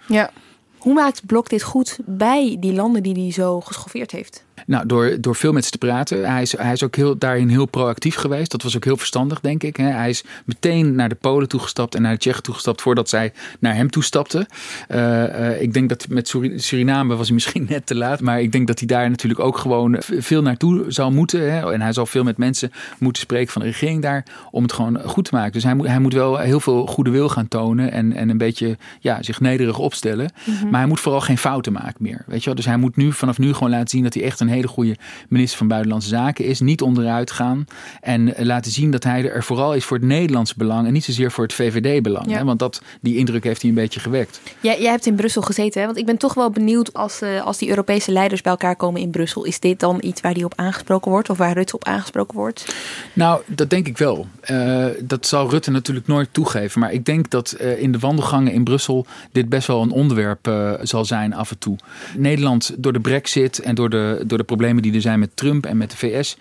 Ja. 0.06 0.30
Hoe 0.78 0.94
maakt 0.94 1.26
Blok 1.26 1.48
dit 1.48 1.62
goed 1.62 1.98
bij 2.04 2.56
die 2.60 2.72
landen 2.72 3.02
die 3.02 3.22
hij 3.22 3.32
zo 3.32 3.60
geschoffeerd 3.60 4.10
heeft? 4.10 4.43
Nou, 4.66 4.86
door, 4.86 5.16
door 5.20 5.36
veel 5.36 5.52
met 5.52 5.64
ze 5.64 5.70
te 5.70 5.78
praten. 5.78 6.30
Hij 6.32 6.42
is, 6.42 6.56
hij 6.56 6.72
is 6.72 6.82
ook 6.82 6.96
heel, 6.96 7.18
daarin 7.18 7.48
heel 7.48 7.66
proactief 7.66 8.14
geweest. 8.14 8.50
Dat 8.50 8.62
was 8.62 8.76
ook 8.76 8.84
heel 8.84 8.96
verstandig, 8.96 9.40
denk 9.40 9.62
ik. 9.62 9.76
Hij 9.76 10.08
is 10.08 10.24
meteen 10.44 10.94
naar 10.94 11.08
de 11.08 11.14
Polen 11.14 11.48
toegestapt 11.48 11.94
en 11.94 12.02
naar 12.02 12.12
de 12.12 12.18
Tsjechen 12.18 12.42
toegestapt 12.42 12.82
voordat 12.82 13.08
zij 13.08 13.32
naar 13.58 13.74
hem 13.74 13.90
toestapten. 13.90 14.46
Eh, 14.88 15.52
eh, 15.52 15.62
ik 15.62 15.72
denk 15.72 15.88
dat 15.88 16.06
met 16.08 16.28
Suri- 16.28 16.58
Suriname 16.58 17.16
was 17.16 17.26
hij 17.26 17.34
misschien 17.34 17.66
net 17.70 17.86
te 17.86 17.94
laat. 17.94 18.20
Maar 18.20 18.40
ik 18.40 18.52
denk 18.52 18.66
dat 18.66 18.78
hij 18.78 18.88
daar 18.88 19.10
natuurlijk 19.10 19.40
ook 19.40 19.58
gewoon 19.58 19.96
veel 20.00 20.42
naartoe 20.42 20.84
zal 20.88 21.10
moeten. 21.10 21.52
Hè. 21.52 21.72
En 21.72 21.80
hij 21.80 21.92
zal 21.92 22.06
veel 22.06 22.24
met 22.24 22.36
mensen 22.36 22.70
moeten 22.98 23.22
spreken 23.22 23.52
van 23.52 23.62
de 23.62 23.68
regering 23.68 24.02
daar 24.02 24.24
om 24.50 24.62
het 24.62 24.72
gewoon 24.72 25.00
goed 25.04 25.24
te 25.24 25.34
maken. 25.34 25.52
Dus 25.52 25.64
hij 25.64 25.74
moet, 25.74 25.86
hij 25.86 25.98
moet 25.98 26.12
wel 26.12 26.38
heel 26.38 26.60
veel 26.60 26.86
goede 26.86 27.10
wil 27.10 27.28
gaan 27.28 27.48
tonen 27.48 27.92
en, 27.92 28.12
en 28.12 28.28
een 28.28 28.38
beetje 28.38 28.76
ja, 29.00 29.22
zich 29.22 29.40
nederig 29.40 29.78
opstellen. 29.78 30.30
Mhm. 30.44 30.68
Maar 30.70 30.80
hij 30.80 30.88
moet 30.88 31.00
vooral 31.00 31.20
geen 31.20 31.38
fouten 31.38 31.72
maken 31.72 32.02
meer. 32.02 32.22
Weet 32.26 32.38
je 32.38 32.44
wel? 32.44 32.54
Dus 32.54 32.66
hij 32.66 32.76
moet 32.76 32.96
nu 32.96 33.12
vanaf 33.12 33.38
nu 33.38 33.52
gewoon 33.52 33.70
laten 33.70 33.88
zien 33.88 34.02
dat 34.02 34.14
hij 34.14 34.22
echt 34.22 34.40
een 34.40 34.43
een 34.46 34.54
hele 34.54 34.68
goede 34.68 34.96
minister 35.28 35.58
van 35.58 35.68
Buitenlandse 35.68 36.08
Zaken 36.08 36.44
is. 36.44 36.60
Niet 36.60 36.82
onderuit 36.82 37.30
gaan 37.30 37.64
en 38.00 38.34
laten 38.38 38.72
zien 38.72 38.90
dat 38.90 39.04
hij 39.04 39.30
er 39.30 39.44
vooral 39.44 39.74
is 39.74 39.84
voor 39.84 39.96
het 39.96 40.06
Nederlands 40.06 40.54
belang 40.54 40.86
en 40.86 40.92
niet 40.92 41.04
zozeer 41.04 41.30
voor 41.30 41.44
het 41.44 41.52
VVD-belang. 41.52 42.30
Ja. 42.30 42.44
Want 42.44 42.58
dat, 42.58 42.82
die 43.00 43.16
indruk 43.16 43.44
heeft 43.44 43.60
hij 43.60 43.70
een 43.70 43.76
beetje 43.76 44.00
gewekt. 44.00 44.40
Jij, 44.60 44.80
jij 44.80 44.90
hebt 44.90 45.06
in 45.06 45.14
Brussel 45.14 45.42
gezeten, 45.42 45.80
hè? 45.80 45.86
want 45.86 45.98
ik 45.98 46.06
ben 46.06 46.16
toch 46.16 46.34
wel 46.34 46.50
benieuwd 46.50 46.94
als, 46.94 47.20
eh, 47.20 47.44
als 47.44 47.58
die 47.58 47.68
Europese 47.68 48.12
leiders 48.12 48.40
bij 48.40 48.52
elkaar 48.52 48.76
komen 48.76 49.00
in 49.00 49.10
Brussel. 49.10 49.44
Is 49.44 49.60
dit 49.60 49.80
dan 49.80 49.98
iets 50.00 50.20
waar 50.20 50.34
die 50.34 50.44
op 50.44 50.52
aangesproken 50.56 51.10
wordt 51.10 51.30
of 51.30 51.38
waar 51.38 51.52
Rutte 51.52 51.74
op 51.74 51.84
aangesproken 51.84 52.36
wordt? 52.36 52.74
Nou, 53.12 53.42
dat 53.46 53.70
denk 53.70 53.86
ik 53.86 53.98
wel. 53.98 54.26
Uh, 54.50 54.86
dat 55.02 55.26
zal 55.26 55.50
Rutte 55.50 55.70
natuurlijk 55.70 56.06
nooit 56.06 56.28
toegeven. 56.32 56.80
Maar 56.80 56.92
ik 56.92 57.04
denk 57.04 57.30
dat 57.30 57.56
uh, 57.60 57.82
in 57.82 57.92
de 57.92 57.98
wandelgangen 57.98 58.52
in 58.52 58.64
Brussel 58.64 59.06
dit 59.32 59.48
best 59.48 59.66
wel 59.66 59.82
een 59.82 59.90
onderwerp 59.90 60.52
zal 60.82 61.04
zijn 61.04 61.34
af 61.34 61.50
en 61.50 61.58
toe. 61.58 61.76
Nederland, 62.16 62.74
door 62.76 62.92
de 62.92 63.00
brexit 63.00 63.58
en 63.58 63.74
door 63.74 63.90
de, 63.90 64.22
door 64.26 64.33
de 64.38 64.44
problemen 64.44 64.82
die 64.82 64.94
er 64.94 65.00
zijn 65.00 65.18
met 65.18 65.36
Trump 65.36 65.66
en 65.66 65.76
met 65.76 65.90
de 65.90 65.96
VS, 65.96 66.36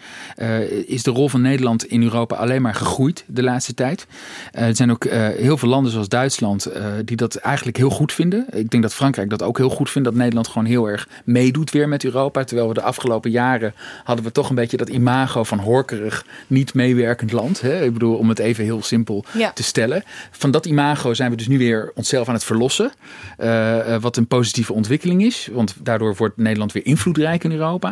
is 0.86 1.04
de 1.04 1.12
rol 1.12 1.30
van 1.30 1.42
Nederland 1.42 1.86
in 1.86 2.04
Europa 2.04 2.36
alleen 2.36 2.62
maar 2.62 2.76
gegroeid 2.76 3.24
de 3.28 3.44
laatste 3.44 3.74
tijd. 3.74 4.08
er 4.52 4.76
zijn 4.76 4.92
ook 4.92 5.04
heel 5.38 5.58
veel 5.58 5.70
landen 5.70 5.92
zoals 5.92 6.10
Duitsland 6.10 6.68
die 7.06 7.18
dat 7.18 7.36
eigenlijk 7.36 7.78
heel 7.78 7.90
goed 7.90 8.14
vinden. 8.14 8.46
Ik 8.52 8.70
denk 8.70 8.84
dat 8.84 8.94
Frankrijk 8.94 9.30
dat 9.30 9.44
ook 9.44 9.58
heel 9.58 9.70
goed 9.70 9.90
vindt, 9.90 10.08
dat 10.08 10.18
Nederland 10.18 10.48
gewoon 10.48 10.68
heel 10.68 10.90
erg 10.90 11.08
meedoet 11.24 11.72
weer 11.72 11.88
met 11.90 12.04
Europa. 12.04 12.44
Terwijl 12.44 12.68
we 12.68 12.74
de 12.74 12.82
afgelopen 12.82 13.32
jaren 13.32 13.74
hadden 14.04 14.26
we 14.26 14.32
toch 14.32 14.50
een 14.50 14.56
beetje 14.56 14.78
dat 14.78 14.90
imago 14.90 15.44
van 15.44 15.60
horkerig, 15.60 16.26
niet 16.48 16.74
meewerkend 16.74 17.32
land. 17.32 17.62
Hè? 17.62 17.84
Ik 17.84 17.94
bedoel, 17.94 18.16
om 18.18 18.30
het 18.30 18.40
even 18.40 18.64
heel 18.64 18.84
simpel 18.84 19.26
Ja. 19.32 19.52
te 19.52 19.64
stellen. 19.64 20.04
Van 20.32 20.52
dat 20.52 20.66
imago 20.66 21.14
zijn 21.14 21.30
we 21.32 21.38
dus 21.38 21.48
nu 21.48 21.58
weer 21.58 21.92
onszelf 21.96 22.28
aan 22.28 22.34
het 22.34 22.44
verlossen. 22.44 22.92
Uh, 23.40 23.96
wat 24.02 24.18
een 24.18 24.28
positieve 24.28 24.74
ontwikkeling 24.74 25.24
is. 25.24 25.50
Want 25.52 25.76
daardoor 25.80 26.16
wordt 26.16 26.38
Nederland 26.38 26.72
weer 26.72 26.86
invloedrijk 26.86 27.44
in 27.44 27.52
Europa. 27.52 27.83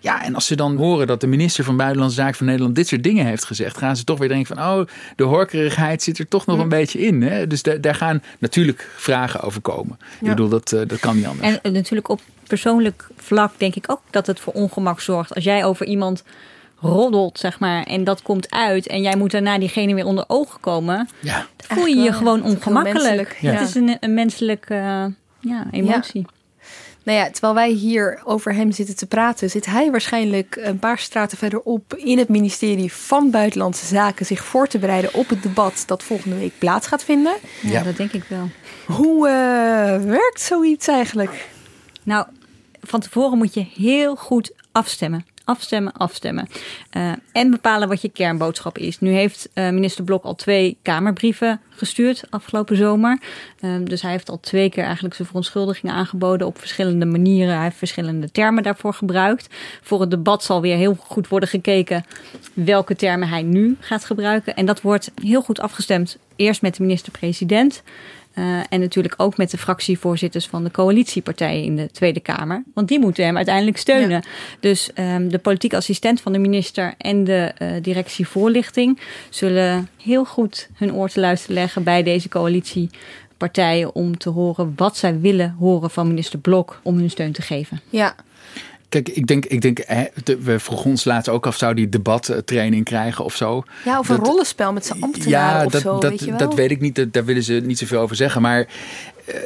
Ja, 0.00 0.24
en 0.24 0.34
als 0.34 0.46
ze 0.46 0.56
dan 0.56 0.76
horen 0.76 1.06
dat 1.06 1.20
de 1.20 1.26
minister 1.26 1.64
van 1.64 1.76
Buitenlandse 1.76 2.16
Zaken 2.16 2.36
van 2.36 2.46
Nederland 2.46 2.74
dit 2.74 2.88
soort 2.88 3.02
dingen 3.02 3.26
heeft 3.26 3.44
gezegd, 3.44 3.76
gaan 3.76 3.96
ze 3.96 4.04
toch 4.04 4.18
weer 4.18 4.28
denken 4.28 4.56
van, 4.56 4.66
oh, 4.66 4.86
de 5.16 5.24
horkerigheid 5.24 6.02
zit 6.02 6.18
er 6.18 6.28
toch 6.28 6.46
nog 6.46 6.58
een 6.58 6.68
beetje 6.68 6.98
in. 6.98 7.22
Hè? 7.22 7.46
Dus 7.46 7.62
da 7.62 7.74
daar 7.74 7.94
gaan 7.94 8.22
natuurlijk 8.38 8.90
vragen 8.96 9.40
over 9.40 9.60
komen. 9.60 9.98
Ja. 9.98 10.06
Ik 10.20 10.28
bedoel, 10.28 10.48
dat, 10.48 10.72
uh, 10.72 10.80
dat 10.86 11.00
kan 11.00 11.16
niet 11.16 11.26
anders. 11.26 11.58
En 11.62 11.72
natuurlijk 11.72 12.08
op 12.08 12.20
persoonlijk 12.46 13.08
vlak 13.16 13.52
denk 13.56 13.74
ik 13.74 13.84
ook 13.90 14.00
dat 14.10 14.26
het 14.26 14.40
voor 14.40 14.52
ongemak 14.52 15.00
zorgt. 15.00 15.34
Als 15.34 15.44
jij 15.44 15.64
over 15.64 15.86
iemand 15.86 16.24
roddelt, 16.80 17.38
zeg 17.38 17.58
maar, 17.58 17.82
en 17.82 18.04
dat 18.04 18.22
komt 18.22 18.50
uit 18.50 18.86
en 18.86 19.02
jij 19.02 19.16
moet 19.16 19.30
daarna 19.30 19.58
diegene 19.58 19.94
weer 19.94 20.04
onder 20.04 20.24
ogen 20.26 20.60
komen, 20.60 21.08
ja. 21.20 21.46
dan 21.56 21.76
voel 21.76 21.86
je 21.86 21.96
je 21.96 22.12
gewoon 22.12 22.42
ongemakkelijk. 22.42 23.36
ja. 23.40 23.52
Het 23.52 23.68
is 23.68 23.74
een, 23.74 23.96
een 24.00 24.14
menselijke 24.14 24.74
uh, 24.74 25.04
ja, 25.40 25.66
emotie. 25.70 26.20
Ja. 26.20 26.38
Nou 27.02 27.18
ja, 27.18 27.30
terwijl 27.30 27.54
wij 27.54 27.70
hier 27.70 28.20
over 28.24 28.54
hem 28.54 28.72
zitten 28.72 28.96
te 28.96 29.06
praten, 29.06 29.50
zit 29.50 29.66
hij 29.66 29.90
waarschijnlijk 29.90 30.56
een 30.60 30.78
paar 30.78 30.98
straten 30.98 31.38
verderop 31.38 31.94
in 31.94 32.18
het 32.18 32.28
ministerie 32.28 32.92
van 32.92 33.30
Buitenlandse 33.30 33.86
Zaken 33.86 34.26
zich 34.26 34.44
voor 34.44 34.66
te 34.66 34.78
bereiden 34.78 35.14
op 35.14 35.28
het 35.28 35.42
debat 35.42 35.82
dat 35.86 36.02
volgende 36.02 36.36
week 36.36 36.52
plaats 36.58 36.86
gaat 36.86 37.04
vinden. 37.04 37.34
Ja, 37.62 37.70
ja. 37.70 37.82
dat 37.82 37.96
denk 37.96 38.12
ik 38.12 38.24
wel. 38.28 38.48
Hoe 38.86 39.28
uh, 39.28 40.04
werkt 40.04 40.40
zoiets 40.40 40.88
eigenlijk? 40.88 41.48
Nou, 42.02 42.26
van 42.80 43.00
tevoren 43.00 43.38
moet 43.38 43.54
je 43.54 43.66
heel 43.74 44.16
goed 44.16 44.52
afstemmen. 44.72 45.26
Afstemmen, 45.50 45.92
afstemmen. 45.92 46.48
Uh, 46.96 47.12
en 47.32 47.50
bepalen 47.50 47.88
wat 47.88 48.02
je 48.02 48.08
kernboodschap 48.08 48.78
is. 48.78 49.00
Nu 49.00 49.10
heeft 49.10 49.48
uh, 49.54 49.70
minister 49.70 50.04
Blok 50.04 50.24
al 50.24 50.34
twee 50.34 50.78
Kamerbrieven 50.82 51.60
gestuurd 51.68 52.22
afgelopen 52.30 52.76
zomer. 52.76 53.20
Uh, 53.60 53.74
dus 53.84 54.02
hij 54.02 54.10
heeft 54.10 54.28
al 54.28 54.40
twee 54.40 54.70
keer 54.70 54.84
eigenlijk 54.84 55.14
zijn 55.14 55.28
verontschuldigingen 55.28 55.94
aangeboden 55.94 56.46
op 56.46 56.58
verschillende 56.58 57.04
manieren. 57.04 57.54
Hij 57.54 57.62
heeft 57.62 57.76
verschillende 57.76 58.30
termen 58.30 58.62
daarvoor 58.62 58.94
gebruikt. 58.94 59.46
Voor 59.82 60.00
het 60.00 60.10
debat 60.10 60.44
zal 60.44 60.60
weer 60.60 60.76
heel 60.76 60.96
goed 61.00 61.28
worden 61.28 61.48
gekeken 61.48 62.04
welke 62.54 62.96
termen 62.96 63.28
hij 63.28 63.42
nu 63.42 63.76
gaat 63.80 64.04
gebruiken. 64.04 64.56
En 64.56 64.66
dat 64.66 64.80
wordt 64.80 65.10
heel 65.22 65.42
goed 65.42 65.60
afgestemd. 65.60 66.18
Eerst 66.36 66.62
met 66.62 66.76
de 66.76 66.82
minister-president. 66.82 67.82
Uh, 68.34 68.60
en 68.68 68.80
natuurlijk 68.80 69.14
ook 69.16 69.36
met 69.36 69.50
de 69.50 69.58
fractievoorzitters 69.58 70.46
van 70.46 70.64
de 70.64 70.70
coalitiepartijen 70.70 71.64
in 71.64 71.76
de 71.76 71.90
Tweede 71.90 72.20
Kamer. 72.20 72.62
Want 72.74 72.88
die 72.88 72.98
moeten 72.98 73.24
hem 73.24 73.36
uiteindelijk 73.36 73.76
steunen. 73.76 74.10
Ja. 74.10 74.22
Dus 74.60 74.90
um, 74.94 75.28
de 75.28 75.38
politieke 75.38 75.76
assistent 75.76 76.20
van 76.20 76.32
de 76.32 76.38
minister 76.38 76.94
en 76.98 77.24
de 77.24 77.52
uh, 77.58 77.72
directie 77.82 78.28
voorlichting 78.28 79.00
zullen 79.30 79.88
heel 80.02 80.24
goed 80.24 80.68
hun 80.74 80.94
oor 80.94 81.08
te 81.08 81.20
luisteren 81.20 81.56
leggen 81.56 81.82
bij 81.82 82.02
deze 82.02 82.28
coalitiepartijen. 82.28 83.94
Om 83.94 84.18
te 84.18 84.28
horen 84.28 84.72
wat 84.76 84.96
zij 84.96 85.20
willen 85.20 85.56
horen 85.58 85.90
van 85.90 86.06
minister 86.06 86.38
Blok 86.38 86.80
om 86.82 86.96
hun 86.96 87.10
steun 87.10 87.32
te 87.32 87.42
geven. 87.42 87.80
Ja, 87.88 88.14
Kijk, 88.90 89.08
ik 89.08 89.26
denk, 89.26 89.44
ik 89.44 89.60
denk 89.60 89.78
hè, 89.86 90.04
we 90.40 90.58
vroegen 90.58 90.90
ons 90.90 91.04
laatst 91.04 91.28
ook 91.28 91.46
af, 91.46 91.56
zou 91.56 91.74
die 91.74 91.88
debattraining 91.88 92.84
krijgen 92.84 93.24
of 93.24 93.36
zo. 93.36 93.62
Ja, 93.84 93.98
of 93.98 94.08
een 94.08 94.16
dat, 94.16 94.26
rollenspel 94.26 94.72
met 94.72 94.86
zijn 94.86 95.02
ambtenaren 95.02 95.58
ja, 95.58 95.64
of 95.64 95.72
dat, 95.72 95.80
zo, 95.80 95.98
dat, 95.98 96.10
weet 96.10 96.20
je 96.20 96.26
wel? 96.26 96.38
dat 96.38 96.54
weet 96.54 96.70
ik 96.70 96.80
niet, 96.80 97.12
daar 97.12 97.24
willen 97.24 97.42
ze 97.42 97.52
niet 97.52 97.78
zoveel 97.78 98.00
over 98.00 98.16
zeggen. 98.16 98.42
Maar 98.42 98.66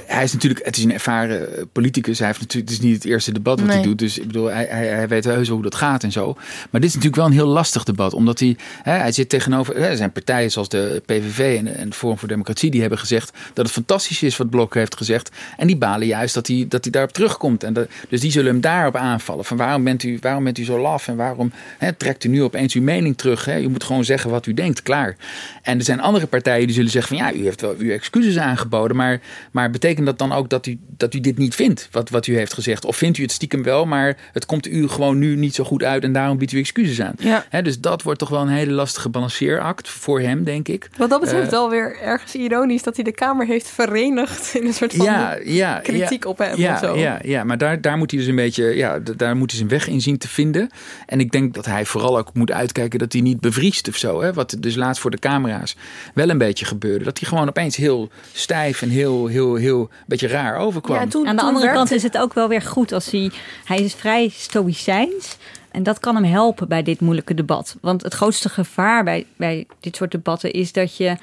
hij 0.06 0.22
is 0.24 0.32
natuurlijk, 0.32 0.64
het 0.64 0.76
is 0.76 0.84
een 0.84 0.92
ervaren 0.92 1.68
politicus. 1.72 2.18
Hij 2.18 2.26
heeft 2.26 2.40
natuurlijk, 2.40 2.70
het 2.70 2.80
is 2.80 2.84
niet 2.86 2.94
het 2.94 3.04
eerste 3.04 3.32
debat 3.32 3.58
wat 3.58 3.68
Nee. 3.68 3.76
hij 3.76 3.86
doet. 3.86 3.98
Dus 3.98 4.18
ik 4.18 4.26
bedoel, 4.26 4.46
hij, 4.50 4.66
hij, 4.70 4.86
hij 4.86 5.08
weet 5.08 5.24
heus 5.24 5.46
wel 5.46 5.56
hoe 5.56 5.64
dat 5.64 5.74
gaat 5.74 6.02
en 6.02 6.12
zo. 6.12 6.32
Maar 6.70 6.80
dit 6.80 6.84
is 6.90 6.94
natuurlijk 6.94 7.16
wel 7.16 7.26
een 7.26 7.32
heel 7.32 7.46
lastig 7.46 7.84
debat. 7.84 8.14
Omdat 8.14 8.38
hij, 8.38 8.56
hè, 8.82 8.92
hij 8.92 9.12
zit 9.12 9.28
tegenover, 9.28 9.74
hè, 9.76 9.86
er 9.86 9.96
zijn 9.96 10.12
partijen 10.12 10.50
zoals 10.50 10.68
de 10.68 11.02
PVV 11.06 11.58
en, 11.58 11.76
en 11.76 11.92
Forum 11.92 12.18
voor 12.18 12.28
Democratie. 12.28 12.70
Die 12.70 12.80
hebben 12.80 12.98
gezegd 12.98 13.32
dat 13.52 13.64
het 13.64 13.74
fantastisch 13.74 14.22
is 14.22 14.36
wat 14.36 14.50
Blok 14.50 14.74
heeft 14.74 14.96
gezegd. 14.96 15.30
En 15.56 15.66
die 15.66 15.76
balen 15.76 16.06
juist 16.06 16.34
dat 16.34 16.46
hij, 16.46 16.66
dat 16.68 16.82
hij 16.82 16.92
daarop 16.92 17.12
terugkomt. 17.12 17.64
En 17.64 17.72
dat, 17.72 17.88
dus 18.08 18.20
die 18.20 18.30
zullen 18.30 18.52
hem 18.52 18.60
daarop 18.60 18.96
aanvallen. 18.96 19.44
Van 19.44 19.56
waarom 19.56 19.84
bent 19.84 20.02
u, 20.02 20.18
waarom 20.20 20.44
bent 20.44 20.58
u 20.58 20.64
zo 20.64 20.78
laf? 20.80 21.08
En 21.08 21.16
waarom 21.16 21.52
hè, 21.78 21.92
trekt 21.92 22.24
u 22.24 22.28
nu 22.28 22.42
opeens 22.42 22.74
uw 22.74 22.82
mening 22.82 23.16
terug? 23.16 23.44
Hè? 23.44 23.60
U 23.60 23.68
moet 23.68 23.84
gewoon 23.84 24.04
zeggen 24.04 24.30
wat 24.30 24.46
u 24.46 24.54
denkt, 24.54 24.82
klaar. 24.82 25.16
En 25.62 25.78
er 25.78 25.84
zijn 25.84 26.00
andere 26.00 26.26
partijen 26.26 26.66
die 26.66 26.74
zullen 26.74 26.90
zeggen 26.90 27.16
van 27.16 27.26
ja, 27.26 27.34
u 27.34 27.44
heeft 27.44 27.60
wel 27.60 27.74
uw 27.78 27.90
excuses 27.90 28.38
aangeboden. 28.38 28.96
Maar, 28.96 29.20
maar 29.50 29.70
betekent 29.74 30.06
dat 30.06 30.18
dan 30.18 30.32
ook 30.32 30.50
dat 30.50 30.66
u, 30.66 30.78
dat 30.96 31.14
u 31.14 31.20
dit 31.20 31.38
niet 31.38 31.54
vindt, 31.54 31.88
wat, 31.90 32.10
wat 32.10 32.26
u 32.26 32.36
heeft 32.36 32.52
gezegd? 32.52 32.84
Of 32.84 32.96
vindt 32.96 33.18
u 33.18 33.22
het 33.22 33.32
stiekem 33.32 33.62
wel, 33.62 33.86
maar 33.86 34.16
het 34.32 34.46
komt 34.46 34.66
u 34.66 34.88
gewoon 34.88 35.18
nu 35.18 35.36
niet 35.36 35.54
zo 35.54 35.64
goed 35.64 35.82
uit 35.82 36.02
en 36.02 36.12
daarom 36.12 36.38
biedt 36.38 36.52
u 36.52 36.58
excuses 36.58 37.00
aan? 37.00 37.14
Ja. 37.18 37.44
Hè, 37.48 37.62
dus 37.62 37.80
dat 37.80 38.02
wordt 38.02 38.18
toch 38.18 38.28
wel 38.28 38.40
een 38.40 38.48
hele 38.48 38.72
lastige 38.72 39.08
balanceeract 39.08 39.88
voor 39.88 40.20
hem, 40.20 40.44
denk 40.44 40.68
ik. 40.68 40.90
Wat 40.96 41.10
dat 41.10 41.20
betreft 41.20 41.44
Uh, 41.44 41.50
wel 41.50 41.70
weer 41.70 41.96
ergens 42.00 42.34
ironisch 42.34 42.82
dat 42.82 42.94
hij 42.94 43.04
de 43.04 43.12
Kamer 43.12 43.46
heeft 43.46 43.68
verenigd 43.68 44.54
in 44.54 44.66
een 44.66 44.74
soort 44.74 44.94
van 44.94 45.06
ja, 45.06 45.38
ja, 45.44 45.78
kritiek 45.78 46.24
ja, 46.24 46.30
op 46.30 46.38
hem 46.38 46.56
ja, 46.56 46.72
of 46.72 46.78
zo. 46.78 46.96
Ja, 46.96 47.18
ja, 47.22 47.44
maar 47.44 47.58
daar, 47.58 47.80
daar 47.80 47.96
moet 47.96 48.10
hij 48.10 48.20
dus 48.20 48.28
een 48.28 48.36
beetje, 48.36 48.64
ja, 48.64 48.98
daar 49.16 49.36
moet 49.36 49.50
hij 49.50 49.58
zijn 49.58 49.70
weg 49.70 49.88
in 49.88 50.00
zien 50.00 50.18
te 50.18 50.28
vinden. 50.28 50.70
En 51.06 51.20
ik 51.20 51.32
denk 51.32 51.54
dat 51.54 51.66
hij 51.66 51.84
vooral 51.84 52.18
ook 52.18 52.34
moet 52.34 52.52
uitkijken 52.52 52.98
dat 52.98 53.12
hij 53.12 53.22
niet 53.22 53.40
bevriest 53.40 53.88
of 53.88 53.96
zo. 53.96 54.22
Hè? 54.22 54.32
Wat 54.32 54.56
dus 54.58 54.74
laatst 54.74 55.02
voor 55.02 55.10
de 55.10 55.18
camera's 55.18 55.76
wel 56.14 56.28
een 56.28 56.38
beetje 56.38 56.64
gebeurde. 56.64 57.04
Dat 57.04 57.18
hij 57.18 57.28
gewoon 57.28 57.48
opeens 57.48 57.76
heel 57.76 58.08
stijf 58.32 58.82
en 58.82 58.88
heel, 58.88 59.26
heel, 59.26 59.54
heel, 59.54 59.63
een 59.70 59.88
beetje 60.06 60.26
raar 60.28 60.56
overkwam. 60.56 60.98
Aan 60.98 61.36
de 61.36 61.42
andere 61.42 61.72
kant 61.72 61.90
is 61.90 62.02
het 62.02 62.18
ook 62.18 62.34
wel 62.34 62.48
weer 62.48 62.62
goed 62.62 62.92
als 62.92 63.10
hij... 63.10 63.30
Hij 63.64 63.78
is 63.78 63.94
vrij 63.94 64.28
stoïcijns. 64.28 65.36
En 65.70 65.82
dat 65.82 65.98
kan 65.98 66.14
hem 66.14 66.24
helpen 66.24 66.68
bij 66.68 66.82
dit 66.82 67.00
moeilijke 67.00 67.34
debat. 67.34 67.76
Want 67.80 68.02
het 68.02 68.14
grootste 68.14 68.48
gevaar 68.48 69.04
bij, 69.04 69.26
bij 69.36 69.66
dit 69.80 69.96
soort 69.96 70.10
debatten 70.10 70.50
is 70.50 70.72
dat 70.72 70.96
je 70.96 71.16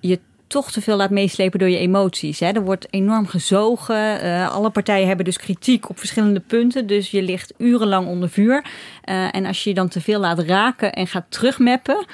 je 0.00 0.18
toch 0.46 0.72
te 0.72 0.80
veel 0.80 0.96
laat 0.96 1.10
meeslepen 1.10 1.58
door 1.58 1.68
je 1.68 1.78
emoties. 1.78 2.40
Hè. 2.40 2.46
Er 2.46 2.64
wordt 2.64 2.86
enorm 2.90 3.26
gezogen. 3.26 4.24
Uh, 4.24 4.54
alle 4.54 4.70
partijen 4.70 5.06
hebben 5.06 5.24
dus 5.24 5.36
kritiek 5.36 5.88
op 5.88 5.98
verschillende 5.98 6.40
punten. 6.40 6.86
Dus 6.86 7.10
je 7.10 7.22
ligt 7.22 7.52
urenlang 7.56 8.06
onder 8.06 8.30
vuur. 8.30 8.64
Uh, 9.04 9.34
en 9.34 9.46
als 9.46 9.62
je 9.64 9.68
je 9.68 9.74
dan 9.74 9.88
te 9.88 10.00
veel 10.00 10.20
laat 10.20 10.38
raken 10.38 10.92
en 10.92 11.06
gaat 11.06 11.24
terugmappen... 11.28 12.06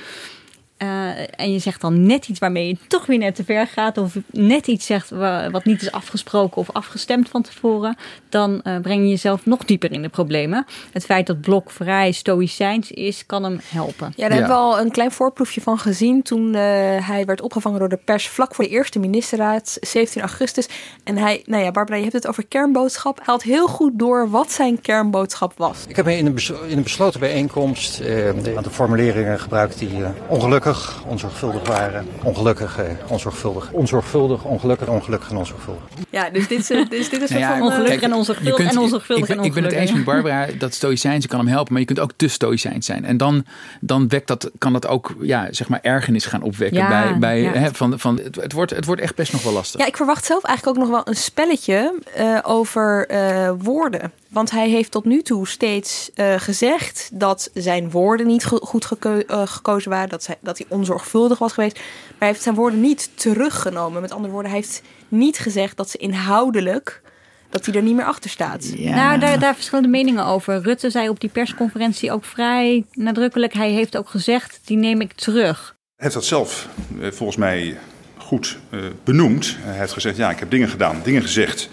Uh, 0.79 1.41
en 1.41 1.53
je 1.53 1.59
zegt 1.59 1.81
dan 1.81 2.07
net 2.07 2.29
iets 2.29 2.39
waarmee 2.39 2.69
je 2.69 2.77
toch 2.89 3.07
weer 3.07 3.19
net 3.19 3.35
te 3.35 3.45
ver 3.45 3.67
gaat, 3.67 3.99
of 3.99 4.17
net 4.31 4.67
iets 4.67 4.87
zegt 4.87 5.11
wat 5.51 5.65
niet 5.65 5.83
is 5.83 5.93
afgesproken 5.93 6.57
of 6.57 6.71
afgestemd 6.73 7.29
van 7.29 7.43
tevoren, 7.43 7.97
dan 8.29 8.61
uh, 8.65 8.79
breng 8.81 9.03
je 9.03 9.09
jezelf 9.09 9.47
nog 9.47 9.65
dieper 9.65 9.93
in 9.93 10.03
de 10.03 10.09
problemen. 10.09 10.67
Het 10.93 11.05
feit 11.05 11.27
dat 11.27 11.41
Blok 11.41 11.71
vrij 11.71 12.13
stoïcijns 12.13 12.91
is, 12.91 13.27
kan 13.27 13.43
hem 13.43 13.61
helpen. 13.69 14.13
Ja, 14.17 14.29
daar 14.29 14.31
ja. 14.31 14.35
hebben 14.35 14.57
we 14.57 14.63
al 14.63 14.81
een 14.81 14.91
klein 14.91 15.13
voorproefje 15.13 15.61
van 15.61 15.79
gezien 15.79 16.23
toen 16.23 16.47
uh, 16.47 16.61
hij 17.07 17.23
werd 17.27 17.41
opgevangen 17.41 17.79
door 17.79 17.89
de 17.89 18.01
pers 18.05 18.29
vlak 18.29 18.55
voor 18.55 18.65
de 18.65 18.71
eerste 18.71 18.99
ministerraad, 18.99 19.77
17 19.81 20.21
augustus. 20.21 20.69
En 21.05 21.17
hij, 21.17 21.43
nou 21.47 21.63
ja, 21.63 21.71
Barbara, 21.71 21.97
je 21.97 22.03
hebt 22.03 22.15
het 22.15 22.27
over 22.27 22.47
kernboodschap. 22.47 23.17
Hij 23.17 23.27
had 23.27 23.43
heel 23.43 23.67
goed 23.67 23.99
door 23.99 24.31
wat 24.31 24.53
zijn 24.53 24.81
kernboodschap 24.81 25.53
was. 25.57 25.85
Ik 25.89 25.97
heb 25.97 26.09
in 26.09 26.27
een, 26.27 26.35
bes 26.35 26.51
in 26.51 26.77
een 26.77 26.83
besloten 26.83 27.21
bijeenkomst 27.21 28.01
een 28.01 28.57
aantal 28.57 28.73
formuleringen 28.73 29.41
gebruikt 29.41 29.79
die 29.79 29.91
ongelukkig 30.29 30.66
onzorgvuldig 31.07 31.69
waren. 31.69 32.07
Ongelukkig, 32.23 32.79
eh, 32.79 32.85
onzorgvuldig. 33.07 33.71
Onzorgvuldig, 33.73 34.45
ongelukkig, 34.45 34.89
ongelukkig 34.89 35.31
en 35.31 35.37
onzorgvuldig. 35.37 35.83
Ja, 36.11 36.31
dus 36.31 36.49
dit, 36.49 36.59
is, 36.59 36.89
dus 36.89 37.09
dit 37.09 37.23
is 37.23 37.31
nou 37.31 37.41
ja, 37.41 37.61
ongelukkig 37.61 38.01
en 38.01 38.15
onzorgvuldig 38.15 38.57
kunt, 38.57 38.71
en 38.71 38.79
onzorgvuldig 38.79 39.29
ik, 39.29 39.37
en 39.37 39.45
ik 39.45 39.55
ben 39.55 39.65
het 39.65 39.73
eens 39.73 39.93
met 39.93 40.05
Barbara 40.05 40.47
dat 40.59 40.75
stoïcijns 40.75 41.27
kan 41.27 41.39
hem 41.39 41.49
helpen, 41.49 41.73
maar 41.73 41.81
je 41.81 41.87
kunt 41.87 42.01
ook 42.01 42.13
te 42.17 42.29
stoïcijns 42.29 42.87
zijn. 42.87 43.05
En 43.05 43.17
dan, 43.17 43.45
dan 43.81 44.09
wekt 44.09 44.27
dat, 44.27 44.51
kan 44.59 44.73
dat 44.73 44.87
ook 44.87 45.15
ja, 45.21 45.49
zeg 45.51 45.69
maar 45.69 45.81
ergernis 45.83 46.27
gaan 46.27 46.43
opwekken. 46.43 46.79
Ja, 46.79 46.89
bij, 46.89 47.19
bij, 47.19 47.41
ja. 47.41 47.53
hè, 47.53 47.75
van, 47.75 47.99
van, 47.99 48.21
het, 48.23 48.37
het, 48.37 48.53
wordt, 48.53 48.71
het 48.71 48.85
wordt 48.85 49.01
echt 49.01 49.15
best 49.15 49.33
nog 49.33 49.43
wel 49.43 49.53
lastig. 49.53 49.81
Ja, 49.81 49.87
ik 49.87 49.97
verwacht 49.97 50.25
zelf 50.25 50.45
eigenlijk 50.45 50.79
ook 50.79 50.85
nog 50.85 50.93
wel 50.93 51.09
een 51.09 51.21
spelletje 51.21 51.95
uh, 52.19 52.39
over 52.43 53.11
uh, 53.11 53.51
woorden. 53.59 54.13
Want 54.29 54.51
hij 54.51 54.69
heeft 54.69 54.91
tot 54.91 55.05
nu 55.05 55.23
toe 55.23 55.49
steeds 55.49 56.11
uh, 56.15 56.35
gezegd 56.37 57.11
dat 57.13 57.51
zijn 57.55 57.91
woorden 57.91 58.27
niet 58.27 58.45
go 58.45 58.57
goed 58.57 58.85
geko 58.85 59.23
uh, 59.27 59.43
gekozen 59.47 59.91
waren. 59.91 60.09
Dat, 60.09 60.27
hij, 60.27 60.37
dat 60.41 60.59
hij 60.59 60.67
onzorgvuldig 60.69 61.39
was 61.39 61.53
geweest. 61.53 61.75
Maar 61.77 62.15
hij 62.19 62.29
heeft 62.29 62.43
zijn 62.43 62.55
woorden 62.55 62.81
niet 62.81 63.11
teruggenomen. 63.15 64.01
Met 64.01 64.13
andere 64.13 64.33
woorden, 64.33 64.51
hij 64.51 64.61
heeft 64.61 64.83
niet 65.09 65.39
gezegd 65.39 65.77
dat 65.77 65.91
ze 65.91 65.99
inhoudelijk 65.99 67.03
dat 67.51 67.67
hij 67.67 67.75
er 67.75 67.83
niet 67.83 67.95
meer 67.95 68.05
achter 68.05 68.31
staat. 68.31 68.73
Ja. 68.77 68.95
Nou, 68.95 69.19
daar, 69.19 69.39
daar 69.39 69.55
verschillende 69.55 69.89
meningen 69.89 70.25
over. 70.25 70.63
Rutte 70.63 70.91
zei 70.91 71.09
op 71.09 71.21
die 71.21 71.31
persconferentie 71.31 72.13
ook 72.13 72.25
vrij 72.25 72.85
nadrukkelijk. 72.93 73.53
Hij 73.53 73.71
heeft 73.71 73.97
ook 73.97 74.09
gezegd, 74.09 74.61
die 74.65 74.77
neem 74.77 75.01
ik 75.01 75.13
terug. 75.13 75.77
Hij 75.97 76.05
heeft 76.05 76.15
dat 76.15 76.25
zelf 76.25 76.69
uh, 76.99 77.11
volgens 77.11 77.39
mij 77.39 77.79
goed 78.17 78.59
uh, 78.71 78.81
benoemd. 79.05 79.57
Hij 79.61 79.79
heeft 79.79 79.93
gezegd, 79.93 80.17
ja, 80.17 80.31
ik 80.31 80.39
heb 80.39 80.51
dingen 80.51 80.69
gedaan, 80.69 81.01
dingen 81.05 81.23
gezegd 81.23 81.69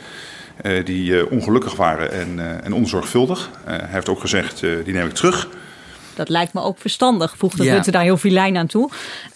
die 0.84 1.12
uh, 1.12 1.32
ongelukkig 1.32 1.76
waren 1.76 2.12
en, 2.12 2.64
en 2.64 2.74
onzorgvuldig. 2.74 3.50
hij 3.66 3.88
heeft 3.88 4.10
ook 4.10 4.20
gezegd, 4.20 4.60
die 4.60 4.94
neem 4.94 5.08
ik 5.08 5.14
terug. 5.14 5.48
Dat 6.16 6.30
lijkt 6.30 6.54
me 6.54 6.62
ook 6.62 6.78
verstandig, 6.80 7.38
voegde 7.38 7.64
ja. 7.64 7.74
Rutte 7.74 7.92
daar 7.92 8.04
heel 8.04 8.18
veel 8.18 8.32
lijn 8.32 8.58
aan 8.58 8.68
toe. 8.68 8.90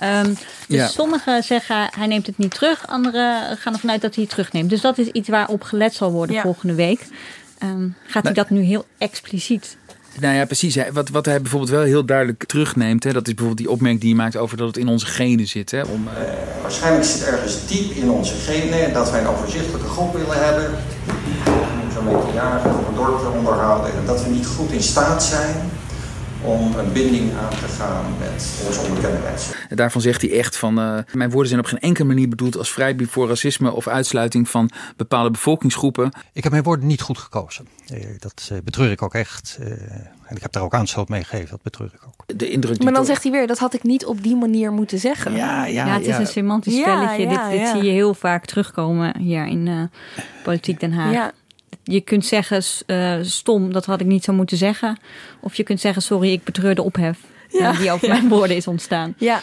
Um, 0.03 0.37
dus 0.67 0.77
ja. 0.77 0.87
sommigen 0.87 1.43
zeggen 1.43 1.89
hij 1.97 2.07
neemt 2.07 2.27
het 2.27 2.37
niet 2.37 2.53
terug, 2.53 2.87
anderen 2.87 3.57
gaan 3.57 3.73
ervan 3.73 3.91
uit 3.91 4.01
dat 4.01 4.15
hij 4.15 4.23
het 4.23 4.33
terugneemt. 4.33 4.69
Dus 4.69 4.81
dat 4.81 4.97
is 4.97 5.07
iets 5.07 5.29
waarop 5.29 5.63
gelet 5.63 5.93
zal 5.93 6.11
worden 6.11 6.35
ja. 6.35 6.41
volgende 6.41 6.75
week. 6.75 7.07
Um, 7.63 7.95
gaat 8.07 8.23
hij 8.23 8.33
dat 8.33 8.49
nu 8.49 8.61
heel 8.61 8.85
expliciet 8.97 9.77
nou 10.19 10.35
ja, 10.35 10.45
precies. 10.45 10.77
Wat, 10.91 11.09
wat 11.09 11.25
hij 11.25 11.41
bijvoorbeeld 11.41 11.71
wel 11.71 11.81
heel 11.81 12.05
duidelijk 12.05 12.43
terugneemt, 12.43 13.03
hè, 13.03 13.13
dat 13.13 13.27
is 13.27 13.33
bijvoorbeeld 13.33 13.67
die 13.67 13.69
opmerking 13.69 14.01
die 14.01 14.15
hij 14.15 14.23
maakt 14.23 14.37
over 14.37 14.57
dat 14.57 14.67
het 14.67 14.77
in 14.77 14.87
onze 14.87 15.05
genen 15.05 15.47
zit. 15.47 15.71
Hè, 15.71 15.81
om, 15.81 16.07
uh... 16.07 16.13
Uh, 16.13 16.29
waarschijnlijk 16.61 17.05
zit 17.05 17.23
ergens 17.23 17.67
diep 17.67 17.91
in 17.91 18.09
onze 18.09 18.33
genen 18.33 18.93
dat 18.93 19.11
wij 19.11 19.19
een 19.21 19.27
overzichtelijke 19.27 19.87
groep 19.87 20.13
willen 20.13 20.43
hebben. 20.45 20.69
Jagen 22.33 22.69
of 22.69 22.87
een 22.87 22.95
dorp 22.95 23.19
te 23.19 23.27
onderhouden. 23.37 23.93
En 23.93 24.05
dat 24.05 24.23
we 24.23 24.29
niet 24.29 24.47
goed 24.47 24.71
in 24.71 24.83
staat 24.83 25.23
zijn 25.23 25.55
om 26.43 26.75
een 26.75 26.91
binding 26.91 27.31
aan 27.33 27.49
te 27.49 27.67
gaan 27.67 28.05
met 28.19 28.63
onze 28.67 28.79
onbekende 28.79 29.19
mensen. 29.23 29.55
Daarvan 29.75 30.01
zegt 30.01 30.21
hij 30.21 30.39
echt 30.39 30.57
van, 30.57 30.79
uh, 30.79 30.97
mijn 31.13 31.29
woorden 31.29 31.47
zijn 31.47 31.59
op 31.61 31.67
geen 31.67 31.79
enkele 31.79 32.07
manier 32.07 32.29
bedoeld 32.29 32.57
als 32.57 32.71
vrijbrief 32.71 33.11
voor 33.11 33.27
racisme 33.27 33.71
of 33.71 33.87
uitsluiting 33.87 34.49
van 34.49 34.69
bepaalde 34.95 35.31
bevolkingsgroepen. 35.31 36.11
Ik 36.33 36.43
heb 36.43 36.51
mijn 36.51 36.63
woorden 36.63 36.87
niet 36.87 37.01
goed 37.01 37.17
gekozen. 37.17 37.67
Uh, 37.93 38.05
dat 38.19 38.49
uh, 38.51 38.57
betreur 38.63 38.91
ik 38.91 39.01
ook 39.01 39.13
echt. 39.13 39.57
en 40.25 40.35
ik 40.35 40.41
heb 40.41 40.51
daar 40.51 40.63
ook 40.63 40.73
aanstoot 40.73 41.09
mee 41.09 41.23
gegeven, 41.23 41.49
dat 41.49 41.61
betreur 41.61 41.91
ik 41.93 42.01
ook. 42.07 42.37
De 42.37 42.49
indruk 42.49 42.83
maar 42.83 42.93
dan 42.93 43.05
zegt 43.05 43.23
hij 43.23 43.31
weer, 43.31 43.47
dat 43.47 43.57
had 43.57 43.73
ik 43.73 43.83
niet 43.83 44.05
op 44.05 44.23
die 44.23 44.35
manier 44.35 44.71
moeten 44.71 44.99
zeggen. 44.99 45.35
Ja, 45.35 45.65
ja, 45.65 45.85
ja 45.85 45.93
het 45.93 46.01
is 46.01 46.07
ja. 46.07 46.19
een 46.19 46.27
semantisch 46.27 46.79
spelletje. 46.79 47.21
Ja, 47.21 47.49
dit, 47.49 47.59
dit 47.59 47.67
zie 47.67 47.83
je 47.83 47.91
heel 47.91 48.13
vaak 48.13 48.45
terugkomen 48.45 49.17
hier 49.17 49.45
in 49.45 49.89
Politiek 50.43 50.79
Den 50.79 50.93
Haag. 50.93 51.31
Je 51.89 52.01
kunt 52.01 52.25
zeggen 52.25 52.61
uh, 52.87 53.17
stom, 53.21 53.73
dat 53.73 53.85
had 53.85 54.01
ik 54.01 54.07
niet 54.07 54.23
zo 54.23 54.33
moeten 54.33 54.57
zeggen. 54.57 54.97
Of 55.41 55.55
je 55.55 55.63
kunt 55.63 55.79
zeggen 55.79 56.01
sorry, 56.01 56.31
ik 56.31 56.43
betreur 56.43 56.75
de 56.75 56.83
ophef 56.83 57.19
ja, 57.49 57.71
die 57.71 57.91
over 57.91 58.07
ja. 58.07 58.13
mijn 58.13 58.27
woorden 58.27 58.55
is 58.55 58.67
ontstaan. 58.67 59.13
Ja. 59.17 59.41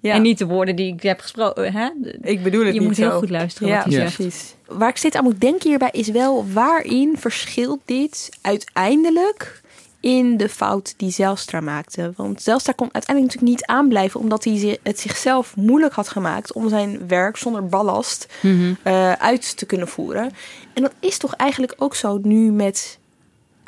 ja. 0.00 0.14
En 0.14 0.22
niet 0.22 0.38
de 0.38 0.46
woorden 0.46 0.76
die 0.76 0.92
ik 0.92 1.02
heb 1.02 1.20
gesproken. 1.20 1.72
Hè? 1.72 1.88
Ik 2.22 2.42
bedoel 2.42 2.64
het 2.64 2.74
je 2.74 2.78
niet 2.78 2.88
moet 2.88 2.96
zo. 2.96 3.02
heel 3.02 3.18
goed 3.18 3.30
luisteren 3.30 3.68
ja, 3.68 3.76
wat 3.76 3.84
hij 3.84 3.92
zegt. 3.92 4.14
Precies. 4.14 4.54
Waar 4.66 4.88
ik 4.88 4.96
steeds 4.96 5.16
aan 5.16 5.24
moet 5.24 5.40
denken 5.40 5.68
hierbij 5.68 5.90
is 5.92 6.08
wel 6.08 6.46
waarin 6.52 7.16
verschilt 7.18 7.80
dit 7.84 8.28
uiteindelijk 8.40 9.61
in 10.02 10.36
de 10.36 10.48
fout 10.48 10.94
die 10.96 11.10
Zelstra 11.10 11.60
maakte. 11.60 12.12
Want 12.16 12.42
Zelstra 12.42 12.72
kon 12.72 12.88
uiteindelijk 12.92 13.34
natuurlijk 13.34 13.60
niet 13.60 13.76
aanblijven... 13.76 14.20
omdat 14.20 14.44
hij 14.44 14.78
het 14.82 14.98
zichzelf 14.98 15.56
moeilijk 15.56 15.94
had 15.94 16.08
gemaakt... 16.08 16.52
om 16.52 16.68
zijn 16.68 17.08
werk 17.08 17.36
zonder 17.36 17.66
ballast 17.66 18.34
mm 18.40 18.58
-hmm. 18.58 18.76
uh, 18.92 19.12
uit 19.12 19.56
te 19.56 19.66
kunnen 19.66 19.88
voeren. 19.88 20.30
En 20.74 20.82
dat 20.82 20.92
is 21.00 21.18
toch 21.18 21.34
eigenlijk 21.34 21.74
ook 21.78 21.94
zo 21.94 22.18
nu 22.22 22.52
met 22.52 22.98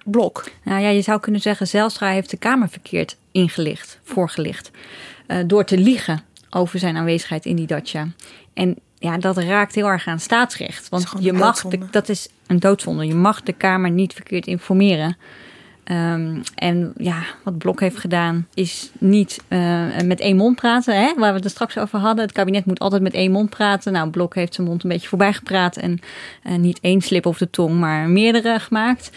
Blok? 0.04 0.44
Nou 0.64 0.80
ja, 0.80 0.88
je 0.88 1.02
zou 1.02 1.20
kunnen 1.20 1.40
zeggen... 1.40 1.66
Zelstra 1.66 2.08
heeft 2.08 2.30
de 2.30 2.36
Kamer 2.36 2.68
verkeerd 2.68 3.16
ingelicht, 3.32 3.98
voorgelicht. 4.02 4.70
Uh, 5.26 5.38
door 5.46 5.64
te 5.64 5.78
liegen 5.78 6.22
over 6.50 6.78
zijn 6.78 6.96
aanwezigheid 6.96 7.46
in 7.46 7.56
die 7.56 7.66
Dacia. 7.66 8.08
En 8.54 8.76
ja, 8.98 9.18
dat 9.18 9.38
raakt 9.38 9.74
heel 9.74 9.86
erg 9.86 10.06
aan 10.06 10.20
staatsrecht. 10.20 10.88
Want 10.88 11.12
je 11.18 11.32
mag 11.32 11.62
de, 11.62 11.78
dat 11.90 12.08
is 12.08 12.28
een 12.46 12.58
doodzonde. 12.58 13.06
Je 13.06 13.14
mag 13.14 13.42
de 13.42 13.52
Kamer 13.52 13.90
niet 13.90 14.12
verkeerd 14.12 14.46
informeren... 14.46 15.16
Um, 15.90 16.42
en 16.54 16.92
ja, 16.96 17.22
wat 17.42 17.58
Blok 17.58 17.80
heeft 17.80 17.98
gedaan 17.98 18.46
is 18.54 18.90
niet 18.98 19.42
uh, 19.48 20.00
met 20.04 20.20
één 20.20 20.36
mond 20.36 20.56
praten, 20.56 20.96
hè, 20.96 21.14
waar 21.16 21.30
we 21.30 21.36
het 21.36 21.44
er 21.44 21.50
straks 21.50 21.78
over 21.78 21.98
hadden. 21.98 22.24
Het 22.24 22.34
kabinet 22.34 22.66
moet 22.66 22.78
altijd 22.78 23.02
met 23.02 23.14
één 23.14 23.30
mond 23.30 23.50
praten. 23.50 23.92
Nou, 23.92 24.10
Blok 24.10 24.34
heeft 24.34 24.54
zijn 24.54 24.66
mond 24.66 24.82
een 24.82 24.90
beetje 24.90 25.08
voorbij 25.08 25.32
gepraat 25.32 25.76
en 25.76 26.00
niet 26.58 26.78
één 26.80 27.00
slip 27.00 27.26
over 27.26 27.40
de 27.40 27.50
tong, 27.50 27.78
maar 27.78 28.08
meerdere 28.08 28.58
gemaakt. 28.58 29.10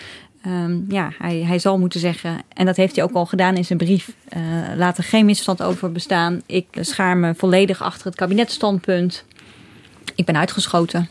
Um, 0.46 0.86
ja, 0.90 1.12
hij, 1.18 1.38
hij 1.38 1.60
zal 1.60 1.80
moeten 1.80 2.00
zeggen, 2.00 2.42
en 2.54 2.66
dat 2.66 2.76
heeft 2.76 2.96
hij 2.96 3.06
ook 3.06 3.14
al 3.14 3.26
gedaan 3.26 3.56
in 3.56 3.66
zijn 3.66 3.80
brief, 3.80 4.16
uh, 4.38 4.42
laat 4.76 4.98
er 4.98 5.04
geen 5.04 5.26
misverstand 5.26 5.64
over 5.64 5.92
bestaan. 5.92 6.42
Ik 6.46 6.68
schaar 6.72 7.18
me 7.18 7.36
volledig 7.36 7.82
achter 7.82 8.06
het 8.06 8.16
kabinetstandpunt. 8.16 9.26
Ik 10.16 10.26
ben 10.26 10.38
uitgeschoten. 10.38 11.10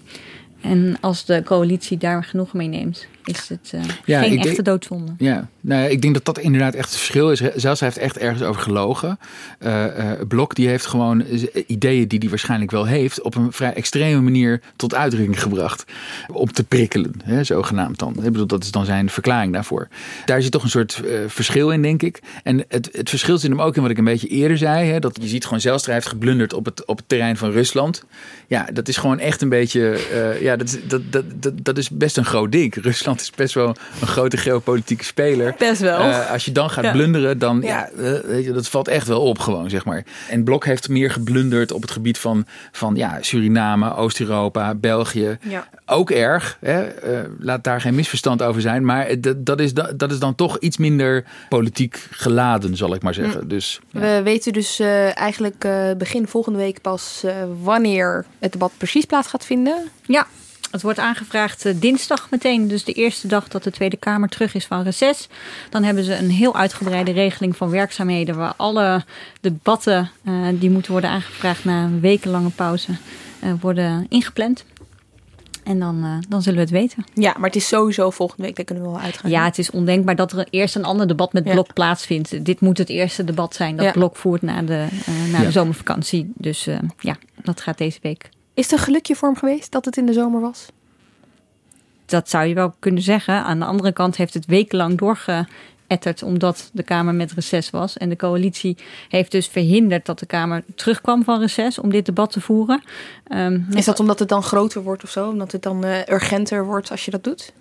En 0.61 0.97
als 1.01 1.25
de 1.25 1.43
coalitie 1.45 1.99
daar 1.99 2.25
genoeg 2.25 2.53
mee 2.53 2.69
neemt, 2.69 3.07
is 3.25 3.49
het 3.49 3.73
uh, 3.75 3.81
ja, 4.05 4.23
geen 4.23 4.39
echte 4.39 4.63
doodzonde. 4.63 5.13
Ja, 5.19 5.49
nou 5.61 5.83
ja, 5.83 5.89
ik 5.89 6.03
denk 6.03 6.15
dat 6.15 6.25
dat 6.25 6.39
inderdaad 6.39 6.75
echt 6.75 6.89
het 6.89 6.97
verschil 6.97 7.31
is. 7.31 7.41
Zelfs 7.55 7.81
hij 7.81 7.89
heeft 7.89 8.01
echt 8.01 8.19
ergens 8.19 8.43
over 8.43 8.63
gelogen. 8.63 9.19
Uh, 9.61 9.85
uh, 9.85 10.11
Blok 10.29 10.55
die 10.55 10.69
heeft 10.69 10.87
gewoon 10.87 11.25
ideeën 11.67 12.09
die 12.09 12.19
hij 12.19 12.29
waarschijnlijk 12.29 12.71
wel 12.71 12.85
heeft... 12.85 13.23
op 13.23 13.35
een 13.35 13.53
vrij 13.53 13.75
extreme 13.75 14.21
manier 14.21 14.61
tot 14.77 14.95
uitdrukking 14.95 15.43
gebracht. 15.43 15.85
Om 16.33 16.53
te 16.53 16.65
prikkelen, 16.65 17.13
hè, 17.25 17.45
zogenaamd 17.45 17.99
dan. 17.99 18.15
Ik 18.17 18.33
bedoel, 18.33 18.47
dat 18.47 18.63
is 18.63 18.71
dan 18.71 18.85
zijn 18.85 19.11
verklaring 19.11 19.53
daarvoor. 19.53 19.89
Daar 20.25 20.43
zit 20.43 20.53
toch 20.53 20.63
een 20.63 20.69
soort 20.69 21.03
verschil 21.27 21.71
in, 21.71 21.83
denk 21.83 22.03
ik. 22.03 22.21
En 22.43 22.65
het, 22.69 22.89
het 22.93 23.09
verschil 23.09 23.39
zit 23.39 23.51
hem 23.51 23.61
ook 23.61 23.77
in 23.77 23.83
wat 23.83 23.91
ik 23.91 23.99
een 23.99 24.05
beetje 24.05 24.29
eerder 24.29 24.59
zei. 24.59 24.91
Hè, 24.91 24.99
dat 24.99 25.19
je 25.21 25.29
ziet 25.29 25.45
gewoon 25.45 25.61
Zijlstra 25.61 25.93
heeft 25.93 26.09
geblunderd 26.09 26.53
op 26.53 26.65
het, 26.65 26.85
op 26.85 26.97
het 26.97 27.09
terrein 27.09 27.37
van 27.37 27.51
Rusland. 27.51 28.05
Ja, 28.47 28.69
dat 28.73 28.89
is 28.89 28.97
gewoon 28.97 29.19
echt 29.19 29.43
een 29.43 29.49
beetje... 29.49 29.99
ja, 30.47 30.57
dat, 30.57 30.79
dat, 30.87 31.03
dat, 31.11 31.25
dat, 31.35 31.53
dat 31.63 31.79
is 31.79 31.91
best 31.91 32.17
een 32.17 32.25
groot 32.25 32.53
ding. 32.53 32.75
Rusland 32.75 33.21
is 33.21 33.31
best 33.31 33.55
wel 33.55 33.77
een 34.01 34.07
grote 34.07 34.37
geopolitieke 34.37 35.05
speler. 35.05 35.55
Best 35.59 35.81
wel. 35.81 36.01
Uh, 36.01 36.31
als 36.31 36.45
je 36.45 36.53
dan 36.53 36.71
gaat 36.71 36.85
ja. 36.85 36.93
blunderen, 36.93 37.39
dan 37.39 37.61
ja, 37.63 37.89
weet 38.25 38.45
je, 38.45 38.53
dat 38.53 38.69
valt 38.69 38.89
echt 38.89 39.07
wel 39.07 39.23
op 39.23 39.39
gewoon, 39.39 39.71
zeg 39.71 39.85
maar. 39.85 40.05
En 40.29 40.45
Blok 40.45 40.65
heeft 40.65 40.89
meer 40.89 41.11
geblunderd 41.11 41.73
op 41.73 41.83
het 41.83 41.91
gebied 41.91 42.19
van, 42.19 42.47
van 42.73 42.95
ja, 42.95 43.19
Suriname, 43.21 43.95
Oost-Europa, 43.95 44.75
België. 44.75 45.39
Ja. 45.43 45.69
Ook 45.87 46.11
erg, 46.11 46.59
hè? 46.61 47.11
Uh, 47.13 47.29
laat 47.39 47.65
daar 47.65 47.81
geen 47.81 47.95
misverstand 47.95 48.43
over 48.43 48.61
zijn. 48.61 48.85
Maar 48.85 49.21
dat, 49.21 49.47
dat, 49.47 49.61
is, 49.61 49.73
dat 49.75 50.11
is 50.11 50.19
dan 50.19 50.35
toch 50.35 50.59
iets 50.59 50.77
minder 50.77 51.25
politiek 51.49 52.07
geladen, 52.11 52.77
zal 52.77 52.95
ik 52.95 53.03
maar 53.03 53.15
zeggen. 53.15 53.43
Mm. 53.43 53.49
Dus, 53.49 53.81
ja. 53.91 54.01
We 54.01 54.21
weten 54.23 54.53
dus 54.53 54.81
eigenlijk 55.15 55.69
begin 55.99 56.27
volgende 56.29 56.59
week 56.59 56.81
pas 56.81 57.25
wanneer 57.63 58.25
het 58.39 58.53
debat 58.53 58.73
precies 58.77 59.05
plaats 59.05 59.29
gaat 59.29 59.45
vinden. 59.45 59.89
Ja, 60.07 60.27
het 60.71 60.83
wordt 60.83 60.99
aangevraagd 60.99 61.67
uh, 61.67 61.75
dinsdag 61.77 62.31
meteen, 62.31 62.69
dus 62.69 62.85
de 62.85 62.93
eerste 62.93 63.27
dag 63.27 63.49
dat 63.49 63.63
de 63.63 63.71
Tweede 63.71 63.97
Kamer 63.97 64.29
terug 64.29 64.55
is 64.55 64.67
van 64.67 64.83
reces. 64.83 65.29
Dan 65.71 65.83
hebben 65.83 66.05
ze 66.05 66.17
een 66.17 66.31
heel 66.31 66.57
uitgebreide 66.57 67.13
regeling 67.13 67.57
van 67.57 67.71
werkzaamheden 67.71 68.37
waar 68.37 68.55
alle 68.57 69.05
debatten 69.41 70.11
uh, 70.25 70.49
die 70.55 70.71
moeten 70.71 70.93
worden 70.93 71.11
aangevraagd 71.11 71.65
na 71.65 71.85
een 71.85 72.01
wekenlange 72.01 72.51
pauze 72.51 72.91
uh, 73.45 73.53
worden 73.61 74.07
ingepland. 74.09 74.65
En 75.65 75.79
dan, 75.79 76.25
dan 76.29 76.43
zullen 76.43 76.59
we 76.59 76.65
het 76.65 76.71
weten. 76.71 77.05
Ja, 77.15 77.35
maar 77.37 77.47
het 77.47 77.57
is 77.57 77.69
sowieso 77.69 78.11
volgende 78.11 78.43
week, 78.43 78.57
daar 78.57 78.65
kunnen 78.65 78.85
we 78.85 78.91
wel 78.91 79.01
uitgaan. 79.01 79.31
Ja, 79.31 79.45
het 79.45 79.59
is 79.59 79.71
ondenkbaar 79.71 80.17
dat 80.17 80.33
er 80.33 80.47
eerst 80.51 80.75
een 80.75 80.85
ander 80.85 81.09
debat 81.09 81.33
met 81.33 81.45
Blok 81.45 81.73
plaatsvindt. 81.73 82.45
Dit 82.45 82.61
moet 82.61 82.79
het 82.79 82.89
eerste 82.89 83.25
debat 83.25 83.55
zijn 83.55 83.77
dat 83.77 83.85
ja. 83.85 83.93
Blok 83.93 84.17
voert 84.17 84.43
na 84.43 84.63
de, 84.63 84.87
na 85.33 85.41
de 85.41 85.51
zomervakantie. 85.51 86.33
Dus 86.35 86.69
ja, 86.99 87.17
dat 87.43 87.61
gaat 87.61 87.79
deze 87.79 87.99
week 88.03 88.29
is 88.57 88.71
het 88.71 88.73
een 88.73 88.85
gelukje 88.85 89.17
voor 89.17 89.29
hem 89.29 89.39
geweest 89.39 89.73
dat 89.73 89.85
het 89.85 89.97
in 89.97 90.07
de 90.07 90.13
zomer 90.13 90.41
was? 90.41 90.67
Dat 92.07 92.29
zou 92.29 92.47
je 92.47 92.55
wel 92.55 92.75
kunnen 92.79 93.03
zeggen. 93.03 93.35
Aan 93.35 93.59
de 93.59 93.65
andere 93.65 93.93
kant 93.93 94.17
heeft 94.17 94.35
het 94.35 94.47
wekenlang 94.47 94.99
doorgeëtterd 94.99 96.23
omdat 96.23 96.71
de 96.73 96.83
Kamer 96.83 97.15
met 97.15 97.33
reces 97.33 97.71
was. 97.71 97.97
En 97.97 98.09
de 98.09 98.17
coalitie 98.17 98.77
heeft 99.09 99.31
dus 99.31 99.47
verhinderd 99.47 100.07
dat 100.07 100.19
de 100.19 100.27
Kamer 100.27 100.65
terugkwam 100.75 101.25
van 101.25 101.41
reces 101.41 101.79
om 101.79 101.91
dit 101.91 102.07
debat 102.07 102.33
te 102.33 102.41
voeren. 102.41 102.83
Um, 103.29 103.67
is 103.71 103.85
dat 103.85 104.01
omdat 104.01 104.19
het 104.19 104.29
dan 104.29 104.43
groter 104.43 104.83
wordt 104.83 105.03
of 105.03 105.11
zo? 105.11 105.29
Omdat 105.29 105.53
het 105.53 105.63
dan 105.63 105.85
uh, 105.85 106.07
urgenter 106.07 106.65
wordt 106.65 106.91
als 106.91 107.05
je 107.05 107.11
dat 107.11 107.25
doet? 107.25 107.53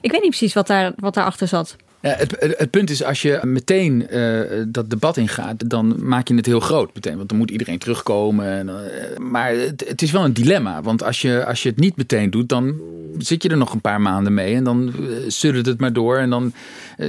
Ik 0.00 0.10
weet 0.10 0.20
niet 0.20 0.30
precies 0.30 0.54
wat, 0.54 0.66
daar, 0.66 0.92
wat 0.96 1.14
daarachter 1.14 1.48
zat. 1.48 1.76
Het, 2.08 2.54
het, 2.58 2.70
punt 2.70 2.90
is, 2.90 3.04
als 3.04 3.22
je 3.22 3.40
meteen 3.42 4.08
eh, 4.08 4.40
dat 4.68 4.90
debat 4.90 5.16
ingaat, 5.16 5.70
dan 5.70 5.94
maak 6.08 6.28
je 6.28 6.34
het 6.34 6.46
heel 6.46 6.60
groot 6.60 6.90
meteen. 6.94 7.16
Want 7.16 7.28
dan 7.28 7.38
moet 7.38 7.50
iedereen 7.50 7.78
terugkomen. 7.78 8.46
En, 8.46 8.68
eh, 8.68 9.18
maar 9.18 9.50
het, 9.54 9.84
het 9.88 10.02
is 10.02 10.10
wel 10.10 10.24
een 10.24 10.32
dilemma. 10.32 10.82
Want 10.82 11.02
als 11.02 11.22
je, 11.22 11.44
als 11.46 11.62
je 11.62 11.68
het 11.68 11.78
niet 11.78 11.96
meteen 11.96 12.30
doet, 12.30 12.48
dan 12.48 12.74
zit 13.18 13.42
je 13.42 13.48
er 13.48 13.56
nog 13.56 13.72
een 13.72 13.80
paar 13.80 14.00
maanden 14.00 14.34
mee. 14.34 14.54
En 14.54 14.64
dan 14.64 14.92
uh, 15.00 15.08
suddert 15.26 15.66
het 15.66 15.80
maar 15.80 15.92
door. 15.92 16.18
En 16.18 16.30
dan 16.30 16.52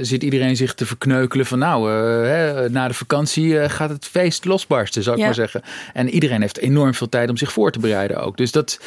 zit 0.00 0.22
iedereen 0.22 0.56
zich 0.56 0.74
te 0.74 0.86
verkneukelen 0.86 1.46
van 1.46 1.58
nou, 1.58 1.90
hè, 2.26 2.70
na 2.70 2.88
de 2.88 2.94
vakantie 2.94 3.68
gaat 3.68 3.90
het 3.90 4.04
feest 4.04 4.44
losbarsten, 4.44 5.02
zou 5.02 5.14
ik 5.14 5.20
Ja. 5.20 5.26
maar 5.26 5.34
zeggen. 5.34 5.62
En 5.92 6.08
iedereen 6.10 6.40
heeft 6.40 6.58
enorm 6.58 6.94
veel 6.94 7.08
tijd 7.08 7.30
om 7.30 7.36
zich 7.36 7.52
voor 7.52 7.70
te 7.72 7.78
bereiden 7.78 8.22
ook. 8.22 8.36
Dus 8.36 8.52
dat, 8.52 8.80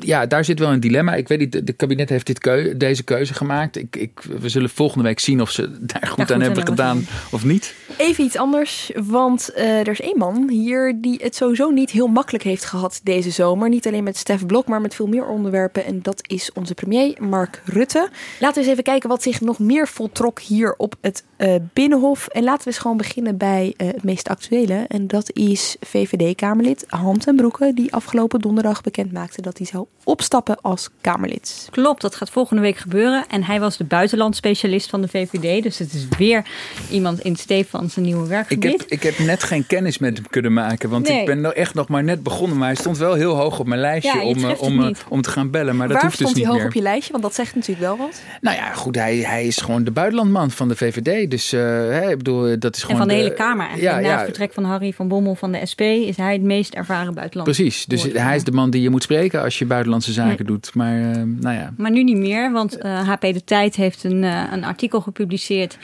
ja, 0.00 0.26
daar 0.26 0.44
zit 0.44 0.58
wel 0.58 0.72
een 0.72 0.80
dilemma. 0.80 1.14
Ik 1.14 1.28
weet 1.28 1.38
niet, 1.38 1.52
de- 1.52 1.64
de 1.64 1.72
kabinet 1.72 2.08
heeft 2.08 2.26
dit 2.26 2.38
keu- 2.38 2.76
deze 2.76 3.02
keuze 3.02 3.34
gemaakt. 3.34 3.76
Ik, 3.76 3.96
ik, 3.96 4.20
we 4.40 4.48
zullen 4.48 4.70
volgende 4.70 5.04
week 5.04 5.18
zien 5.20 5.39
of 5.40 5.50
ze 5.50 5.76
daar 5.80 6.06
goed 6.06 6.18
aan 6.18 6.34
aan 6.34 6.40
hebben 6.40 6.42
hebben 6.42 6.66
gedaan 6.66 7.06
of 7.30 7.44
niet. 7.44 7.74
Even 7.96 8.24
iets 8.24 8.36
anders, 8.36 8.90
want 8.94 9.52
eh, 9.52 9.78
er 9.78 9.88
is 9.88 10.00
één 10.00 10.18
man 10.18 10.48
hier 10.48 11.00
die 11.00 11.20
het 11.22 11.36
sowieso 11.36 11.70
niet 11.70 11.90
heel 11.90 12.06
makkelijk 12.06 12.44
heeft 12.44 12.64
gehad 12.64 13.00
deze 13.02 13.30
zomer. 13.30 13.68
Niet 13.68 13.86
alleen 13.86 14.04
met 14.04 14.16
Stef 14.16 14.46
Blok, 14.46 14.66
maar 14.66 14.80
met 14.80 14.94
veel 14.94 15.06
meer 15.06 15.26
onderwerpen. 15.26 15.84
En 15.84 16.02
dat 16.02 16.22
is 16.26 16.52
onze 16.52 16.74
premier 16.74 17.16
Mark 17.20 17.62
Rutte. 17.64 18.08
Laten 18.40 18.54
we 18.54 18.60
eens 18.60 18.70
even 18.70 18.84
kijken 18.84 19.08
wat 19.08 19.22
zich 19.22 19.40
nog 19.40 19.58
meer 19.58 19.88
voltrok 19.88 20.40
hier 20.40 20.74
op 20.76 20.94
het 21.00 21.24
eh, 21.36 21.54
Binnenhof. 21.72 22.26
En 22.26 22.44
laten 22.44 22.62
we 22.62 22.70
eens 22.70 22.78
gewoon 22.78 22.96
beginnen 22.96 23.36
bij 23.36 23.74
eh, 23.76 23.86
het 23.86 24.04
meest 24.04 24.28
actuele. 24.28 24.84
En 24.88 25.06
dat 25.06 25.32
is 25.32 25.76
VVD-Kamerlid 25.80 26.84
Han 26.88 27.18
ten 27.18 27.36
Broeke, 27.36 27.72
die 27.74 27.92
afgelopen 27.92 28.40
donderdag 28.40 28.80
bekend 28.80 29.12
maakte 29.12 29.42
dat 29.42 29.58
hij 29.58 29.66
zou 29.66 29.86
opstappen 30.04 30.60
als 30.60 30.88
Kamerlid. 31.00 31.68
Klopt, 31.70 32.00
dat 32.00 32.14
gaat 32.14 32.30
volgende 32.30 32.62
week 32.62 32.76
gebeuren. 32.76 33.24
En 33.28 33.44
hij 33.44 33.60
was 33.60 33.76
de 33.76 33.84
buitenlandspecialist 33.84 34.90
van 34.90 35.00
de 35.00 35.08
VVD. 35.08 35.29
Dus 35.40 35.78
het 35.78 35.92
is 35.92 36.06
weer 36.18 36.44
iemand 36.90 37.20
in 37.20 37.36
Stefan 37.36 37.90
zijn 37.90 38.04
nieuwe 38.04 38.22
Ik 38.22 38.28
werkgebied. 38.28 38.80
heb, 38.80 38.90
ik 38.90 39.02
heb 39.02 39.18
net 39.18 39.42
geen 39.42 39.66
kennis 39.66 39.98
met 39.98 40.16
hem 40.16 40.26
kunnen 40.30 40.52
maken. 40.52 40.88
Want 40.90 41.08
Nee. 41.08 41.20
ik 41.20 41.26
ben 41.26 41.40
nou 41.40 41.54
echt 41.54 41.74
nog 41.74 41.88
maar 41.88 42.04
net 42.04 42.22
begonnen. 42.22 42.58
Maar 42.58 42.66
hij 42.66 42.76
stond 42.76 42.98
wel 42.98 43.14
heel 43.14 43.34
hoog 43.36 43.58
op 43.58 43.66
mijn 43.66 43.80
lijstje 43.80 44.18
Ja, 44.18 44.24
om, 44.24 44.44
eh, 44.44 44.62
om, 44.62 44.82
eh, 44.84 44.90
om 45.08 45.22
te 45.22 45.30
gaan 45.30 45.50
bellen. 45.50 45.76
Maar 45.76 45.86
dat 45.86 45.96
Waar 45.96 46.04
hoeft 46.04 46.18
dus 46.18 46.28
stond 46.28 46.34
niet 46.34 46.44
hij 46.44 46.52
hoog 46.54 46.58
meer. 46.62 46.68
op 46.70 46.76
je 46.76 46.82
lijstje? 46.82 47.10
Want 47.12 47.24
dat 47.24 47.34
zegt 47.34 47.54
natuurlijk 47.54 47.86
wel 47.86 47.96
wat. 47.96 48.22
Nou 48.40 48.56
ja, 48.56 48.72
goed, 48.72 48.94
hij, 48.94 49.16
hij 49.16 49.46
is 49.46 49.56
gewoon 49.56 49.84
de 49.84 49.90
buitenlandman 49.90 50.50
van 50.50 50.68
de 50.68 50.76
VVD. 50.76 51.30
Dus 51.30 51.52
eh, 51.52 51.60
hè, 51.60 52.10
ik 52.10 52.16
bedoel, 52.16 52.58
dat 52.58 52.74
is 52.76 52.80
en 52.80 52.86
gewoon 52.86 53.00
van 53.00 53.08
de, 53.08 53.14
hele 53.14 53.34
Kamer 53.34 53.66
eigenlijk. 53.66 53.94
Ja, 53.96 54.00
Na 54.00 54.08
ja, 54.08 54.14
het 54.16 54.24
vertrek 54.24 54.52
van 54.52 54.64
Harry 54.64 54.92
van 54.92 55.08
Bommel 55.08 55.34
van 55.34 55.52
de 55.52 55.66
SP 55.70 55.80
is 55.80 56.16
hij 56.16 56.32
het 56.32 56.42
meest 56.42 56.74
ervaren 56.74 57.14
buitenland. 57.14 57.56
precies. 57.56 57.84
Dus 57.86 58.06
hij 58.12 58.36
is 58.36 58.44
de 58.44 58.52
man 58.52 58.70
die 58.70 58.82
je 58.82 58.90
moet 58.90 59.02
spreken 59.02 59.42
als 59.42 59.58
je 59.58 59.64
buitenlandse 59.66 60.12
zaken 60.12 60.46
doet. 60.46 60.74
Maar 60.74 60.96
eh, 61.00 61.22
nou 61.24 61.54
ja, 61.56 61.72
Maar 61.76 61.90
nu 61.90 62.02
niet 62.04 62.16
meer, 62.16 62.52
want 62.52 62.78
eh, 62.78 63.08
HP 63.08 63.20
De 63.20 63.44
Tijd 63.44 63.76
heeft 63.76 64.04
een, 64.04 64.22
een 64.22 64.64
artikel 64.64 65.00
gepubliceerd. 65.10 65.78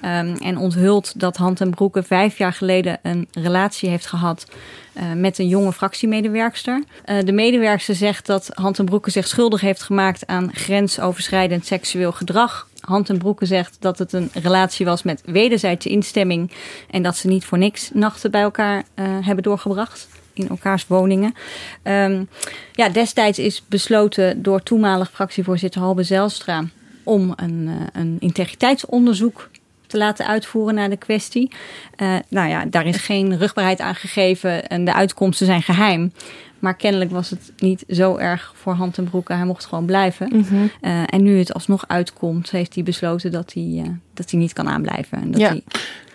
ehm, 0.00 0.36
en 0.36 0.56
onthult 0.58 1.20
dat 1.20 1.36
Hand 1.36 1.60
en 1.60 1.70
Broeke 1.70 2.02
vijf 2.02 2.38
jaar 2.38 2.52
geleden 2.52 2.98
een 3.02 3.28
relatie 3.32 3.88
heeft 3.88 4.06
gehad 4.06 4.46
eh, 4.92 5.12
met 5.12 5.38
een 5.38 5.48
jonge 5.48 5.72
fractiemedewerkster. 5.72 6.82
Eh, 7.04 7.18
de 7.24 7.32
medewerkster 7.32 7.94
zegt 7.94 8.26
dat 8.26 8.50
Hand 8.54 8.78
en 8.78 8.84
Broeke 8.84 9.10
zich 9.10 9.26
schuldig 9.26 9.60
heeft 9.60 9.82
gemaakt 9.82 10.26
aan 10.26 10.50
grensoverschrijdend 10.54 11.66
seksueel 11.66 12.12
gedrag. 12.12 12.68
Hand 12.80 13.08
en 13.08 13.18
Broeke 13.18 13.46
zegt 13.46 13.76
dat 13.80 13.98
het 13.98 14.12
een 14.12 14.30
relatie 14.32 14.86
was 14.86 15.02
met 15.02 15.22
wederzijdse 15.24 15.88
instemming 15.88 16.50
en 16.90 17.02
dat 17.02 17.16
ze 17.16 17.28
niet 17.28 17.44
voor 17.44 17.58
niks 17.58 17.90
nachten 17.94 18.30
bij 18.30 18.42
elkaar 18.42 18.84
eh, 18.94 19.04
hebben 19.20 19.42
doorgebracht 19.42 20.08
in 20.32 20.48
elkaars 20.48 20.86
woningen. 20.86 21.34
Ehm, 21.82 22.24
ja, 22.72 22.88
destijds 22.88 23.38
is 23.38 23.62
besloten 23.68 24.42
door 24.42 24.62
toenmalig 24.62 25.10
fractievoorzitter 25.10 25.80
Halbe 25.80 26.02
Zijlstra 26.02 26.64
om 27.04 27.32
een, 27.36 27.68
eh, 27.68 28.00
een 28.02 28.16
integriteitsonderzoek 28.18 29.50
te 29.86 29.98
laten 29.98 30.26
uitvoeren 30.26 30.74
naar 30.74 30.90
de 30.90 30.96
kwestie. 30.96 31.50
Eh, 31.96 32.16
nou 32.28 32.48
ja, 32.48 32.64
daar 32.64 32.86
is 32.86 32.96
geen 32.96 33.38
rugbaarheid 33.38 33.80
aan 33.80 33.94
gegeven 33.94 34.68
en 34.68 34.84
de 34.84 34.94
uitkomsten 34.94 35.46
zijn 35.46 35.62
geheim. 35.62 36.12
Maar 36.58 36.76
kennelijk 36.76 37.10
was 37.10 37.30
het 37.30 37.52
niet 37.56 37.84
zo 37.88 38.16
erg 38.16 38.52
voor 38.56 38.72
hand 38.72 38.98
en 38.98 39.04
broeken. 39.04 39.36
Hij 39.36 39.46
mocht 39.46 39.64
gewoon 39.64 39.86
blijven. 39.86 40.28
Mhm. 40.36 40.66
Eh, 40.80 41.02
en 41.06 41.22
nu 41.22 41.38
het 41.38 41.54
alsnog 41.54 41.84
uitkomt, 41.88 42.50
heeft 42.50 42.74
hij 42.74 42.82
besloten 42.84 43.32
dat 43.32 43.52
hij, 43.52 43.96
dat 44.14 44.30
hij 44.30 44.40
niet 44.40 44.52
kan 44.52 44.68
aanblijven. 44.68 45.18
En 45.18 45.30
dat 45.30 45.40
Ja. 45.40 45.48
hij 45.48 45.62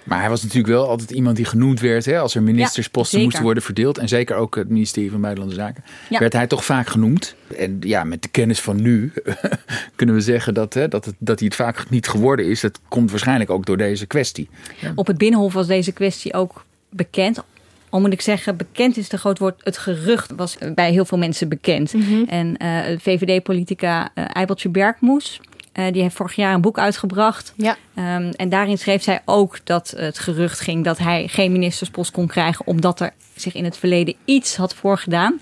Maar 0.07 0.19
hij 0.19 0.29
was 0.29 0.41
natuurlijk 0.41 0.73
wel 0.73 0.87
altijd 0.87 1.11
iemand 1.11 1.35
die 1.35 1.45
genoemd 1.45 1.79
werd 1.79 2.05
hè, 2.05 2.19
als 2.19 2.35
er 2.35 2.43
ministersposten 2.43 3.21
moesten 3.21 3.43
worden 3.43 3.63
verdeeld. 3.63 3.97
En 3.97 4.07
zeker 4.07 4.35
ook 4.35 4.55
het 4.55 4.69
ministerie 4.69 5.11
van 5.11 5.21
Buitenlandse 5.21 5.61
Zaken. 5.61 5.83
Ja. 6.09 6.19
Werd 6.19 6.33
hij 6.33 6.47
toch 6.47 6.65
vaak 6.65 6.87
genoemd. 6.87 7.35
En 7.57 7.77
ja, 7.79 8.03
met 8.03 8.21
de 8.21 8.27
kennis 8.27 8.59
van 8.59 8.81
nu 8.81 9.13
kunnen 9.95 10.15
we 10.15 10.21
zeggen 10.21 10.53
dat, 10.53 10.73
hè, 10.73 10.87
dat, 10.87 11.05
het, 11.05 11.15
dat 11.17 11.39
hij 11.39 11.47
het 11.47 11.57
vaak 11.57 11.89
niet 11.89 12.07
geworden 12.07 12.45
is. 12.45 12.61
Dat 12.61 12.79
komt 12.87 13.11
waarschijnlijk 13.11 13.49
ook 13.49 13.65
door 13.65 13.77
deze 13.77 14.05
kwestie. 14.05 14.49
Op 14.95 15.07
het 15.07 15.17
Binnenhof 15.17 15.53
was 15.53 15.67
deze 15.67 15.91
kwestie 15.91 16.33
ook 16.33 16.65
bekend. 16.89 17.43
Al 17.89 17.99
moet 17.99 18.13
ik 18.13 18.21
zeggen, 18.21 18.57
bekend 18.57 18.97
is 18.97 19.07
te 19.07 19.17
groot 19.17 19.39
woord. 19.39 19.61
Het 19.63 19.77
gerucht 19.77 20.31
was 20.35 20.57
bij 20.75 20.91
heel 20.91 21.05
veel 21.05 21.17
mensen 21.17 21.49
bekend. 21.49 21.93
En 22.27 22.57
eh 22.57 22.97
VVD-politica 22.99 24.09
eh 24.13 24.25
Eibeltje 24.33 24.69
Bergmoes, 24.69 25.39
eh, 25.77 25.91
die 25.91 26.01
heeft 26.01 26.15
vorig 26.15 26.35
jaar 26.35 26.53
een 26.53 26.61
boek 26.61 26.79
uitgebracht. 26.79 27.53
Ja. 27.55 27.75
Ehm, 27.95 28.31
en 28.35 28.49
daarin 28.49 28.77
schreef 28.77 29.03
zij 29.03 29.21
ook 29.25 29.57
dat 29.63 29.93
het 29.97 30.19
gerucht 30.19 30.59
ging 30.59 30.83
dat 30.83 30.97
hij 30.97 31.27
geen 31.27 31.51
ministerspost 31.51 32.11
kon 32.11 32.27
krijgen, 32.27 32.67
omdat 32.67 32.99
er 32.99 33.11
zich 33.35 33.53
in 33.53 33.63
het 33.63 33.77
verleden 33.77 34.15
iets 34.25 34.55
had 34.55 34.75
voorgedaan. 34.75 35.39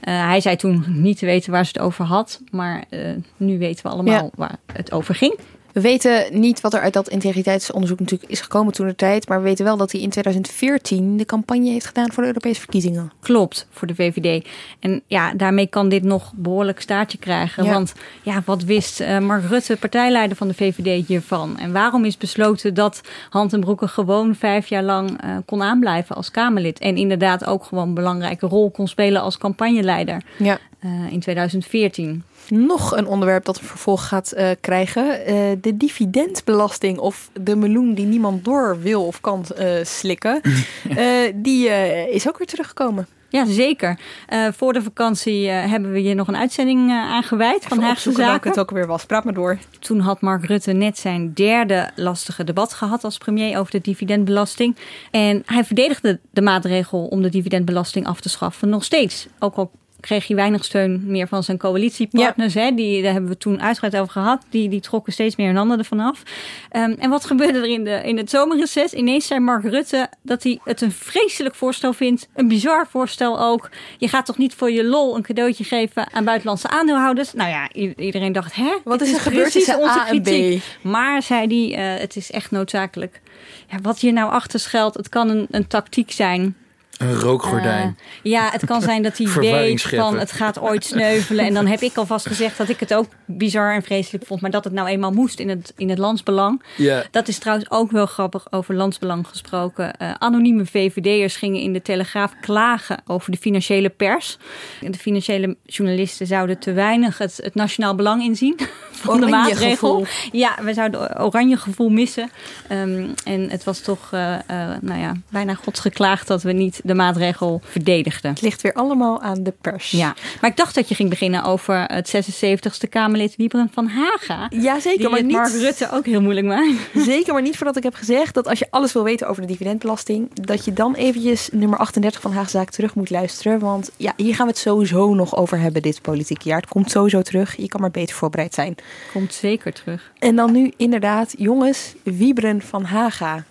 Eh, 0.00 0.26
hij 0.26 0.40
zei 0.40 0.56
toen 0.56 0.84
niet 0.88 1.18
te 1.18 1.26
weten 1.26 1.52
waar 1.52 1.64
ze 1.64 1.72
het 1.74 1.82
over 1.82 2.04
had, 2.04 2.40
maar 2.50 2.84
eh, 2.88 3.00
nu 3.36 3.58
weten 3.58 3.84
we 3.86 3.90
allemaal 3.92 4.14
Ja. 4.24 4.30
waar 4.34 4.56
het 4.72 4.92
over 4.92 5.14
ging. 5.14 5.38
We 5.72 5.80
weten 5.80 6.40
niet 6.40 6.60
wat 6.60 6.74
er 6.74 6.80
uit 6.80 6.92
dat 6.92 7.08
integriteitsonderzoek 7.08 8.00
natuurlijk 8.00 8.30
is 8.30 8.40
gekomen 8.40 8.72
toen 8.72 8.86
de 8.86 8.94
tijd. 8.94 9.28
Maar 9.28 9.38
we 9.38 9.44
weten 9.44 9.64
wel 9.64 9.76
dat 9.76 9.92
hij 9.92 10.00
in 10.00 10.10
2014 10.10 11.16
de 11.16 11.24
campagne 11.24 11.70
heeft 11.70 11.86
gedaan 11.86 12.12
voor 12.12 12.22
de 12.22 12.28
Europese 12.28 12.60
verkiezingen. 12.60 13.12
Klopt, 13.20 13.66
voor 13.70 13.86
de 13.86 13.94
VVD. 13.94 14.46
En 14.80 15.02
ja, 15.06 15.34
daarmee 15.34 15.66
kan 15.66 15.88
dit 15.88 16.02
nog 16.02 16.32
behoorlijk 16.36 16.80
staartje 16.80 17.18
krijgen. 17.18 17.64
Ja. 17.64 17.72
Want 17.72 17.92
ja, 18.22 18.42
wat 18.44 18.62
wist 18.62 19.00
eh, 19.00 19.18
Mark 19.18 19.44
Rutte, 19.48 19.76
partijleider 19.76 20.36
van 20.36 20.48
de 20.48 20.54
VVD, 20.54 21.06
hiervan? 21.06 21.58
En 21.58 21.72
waarom 21.72 22.04
is 22.04 22.16
besloten 22.16 22.74
dat 22.74 23.00
Hand 23.30 23.52
en 23.52 23.60
Broeke 23.60 23.88
gewoon 23.88 24.34
vijf 24.34 24.66
jaar 24.66 24.82
lang 24.82 25.20
eh, 25.20 25.36
kon 25.44 25.62
aanblijven 25.62 26.16
als 26.16 26.30
Kamerlid? 26.30 26.78
En 26.78 26.96
inderdaad 26.96 27.44
ook 27.44 27.64
gewoon 27.64 27.88
een 27.88 27.94
belangrijke 27.94 28.46
rol 28.46 28.70
kon 28.70 28.88
spelen 28.88 29.22
als 29.22 29.38
campagneleider 29.38 30.22
Ja. 30.38 30.58
eh, 30.80 30.90
in 31.10 31.20
2014. 31.20 32.22
Nog 32.48 32.96
een 32.96 33.06
onderwerp 33.06 33.44
dat 33.44 33.58
een 33.58 33.66
vervolg 33.66 34.08
gaat 34.08 34.32
eh, 34.32 34.50
krijgen. 34.60 35.24
eh, 35.26 35.34
de 35.60 35.76
dividendbelasting 35.76 36.98
of 36.98 37.30
de 37.40 37.56
meloen 37.56 37.94
die 37.94 38.06
niemand 38.06 38.44
door 38.44 38.80
wil 38.80 39.06
of 39.06 39.20
kan 39.20 39.44
eh, 39.56 39.84
slikken. 39.84 40.40
Eh, 40.96 41.06
die 41.34 41.68
eh, 41.68 42.14
is 42.14 42.28
ook 42.28 42.38
weer 42.38 42.46
teruggekomen. 42.46 43.06
Ja, 43.28 43.44
zeker. 43.44 43.98
Eh, 44.26 44.46
voor 44.56 44.72
de 44.72 44.82
vakantie 44.82 45.48
eh, 45.48 45.70
hebben 45.70 45.92
we 45.92 45.98
hier 45.98 46.14
nog 46.14 46.28
een 46.28 46.36
uitzending 46.36 46.90
eh, 46.90 46.96
aan 46.96 47.22
gewijd 47.22 47.64
van 47.64 47.80
Haagse 47.80 48.12
Zaken. 48.12 48.50
het 48.50 48.58
ook 48.58 48.70
weer 48.70 48.86
was. 48.86 49.04
Praat 49.06 49.24
maar 49.24 49.34
door. 49.34 49.58
Toen 49.78 50.00
had 50.00 50.20
Mark 50.20 50.44
Rutte 50.44 50.72
net 50.72 50.98
zijn 50.98 51.32
derde 51.34 51.90
lastige 51.94 52.44
debat 52.44 52.72
gehad 52.74 53.04
als 53.04 53.18
premier 53.18 53.58
over 53.58 53.72
de 53.72 53.80
dividendbelasting. 53.80 54.76
En 55.10 55.42
hij 55.46 55.64
verdedigde 55.64 56.20
de 56.30 56.42
maatregel 56.42 57.06
om 57.06 57.22
de 57.22 57.28
dividendbelasting 57.30 58.06
af 58.06 58.20
te 58.20 58.28
schaffen 58.28 58.68
nog 58.68 58.84
steeds. 58.84 59.26
Ook 59.38 59.54
al 59.54 59.70
kreeg 60.02 60.26
hij 60.26 60.36
weinig 60.36 60.64
steun 60.64 61.02
meer 61.06 61.28
van 61.28 61.42
zijn 61.42 61.58
coalitiepartners. 61.58 62.54
Hè, 62.54 62.74
die, 62.74 63.02
daar 63.02 63.12
hebben 63.12 63.30
we 63.30 63.36
toen 63.36 63.62
uitgebreid 63.62 64.02
over 64.02 64.12
gehad. 64.12 64.44
Die, 64.50 64.68
die 64.68 64.80
trokken 64.80 65.12
steeds 65.12 65.36
meer 65.36 65.46
hun 65.46 65.56
handen 65.56 65.78
ervan 65.78 66.00
af. 66.00 66.22
Ehm, 66.68 66.94
en 66.98 67.10
wat 67.10 67.24
gebeurde 67.24 67.58
er 67.58 67.68
in, 67.68 67.84
de, 67.84 68.00
in 68.04 68.16
het 68.16 68.30
zomerreces? 68.30 68.92
Ineens 68.92 69.26
zei 69.26 69.40
Mark 69.40 69.64
Rutte 69.64 70.08
dat 70.22 70.42
hij 70.42 70.60
het 70.64 70.80
een 70.80 70.92
vreselijk 70.92 71.54
voorstel 71.54 71.92
vindt. 71.92 72.28
Een 72.34 72.48
bizar 72.48 72.86
voorstel 72.90 73.40
ook. 73.40 73.70
Je 73.98 74.08
gaat 74.08 74.26
toch 74.26 74.38
niet 74.38 74.54
voor 74.54 74.70
je 74.70 74.84
lol 74.84 75.16
een 75.16 75.22
cadeautje 75.22 75.64
geven 75.64 76.12
aan 76.12 76.24
buitenlandse 76.24 76.68
aandeelhouders? 76.68 77.32
Nou 77.32 77.50
ja, 77.50 77.72
iedereen 77.96 78.32
dacht, 78.32 78.54
hè? 78.54 78.76
Wat 78.84 79.00
is 79.00 79.12
er 79.12 79.20
gebeurd 79.20 79.52
tussen 79.52 79.78
onze 79.78 79.98
A 79.98 80.08
en 80.08 80.22
B? 80.22 80.24
kritiek. 80.24 80.62
Maar, 80.82 81.22
zei 81.22 81.46
hij, 81.46 81.94
eh, 81.94 82.00
het 82.00 82.16
is 82.16 82.30
echt 82.30 82.50
noodzakelijk. 82.50 83.20
Ja, 83.68 83.78
wat 83.82 83.98
hier 83.98 84.12
nou 84.12 84.30
achter 84.30 84.60
schuilt, 84.60 84.94
het 84.94 85.08
kan 85.08 85.28
een, 85.28 85.46
een 85.50 85.66
tactiek 85.66 86.10
zijn. 86.10 86.56
Een 86.98 87.14
rookgordijn. 87.14 87.96
Eh, 87.98 88.32
ja, 88.32 88.48
het 88.50 88.64
kan 88.64 88.82
zijn 88.82 89.02
dat 89.02 89.18
hij 89.18 89.26
weet 89.40 89.82
van 89.82 90.18
het 90.18 90.32
gaat 90.32 90.60
ooit 90.60 90.84
sneuvelen. 90.84 91.44
En 91.44 91.54
dan 91.54 91.66
heb 91.66 91.80
ik 91.80 91.96
alvast 91.96 92.26
gezegd 92.26 92.58
dat 92.58 92.68
ik 92.68 92.80
het 92.80 92.94
ook 92.94 93.06
bizar 93.26 93.74
en 93.74 93.82
vreselijk 93.82 94.26
vond. 94.26 94.40
Maar 94.40 94.50
dat 94.50 94.64
het 94.64 94.72
nou 94.72 94.88
eenmaal 94.88 95.12
moest 95.12 95.38
in 95.38 95.48
het, 95.48 95.72
in 95.76 95.88
het 95.88 95.98
landsbelang. 95.98 96.62
Ja. 96.76 97.04
Dat 97.10 97.28
is 97.28 97.38
trouwens 97.38 97.70
ook 97.70 97.90
wel 97.90 98.06
grappig 98.06 98.52
over 98.52 98.74
landsbelang 98.74 99.26
gesproken. 99.26 99.96
Eh, 99.96 100.14
anonieme 100.18 100.66
VVD'ers 100.66 101.36
gingen 101.36 101.60
in 101.60 101.72
de 101.72 101.82
Telegraaf 101.82 102.32
klagen 102.40 103.02
over 103.06 103.30
de 103.30 103.38
financiële 103.38 103.88
pers. 103.88 104.38
De 104.80 104.98
financiële 104.98 105.56
journalisten 105.64 106.26
zouden 106.26 106.58
te 106.58 106.72
weinig 106.72 107.18
het, 107.18 107.40
het 107.42 107.54
nationaal 107.54 107.94
belang 107.94 108.22
inzien 108.22 108.58
van 108.90 109.20
de 109.20 109.26
Oranje 109.26 109.48
maatregel. 109.48 110.04
gevoel. 110.04 110.06
Ja, 110.40 110.58
we 110.62 110.74
zouden 110.74 111.20
oranje 111.20 111.56
gevoel 111.56 111.88
missen. 111.88 112.30
Ehm, 112.68 113.08
en 113.24 113.50
het 113.50 113.64
was 113.64 113.80
toch, 113.80 114.08
eh, 114.12 114.34
eh, 114.34 114.76
nou 114.80 115.00
ja, 115.00 115.12
bijna 115.28 115.54
godsgeklaagd 115.54 116.26
dat 116.26 116.42
we 116.42 116.52
niet 116.52 116.80
de 116.82 116.94
maatregel 116.94 117.60
verdedigde. 117.64 118.28
Het 118.28 118.40
ligt 118.40 118.62
weer 118.62 118.72
allemaal 118.72 119.20
aan 119.20 119.42
de 119.42 119.54
pers. 119.60 119.90
Ja, 119.90 120.14
maar 120.40 120.50
ik 120.50 120.56
dacht 120.56 120.74
dat 120.74 120.88
je 120.88 120.94
ging 120.94 121.08
beginnen 121.08 121.44
over 121.44 121.84
het 121.86 122.14
76ste 122.16 122.88
Kamerlid 122.88 123.36
Wieberen 123.36 123.70
van 123.72 123.86
Haga. 123.86 124.46
Ja, 124.50 124.80
zeker. 124.80 124.98
Die 124.98 125.08
maar 125.08 125.18
het 125.18 125.26
niet, 125.26 125.36
Mark 125.36 125.52
Rutte 125.52 125.88
ook 125.92 126.06
heel 126.06 126.22
moeilijk 126.22 126.46
maakt. 126.46 126.70
Zeker, 127.12 127.32
maar 127.32 127.42
niet 127.42 127.56
voordat 127.56 127.76
ik 127.76 127.82
heb 127.82 127.94
gezegd 127.94 128.34
dat 128.34 128.48
als 128.48 128.58
je 128.58 128.66
alles 128.70 128.92
wil 128.92 129.04
weten 129.04 129.28
over 129.28 129.42
de 129.42 129.48
dividendbelasting, 129.48 130.34
dat 130.34 130.64
je 130.64 130.72
dan 130.72 130.94
eventjes 130.94 131.48
nummer 131.52 131.78
38 131.78 132.20
van 132.20 132.32
Haagzaak 132.32 132.70
terug 132.70 132.94
moet 132.94 133.10
luisteren. 133.10 133.58
Want 133.58 133.90
ja, 133.96 134.12
hier 134.16 134.34
gaan 134.34 134.46
we 134.46 134.52
het 134.52 134.60
sowieso 134.60 135.14
nog 135.14 135.36
over 135.36 135.58
hebben 135.58 135.82
dit 135.82 136.02
politieke 136.02 136.48
jaar. 136.48 136.60
Het 136.60 136.68
komt 136.68 136.90
sowieso 136.90 137.22
terug. 137.22 137.56
Je 137.56 137.68
kan 137.68 137.80
maar 137.80 137.90
beter 137.90 138.16
voorbereid 138.16 138.54
zijn. 138.54 138.74
Komt 139.12 139.34
zeker 139.34 139.72
terug. 139.72 140.12
En 140.18 140.36
dan 140.36 140.52
nu 140.52 140.72
inderdaad, 140.76 141.34
jongens, 141.38 141.94
Wieberen 142.02 142.62
van 142.62 142.84
Haga. 142.84 143.44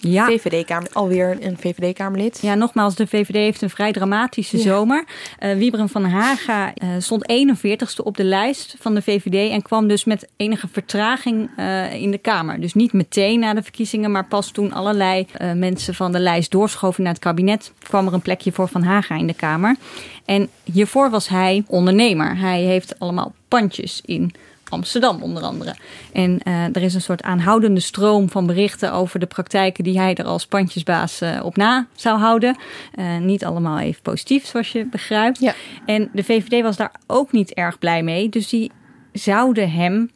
Ja. 0.00 0.26
VVD-kamer, 0.26 0.88
alweer 0.92 1.36
een 1.40 1.56
VVD-kamerlid. 1.58 2.38
Ja, 2.42 2.54
nogmaals, 2.54 2.94
de 2.94 3.06
VVD 3.06 3.34
heeft 3.34 3.62
een 3.62 3.70
vrij 3.70 3.92
dramatische 3.92 4.56
Ja. 4.56 4.62
zomer. 4.62 5.04
Eh 5.38 5.56
Wieberen 5.56 5.88
van 5.88 6.04
Haga 6.04 6.74
eh, 6.74 6.88
stond 6.98 7.32
41ste 7.32 8.02
op 8.04 8.16
de 8.16 8.24
lijst 8.24 8.76
van 8.78 8.94
de 8.94 9.02
VVD 9.02 9.50
en 9.50 9.62
kwam 9.62 9.88
dus 9.88 10.04
met 10.04 10.28
enige 10.36 10.68
vertraging 10.72 11.50
eh, 11.56 11.94
in 11.94 12.10
de 12.10 12.18
Kamer. 12.18 12.60
Dus 12.60 12.74
niet 12.74 12.92
meteen 12.92 13.40
na 13.40 13.54
de 13.54 13.62
verkiezingen, 13.62 14.10
maar 14.10 14.26
pas 14.26 14.50
toen 14.50 14.72
allerlei 14.72 15.26
mensen 15.54 15.94
van 15.94 16.12
de 16.12 16.18
lijst 16.20 16.50
doorschoven 16.50 17.02
naar 17.02 17.12
het 17.12 17.22
kabinet, 17.22 17.72
kwam 17.82 18.06
er 18.06 18.12
een 18.12 18.22
plekje 18.22 18.52
voor 18.52 18.68
Van 18.68 18.82
Haga 18.82 19.16
in 19.16 19.26
de 19.26 19.34
Kamer. 19.34 19.76
En 20.24 20.48
hiervoor 20.72 21.10
was 21.10 21.28
hij 21.28 21.64
ondernemer. 21.66 22.36
Hij 22.38 22.62
heeft 22.62 22.98
allemaal 22.98 23.34
pandjes 23.48 24.02
in 24.04 24.32
Amsterdam 24.70 25.22
onder 25.22 25.42
andere. 25.42 25.74
En 26.12 26.40
eh, 26.42 26.64
er 26.64 26.82
is 26.82 26.94
een 26.94 27.00
soort 27.00 27.22
aanhoudende 27.22 27.80
stroom 27.80 28.30
van 28.30 28.46
berichten 28.46 28.92
over 28.92 29.20
de 29.20 29.26
praktijken 29.26 29.84
die 29.84 29.98
hij 29.98 30.14
er 30.14 30.24
als 30.24 30.46
pandjesbaas 30.46 31.20
eh, 31.20 31.40
op 31.42 31.56
na 31.56 31.86
zou 31.94 32.18
houden. 32.18 32.56
Eh, 32.94 33.18
niet 33.18 33.44
allemaal 33.44 33.78
even 33.78 34.02
positief, 34.02 34.46
zoals 34.46 34.72
je 34.72 34.86
begrijpt. 34.86 35.40
Ja. 35.40 35.54
En 35.86 36.08
de 36.12 36.24
VVD 36.24 36.62
was 36.62 36.76
daar 36.76 36.92
ook 37.06 37.32
niet 37.32 37.52
erg 37.52 37.78
blij 37.78 38.02
mee. 38.02 38.28
Dus 38.28 38.48
die 38.48 38.70
zouden 39.12 39.70
hem 39.70 40.10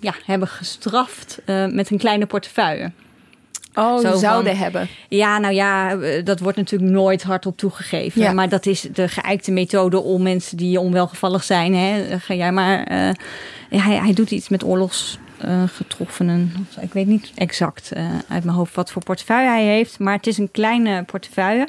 ja, 0.00 0.14
hebben 0.24 0.48
gestraft 0.48 1.42
met 1.70 1.90
een 1.90 1.98
kleine 1.98 2.26
portefeuille. 2.26 2.90
Oh, 3.74 3.98
Zo 4.00 4.10
van- 4.10 4.18
zouden 4.18 4.56
hebben. 4.56 4.88
Ja, 5.08 5.38
nou 5.38 5.54
ja, 5.54 5.90
eh, 5.98 6.24
dat 6.24 6.40
wordt 6.40 6.56
natuurlijk 6.58 6.92
nooit 6.92 7.22
hardop 7.22 7.56
toegegeven. 7.56 8.20
Ja. 8.22 8.32
Maar 8.32 8.48
dat 8.48 8.66
is 8.66 8.80
de 8.92 9.08
geëikte 9.08 9.50
methode 9.52 10.00
om 10.00 10.22
mensen 10.22 10.56
die 10.56 10.80
onwelgevallig 10.80 11.44
zijn. 11.44 11.74
Hè, 11.74 12.18
ga 12.20 12.34
jij 12.34 12.52
maar. 12.52 12.84
eh, 12.84 13.10
ja, 13.70 13.78
hij, 13.82 13.96
hij 13.96 14.12
doet 14.12 14.30
iets 14.30 14.48
met 14.48 14.64
oorlogsgetroffenen. 14.64 16.52
ik 16.80 16.92
weet 16.92 17.06
niet 17.06 17.32
exact 17.34 17.92
eh, 17.92 18.04
uit 18.28 18.44
mijn 18.44 18.56
hoofd 18.56 18.74
wat 18.74 18.90
voor 18.92 19.02
portefeuille 19.02 19.48
hij 19.48 19.64
heeft. 19.64 19.98
Maar 19.98 20.14
het 20.16 20.26
is 20.26 20.38
een 20.38 20.50
kleine 20.50 21.02
portefeuille. 21.04 21.68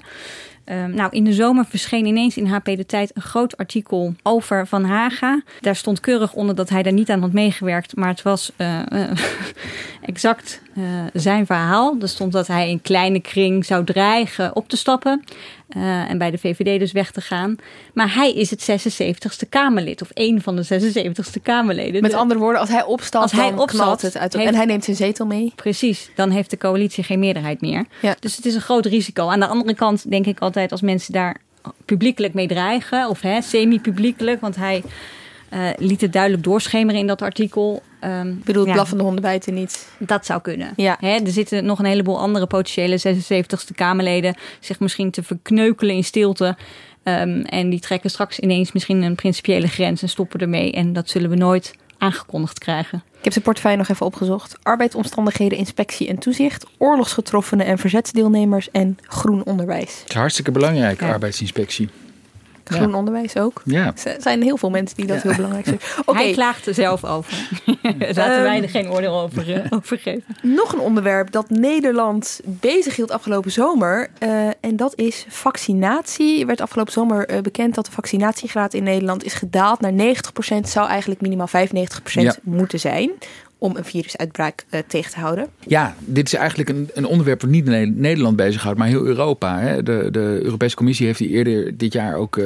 Ehm, 0.63 0.93
nou, 0.95 1.11
in 1.11 1.23
de 1.23 1.33
zomer 1.33 1.65
verscheen 1.65 2.05
ineens 2.05 2.37
in 2.37 2.45
HP 2.47 2.65
De 2.65 2.85
Tijd 2.85 3.11
een 3.13 3.21
groot 3.21 3.57
artikel 3.57 4.13
over 4.21 4.67
Van 4.67 4.83
Haga. 4.85 5.41
Daar 5.61 5.75
stond 5.75 5.99
keurig 5.99 6.33
onder 6.33 6.55
dat 6.55 6.69
hij 6.69 6.83
daar 6.83 6.93
niet 6.93 7.09
aan 7.09 7.21
had 7.21 7.31
meegewerkt, 7.31 7.95
maar 7.95 8.09
het 8.09 8.21
was 8.21 8.51
eh, 8.55 8.79
eh, 8.91 9.17
exact 10.01 10.61
eh, 10.75 10.81
zijn 11.13 11.45
verhaal. 11.45 11.95
Er 12.01 12.09
stond 12.09 12.31
dat 12.31 12.47
hij 12.47 12.69
in 12.69 12.81
kleine 12.81 13.19
kring 13.19 13.65
zou 13.65 13.83
dreigen 13.85 14.55
op 14.55 14.69
te 14.69 14.77
stappen 14.77 15.23
eh, 15.69 16.09
en 16.09 16.17
bij 16.17 16.31
de 16.31 16.37
VVD 16.37 16.79
dus 16.79 16.91
weg 16.91 17.11
te 17.11 17.21
gaan. 17.21 17.55
Maar 17.93 18.13
hij 18.13 18.33
is 18.33 18.49
het 18.49 18.71
76ste 18.71 19.49
Kamerlid, 19.49 20.01
of 20.01 20.09
één 20.09 20.41
van 20.41 20.55
de 20.55 20.63
76ste 20.65 21.41
Kamerleden. 21.43 22.01
Met 22.01 22.11
De- 22.11 22.17
andere 22.17 22.39
woorden, 22.39 22.59
als 22.61 22.69
hij 22.69 22.83
opstapt, 22.83 23.23
Als 23.23 23.31
hij 23.31 23.49
dan 23.49 23.59
opstapt, 23.59 24.01
het 24.01 24.17
uit. 24.17 24.33
heeft- 24.33 24.47
En 24.47 24.55
hij 24.55 24.65
neemt 24.65 24.83
zijn 24.83 24.95
zetel 24.95 25.25
mee. 25.25 25.51
Precies, 25.55 26.09
dan 26.15 26.29
heeft 26.29 26.49
de 26.49 26.57
coalitie 26.57 27.03
geen 27.03 27.19
meerderheid 27.19 27.61
meer. 27.61 27.85
Dus 28.19 28.35
het 28.35 28.45
is 28.45 28.55
een 28.55 28.61
groot 28.61 28.85
risico. 28.85 29.27
Aan 29.27 29.39
de 29.39 29.47
andere 29.47 29.75
kant 29.75 30.09
denk 30.09 30.25
ik 30.25 30.39
altijd 30.39 30.71
als 30.71 30.81
mensen 30.81 31.13
daar 31.13 31.37
publiekelijk 31.85 32.33
mee 32.33 32.47
dreigen, 32.47 33.09
of 33.09 33.21
semi-publiekelijk, 33.39 34.41
want 34.41 34.55
hij 34.55 34.83
eh, 35.49 35.59
liet 35.77 36.01
het 36.01 36.13
duidelijk 36.13 36.43
doorschemeren 36.43 36.99
in 36.99 37.07
dat 37.07 37.21
artikel. 37.21 37.81
Ehm, 38.03 38.29
Ik 38.29 38.43
bedoel, 38.43 38.65
ja, 38.65 38.73
blaffende 38.73 39.03
honden 39.03 39.21
bijten 39.21 39.53
niet. 39.53 39.87
dat 39.97 40.25
zou 40.25 40.41
kunnen. 40.41 40.73
Ja. 40.75 40.97
Hè, 40.99 41.09
er 41.15 41.31
zitten 41.31 41.65
nog 41.65 41.79
een 41.79 41.85
heleboel 41.85 42.19
andere 42.19 42.47
potentiële 42.47 42.97
76ste 42.97 43.75
Kamerleden 43.75 44.35
zich 44.59 44.79
misschien 44.79 45.11
te 45.11 45.23
verkneukelen 45.23 45.95
in 45.95 46.03
stilte. 46.03 46.55
Ehm, 47.03 47.39
en 47.41 47.69
die 47.69 47.79
trekken 47.79 48.09
straks 48.09 48.39
ineens 48.39 48.71
misschien 48.71 49.01
een 49.01 49.15
principiële 49.15 49.67
grens 49.67 50.01
en 50.01 50.09
stoppen 50.09 50.39
ermee. 50.39 50.71
En 50.71 50.93
dat 50.93 51.09
zullen 51.09 51.29
we 51.29 51.35
nooit 51.35 51.73
aangekondigd 51.97 52.59
krijgen. 52.59 53.03
Ik 53.17 53.23
heb 53.23 53.33
zijn 53.33 53.45
portefeuille 53.45 53.77
nog 53.77 53.89
even 53.89 54.05
opgezocht. 54.05 54.55
Arbeidsomstandigheden, 54.63 55.57
inspectie 55.57 56.07
en 56.07 56.17
toezicht. 56.19 56.65
Oorlogsgetroffenen 56.77 57.65
en 57.65 57.77
verzetsdeelnemers. 57.77 58.71
En 58.71 58.97
groen 59.07 59.43
onderwijs. 59.45 59.99
Het 59.99 60.09
is 60.09 60.15
hartstikke 60.15 60.51
belangrijk, 60.51 60.99
Ja. 61.01 61.07
arbeidsinspectie. 61.11 61.89
Groen 62.63 62.89
Ja. 62.89 62.97
onderwijs 62.97 63.37
ook. 63.37 63.61
Ja. 63.65 63.93
Er 64.03 64.15
zijn 64.21 64.41
heel 64.41 64.57
veel 64.57 64.69
mensen 64.69 64.97
die 64.97 65.05
dat 65.05 65.21
heel 65.21 65.35
belangrijk 65.35 65.63
vinden. 65.65 65.83
Oké, 66.05 66.17
Hij 66.17 66.31
klaagt 66.31 66.67
er 66.67 66.73
zelf 66.73 67.05
over. 67.05 67.33
Laten 67.99 68.43
wij 68.43 68.61
er 68.61 68.69
geen 68.69 68.89
oordeel 68.89 69.19
over, 69.21 69.53
eh, 69.53 69.65
over 69.77 69.97
geven. 69.99 70.23
nog 70.41 70.73
een 70.73 70.79
onderwerp 70.79 71.31
dat 71.31 71.49
Nederland 71.49 72.39
bezig 72.45 72.95
hield 72.95 73.11
afgelopen 73.11 73.51
zomer. 73.51 74.09
eh, 74.19 74.47
en 74.61 74.75
dat 74.75 74.93
is 74.95 75.25
vaccinatie. 75.29 76.39
Er 76.39 76.45
werd 76.47 76.61
afgelopen 76.61 76.93
zomer 76.93 77.27
eh, 77.27 77.41
bekend 77.41 77.75
dat 77.75 77.85
de 77.85 77.91
vaccinatiegraad 77.91 78.73
in 78.73 78.83
Nederland 78.83 79.23
is 79.23 79.33
gedaald 79.33 79.79
naar 79.81 79.93
90%. 79.93 80.69
Zou 80.69 80.87
eigenlijk 80.87 81.21
minimaal 81.21 81.47
95% 81.47 82.23
Ja. 82.23 82.35
moeten 82.43 82.79
zijn. 82.79 83.11
Om 83.63 83.75
een 83.75 83.85
virusuitbraak 83.85 84.65
eh, 84.69 84.79
tegen 84.87 85.11
te 85.11 85.19
houden. 85.19 85.47
Ja, 85.67 85.95
dit 85.99 86.27
is 86.27 86.33
eigenlijk 86.33 86.69
een, 86.69 86.89
een 86.93 87.05
onderwerp 87.05 87.41
wat 87.41 87.49
niet 87.49 87.65
Ne- 87.65 87.85
Nederland 87.95 88.35
bezighoudt, 88.35 88.77
maar 88.77 88.87
heel 88.87 89.05
Europa. 89.05 89.59
Hè. 89.59 89.83
De, 89.83 90.07
de 90.11 90.39
Europese 90.43 90.75
Commissie 90.75 91.05
heeft 91.05 91.19
eerder 91.19 91.77
dit 91.77 91.93
jaar 91.93 92.15
ook 92.15 92.37
eh, 92.37 92.45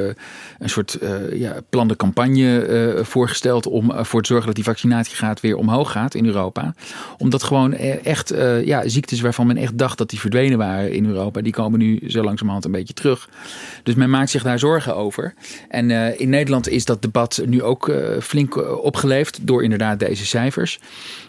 een 0.59 0.69
soort 0.69 0.93
eh 0.93 1.39
ja, 1.39 1.55
plan 1.69 1.87
de 1.87 1.95
campagne 1.95 2.99
voorgesteld 3.03 3.67
om 3.67 3.91
ervoor 3.91 4.21
te 4.21 4.27
zorgen 4.27 4.45
dat 4.45 4.55
die 4.55 4.63
vaccinatiegraad 4.63 5.41
weer 5.41 5.55
omhoog 5.57 5.91
gaat 5.91 6.13
in 6.13 6.25
Europa. 6.25 6.73
Omdat 7.17 7.43
gewoon 7.43 7.73
echt 7.73 8.33
ja, 8.63 8.87
ziektes 8.87 9.21
waarvan 9.21 9.47
men 9.47 9.57
echt 9.57 9.77
dacht 9.77 9.97
dat 9.97 10.09
die 10.09 10.19
verdwenen 10.19 10.57
waren 10.57 10.91
in 10.91 11.05
Europa, 11.05 11.41
die 11.41 11.51
komen 11.51 11.79
nu 11.79 12.01
zo 12.07 12.23
langzamerhand 12.23 12.65
een 12.65 12.71
beetje 12.71 12.93
terug. 12.93 13.29
Dus 13.83 13.95
men 13.95 14.09
maakt 14.09 14.29
zich 14.29 14.43
daar 14.43 14.59
zorgen 14.59 14.95
over. 14.95 15.33
En 15.69 15.91
in 16.19 16.29
Nederland 16.29 16.69
is 16.69 16.85
dat 16.85 17.01
debat 17.01 17.41
nu 17.45 17.63
ook 17.63 17.91
flink 18.21 18.83
opgeleefd 18.83 19.39
door 19.41 19.63
inderdaad 19.63 19.99
deze 19.99 20.25
cijfers. 20.25 20.79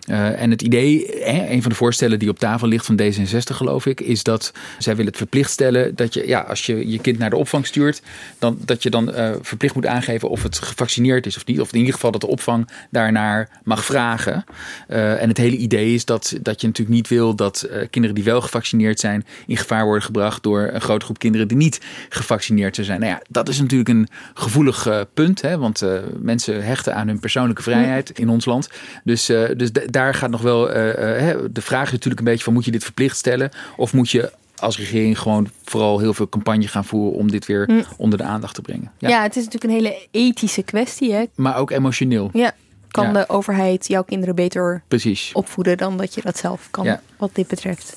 Eh, 0.09 0.43
en 0.43 0.51
het 0.51 0.63
idee, 0.63 1.07
hè, 1.21 1.49
een 1.49 1.63
van 1.63 1.71
de 1.71 1.77
voorstellen 1.77 2.19
die 2.19 2.29
op 2.29 2.39
tafel 2.39 2.69
ligt 2.69 2.87
van 2.87 3.01
D66 3.03 3.57
geloof 3.57 3.87
ik, 3.87 4.01
is 4.01 4.23
dat 4.23 4.53
zij 4.79 4.93
willen 4.93 5.11
het 5.11 5.17
verplicht 5.17 5.51
stellen 5.51 5.95
dat 5.95 6.15
je, 6.15 6.27
ja, 6.27 6.41
als 6.41 6.67
je 6.67 6.91
je 6.91 6.99
kind 6.99 7.19
naar 7.19 7.31
de 7.31 7.37
opvang 7.37 7.67
stuurt, 7.67 8.03
dan, 8.39 8.59
dat 8.65 8.83
je 8.83 8.91
dan 8.91 9.13
eh, 9.13 9.31
verplicht 9.43 9.75
moet 9.75 9.87
aangeven 9.87 10.29
of 10.29 10.43
het 10.43 10.59
gevaccineerd 10.59 11.27
is 11.27 11.37
of 11.37 11.47
niet. 11.47 11.61
Of 11.61 11.73
in 11.73 11.79
ieder 11.79 11.95
geval 11.95 12.11
dat 12.11 12.21
de 12.21 12.27
opvang 12.27 12.69
daarnaar 12.91 13.61
mag 13.65 13.85
vragen. 13.85 14.45
Eh, 14.89 15.23
en 15.23 15.29
het 15.29 15.39
hele 15.39 15.57
idee 15.57 15.95
is 15.95 16.05
dat, 16.05 16.35
dat 16.43 16.61
je 16.61 16.67
natuurlijk 16.67 16.97
niet 16.97 17.09
wil 17.09 17.35
dat 17.35 17.69
kinderen 17.91 18.17
die 18.17 18.25
wel 18.25 18.41
gevaccineerd 18.41 19.01
zijn 19.01 19.27
in 19.47 19.57
gevaar 19.57 19.85
worden 19.85 20.03
gebracht 20.03 20.43
door 20.43 20.71
een 20.73 20.81
grote 20.81 21.05
groep 21.05 21.19
kinderen 21.19 21.49
die 21.49 21.57
niet 21.57 21.81
gevaccineerd 22.09 22.77
zijn. 22.81 23.01
Nou 23.01 23.13
ja, 23.13 23.23
dat 23.29 23.49
is 23.49 23.61
natuurlijk 23.61 23.89
een 23.89 24.09
gevoelig 24.35 25.07
punt, 25.15 25.43
hè, 25.43 25.59
want 25.59 25.83
mensen 26.21 26.65
hechten 26.65 26.95
aan 26.95 27.07
hun 27.07 27.21
persoonlijke 27.21 27.63
vrijheid 27.63 28.19
in 28.19 28.29
ons 28.29 28.45
land. 28.45 28.69
Dus, 29.05 29.33
dus 29.59 29.71
daar 29.73 30.15
gaat 30.15 30.31
nog 30.31 30.41
wel. 30.43 30.71
eh, 30.71 31.31
eh, 31.31 31.39
de 31.51 31.61
vraag 31.63 31.87
is 31.87 31.93
natuurlijk 31.93 32.19
een 32.19 32.27
beetje 32.27 32.45
van 32.45 32.53
moet 32.53 32.65
je 32.65 32.71
dit 32.71 32.85
verplicht 32.85 33.17
stellen 33.17 33.51
of 33.77 33.93
moet 33.93 34.11
je 34.11 34.33
als 34.59 34.79
regering 34.79 35.19
gewoon 35.19 35.49
vooral 35.65 35.99
heel 35.99 36.15
veel 36.15 36.29
campagne 36.29 36.69
gaan 36.69 36.85
voeren 36.85 37.19
om 37.19 37.31
dit 37.31 37.47
weer 37.47 37.65
Hm. 37.67 37.83
onder 37.97 38.19
de 38.19 38.25
aandacht 38.25 38.55
te 38.55 38.63
brengen. 38.63 38.91
Ja. 38.99 39.23
het 39.23 39.37
is 39.37 39.45
natuurlijk 39.45 39.73
een 39.73 39.79
hele 39.85 40.07
ethische 40.11 40.63
kwestie. 40.63 41.13
Hè? 41.13 41.25
Maar 41.35 41.57
ook 41.57 41.71
emotioneel. 41.71 42.31
Ja, 42.33 42.53
kan 42.91 43.07
Ja. 43.07 43.13
de 43.13 43.29
overheid 43.29 43.89
jouw 43.89 44.03
kinderen 44.03 44.35
beter 44.35 44.83
Precies. 44.89 45.31
opvoeden 45.33 45.77
dan 45.77 45.97
dat 45.97 46.15
je 46.15 46.21
dat 46.25 46.39
zelf 46.39 46.69
kan, 46.71 46.85
Ja. 46.85 47.01
wat 47.17 47.31
dit 47.33 47.47
betreft. 47.49 47.97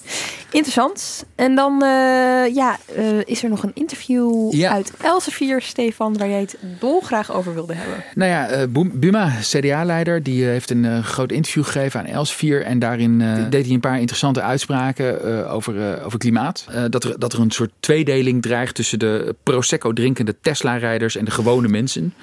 Interessant. 0.51 1.25
En 1.35 1.55
dan 1.55 1.73
eh, 1.83 2.55
ja, 2.55 2.77
eh, 2.95 3.19
is 3.23 3.43
er 3.43 3.49
nog 3.49 3.63
een 3.63 3.71
interview 3.73 4.53
Ja. 4.53 4.71
uit 4.71 4.91
Elsevier, 5.01 5.61
Stefan, 5.61 6.17
waar 6.17 6.29
jij 6.29 6.39
het 6.39 6.57
dolgraag 6.79 7.31
over 7.31 7.53
wilde 7.53 7.73
hebben. 7.73 8.03
Nou 8.15 8.31
ja, 8.31 8.47
eh, 8.47 8.67
Buma, 8.93 9.31
CDA-leider, 9.41 10.23
die 10.23 10.43
heeft 10.43 10.69
een 10.69 11.03
groot 11.03 11.31
interview 11.31 11.63
gegeven 11.63 11.99
aan 11.99 12.05
Elsevier. 12.05 12.63
En 12.63 12.79
daarin 12.79 13.17
deed 13.49 13.65
hij 13.65 13.73
een 13.73 13.79
paar 13.79 13.99
interessante 13.99 14.41
uitspraken 14.41 15.49
over, 15.49 16.03
over 16.05 16.19
klimaat. 16.19 16.65
Dat, 16.89 17.03
er, 17.03 17.19
dat 17.19 17.33
er 17.33 17.39
een 17.39 17.51
soort 17.51 17.71
tweedeling 17.79 18.41
dreigt 18.41 18.75
tussen 18.75 18.99
de 18.99 19.35
Prosecco 19.43 19.93
drinkende 19.93 20.35
Tesla-rijders 20.41 21.15
en 21.15 21.25
de 21.25 21.31
gewone 21.31 21.67
mensen. 21.67 22.13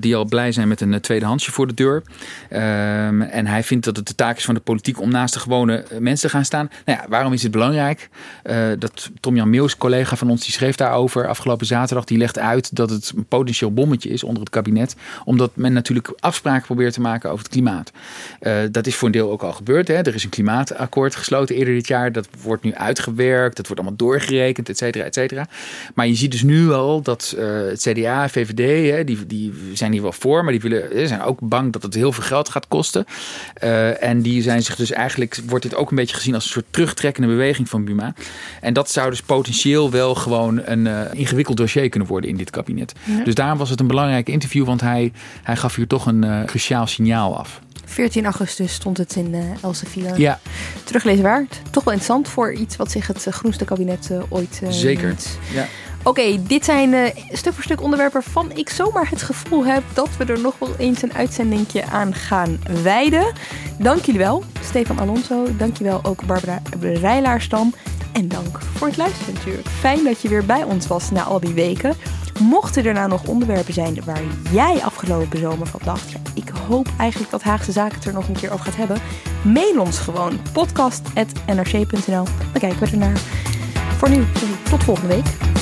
Die 0.00 0.16
al 0.16 0.24
blij 0.24 0.52
zijn 0.52 0.68
met 0.68 0.80
een 0.80 1.00
tweedehands 1.00 1.30
Voor 1.40 1.66
de 1.66 1.74
deur. 1.74 2.02
Ehm, 2.48 3.20
en 3.20 3.46
hij 3.46 3.62
vindt 3.62 3.84
dat 3.84 3.96
het 3.96 4.06
de 4.06 4.14
taak 4.14 4.36
is 4.36 4.44
van 4.44 4.54
de 4.54 4.60
politiek 4.60 5.00
om 5.00 5.10
naast 5.10 5.34
de 5.34 5.40
gewone 5.40 5.76
eh, 5.76 5.98
mensen 5.98 6.28
te 6.28 6.34
gaan 6.34 6.44
staan. 6.44 6.70
Nou 6.84 6.98
ja, 6.98 7.08
waarom 7.08 7.32
is 7.32 7.42
het 7.42 7.52
belangrijk? 7.52 8.08
Uh, 8.44 8.66
dat 8.78 9.10
Tom-Jan 9.20 9.50
Meeuws, 9.50 9.76
collega 9.76 10.16
van 10.16 10.30
ons, 10.30 10.44
die 10.44 10.52
schreef 10.52 10.76
daarover 10.76 11.28
afgelopen 11.28 11.66
zaterdag. 11.66 12.04
Die 12.04 12.18
legt 12.18 12.38
uit 12.38 12.76
dat 12.76 12.90
het 12.90 13.12
een 13.16 13.24
potentieel 13.24 13.72
bommetje 13.72 14.08
is 14.08 14.24
onder 14.24 14.40
het 14.40 14.50
kabinet. 14.50 14.96
Omdat 15.24 15.50
men 15.54 15.72
natuurlijk 15.72 16.12
afspraken 16.18 16.66
probeert 16.66 16.92
te 16.92 17.00
maken 17.00 17.30
over 17.30 17.44
het 17.44 17.52
klimaat. 17.52 17.92
Uh, 18.40 18.56
dat 18.70 18.86
is 18.86 18.94
voor 18.94 19.06
een 19.06 19.14
deel 19.14 19.30
ook 19.30 19.42
al 19.42 19.52
gebeurd. 19.52 19.88
Hè. 19.88 19.94
Er 19.94 20.14
is 20.14 20.24
een 20.24 20.30
klimaatakkoord 20.30 21.16
gesloten 21.16 21.56
eerder 21.56 21.74
dit 21.74 21.86
jaar. 21.86 22.12
Dat 22.12 22.28
wordt 22.42 22.62
nu 22.62 22.74
uitgewerkt. 22.74 23.56
Dat 23.56 23.66
wordt 23.66 23.82
allemaal 23.82 23.98
doorgerekend, 23.98 24.68
et 24.68 24.78
cetera, 24.78 25.04
et 25.04 25.14
cetera. 25.14 25.46
Maar 25.94 26.06
je 26.06 26.14
ziet 26.14 26.32
dus 26.32 26.42
nu 26.42 26.72
al 26.72 27.02
dat 27.02 27.34
het 27.36 27.80
CDA, 27.80 28.28
VVD, 28.28 28.90
hè, 28.90 29.04
die, 29.04 29.26
die 29.26 29.52
zijn 29.72 29.92
hier 29.92 30.02
wel 30.02 30.12
voor. 30.12 30.44
Maar 30.44 30.52
die 30.52 30.60
willen, 30.60 31.08
zijn 31.08 31.20
ook 31.24 31.38
bang 31.40 31.72
dat 31.72 31.82
het 31.82 31.94
heel 31.94 32.12
veel 32.12 32.22
geld 32.22 32.48
gaat 32.48 32.68
kosten. 32.68 33.04
Uh, 33.62 34.02
en 34.02 34.22
die 34.22 34.42
zijn 34.42 34.62
zich 34.62 34.76
dus 34.76 34.90
eigenlijk, 34.90 35.40
wordt 35.46 35.64
dit 35.64 35.74
ook 35.74 35.90
een 35.90 35.96
beetje 35.96 36.16
gezien 36.16 36.34
als 36.34 36.44
een 36.44 36.50
soort 36.50 36.64
terugtrekkende 36.70 37.28
beweging 37.28 37.68
van 37.68 37.84
Buma. 37.84 38.14
En 38.60 38.72
dat 38.72 38.90
zou 38.90 39.10
dus 39.10 39.22
potentieel 39.22 39.90
wel 39.90 40.14
gewoon 40.14 40.60
een 40.64 40.86
uh, 40.86 41.00
ingewikkeld 41.12 41.56
dossier 41.56 41.88
kunnen 41.88 42.08
worden 42.08 42.30
in 42.30 42.36
dit 42.36 42.50
kabinet. 42.50 42.92
Ja. 43.04 43.24
Dus 43.24 43.34
daarom 43.34 43.58
was 43.58 43.70
het 43.70 43.80
een 43.80 43.86
belangrijk 43.86 44.28
interview, 44.28 44.64
want 44.64 44.80
hij, 44.80 45.12
hij 45.42 45.56
gaf 45.56 45.74
hier 45.74 45.86
toch 45.86 46.06
een 46.06 46.24
uh, 46.24 46.44
cruciaal 46.44 46.86
signaal 46.86 47.38
af. 47.38 47.60
14 47.84 48.24
augustus 48.24 48.72
stond 48.72 48.98
het 48.98 49.16
in 49.16 49.34
uh, 49.34 49.40
Elsevier. 49.62 50.20
Ja. 50.20 50.40
Teruglezen 50.84 51.22
waard. 51.22 51.60
Toch 51.70 51.84
wel 51.84 51.92
interessant 51.92 52.28
voor 52.28 52.52
iets 52.52 52.76
wat 52.76 52.90
zich 52.90 53.06
het 53.06 53.26
groenste 53.30 53.64
kabinet 53.64 54.10
ooit 54.28 54.62
Zeker. 54.68 55.06
Noemt. 55.06 55.38
Ja. 55.52 55.66
Oké, 56.04 56.42
dit 56.42 56.64
zijn 56.64 57.12
stuk 57.32 57.52
voor 57.52 57.62
stuk 57.62 57.82
onderwerpen 57.82 58.22
waarvan 58.22 58.56
ik 58.56 58.68
zomaar 58.68 59.10
het 59.10 59.22
gevoel 59.22 59.66
heb 59.66 59.82
dat 59.92 60.08
we 60.16 60.24
er 60.24 60.40
nog 60.40 60.58
wel 60.58 60.74
eens 60.78 61.02
een 61.02 61.12
uitzendingje 61.12 61.84
aan 61.84 62.14
gaan 62.14 62.58
wijden. 62.82 63.32
Dank 63.78 64.04
jullie 64.04 64.20
wel, 64.20 64.44
Stefan 64.60 64.98
Alonso. 64.98 65.56
Dank 65.56 65.76
je 65.76 65.84
wel 65.84 66.00
ook 66.04 66.26
Barbara 66.26 66.62
Rijlaarstam. 66.80 67.74
En 68.12 68.28
dank 68.28 68.58
voor 68.62 68.86
het 68.86 68.96
luisteren 68.96 69.34
natuurlijk. 69.34 69.68
Fijn 69.68 70.04
dat 70.04 70.22
je 70.22 70.28
weer 70.28 70.44
bij 70.44 70.62
ons 70.62 70.86
was 70.86 71.10
na 71.10 71.22
al 71.22 71.40
die 71.40 71.54
weken. 71.54 71.94
Mochten 72.40 72.84
er 72.84 72.92
nou 72.94 73.08
nog 73.08 73.26
onderwerpen 73.26 73.74
zijn 73.74 73.98
waar 74.04 74.22
jij 74.50 74.80
afgelopen 74.82 75.38
zomer 75.38 75.66
van 75.66 75.80
dacht... 75.84 76.10
Ja, 76.10 76.18
ik 76.34 76.48
hoop 76.68 76.88
eigenlijk 76.98 77.30
dat 77.30 77.42
Haagse 77.42 77.72
Zaken 77.72 77.94
het 77.94 78.04
er 78.04 78.12
nog 78.12 78.28
een 78.28 78.38
keer 78.38 78.52
over 78.52 78.64
gaat 78.64 78.76
hebben... 78.76 79.00
mail 79.42 79.80
ons 79.80 79.98
gewoon 79.98 80.40
podcast.nrc.nl. 80.52 82.24
Dan 82.52 82.60
kijken 82.60 82.78
we 82.78 82.86
ernaar. 82.86 83.18
Voor 83.98 84.10
nu, 84.10 84.24
tot 84.70 84.84
volgende 84.84 85.14
week. 85.14 85.61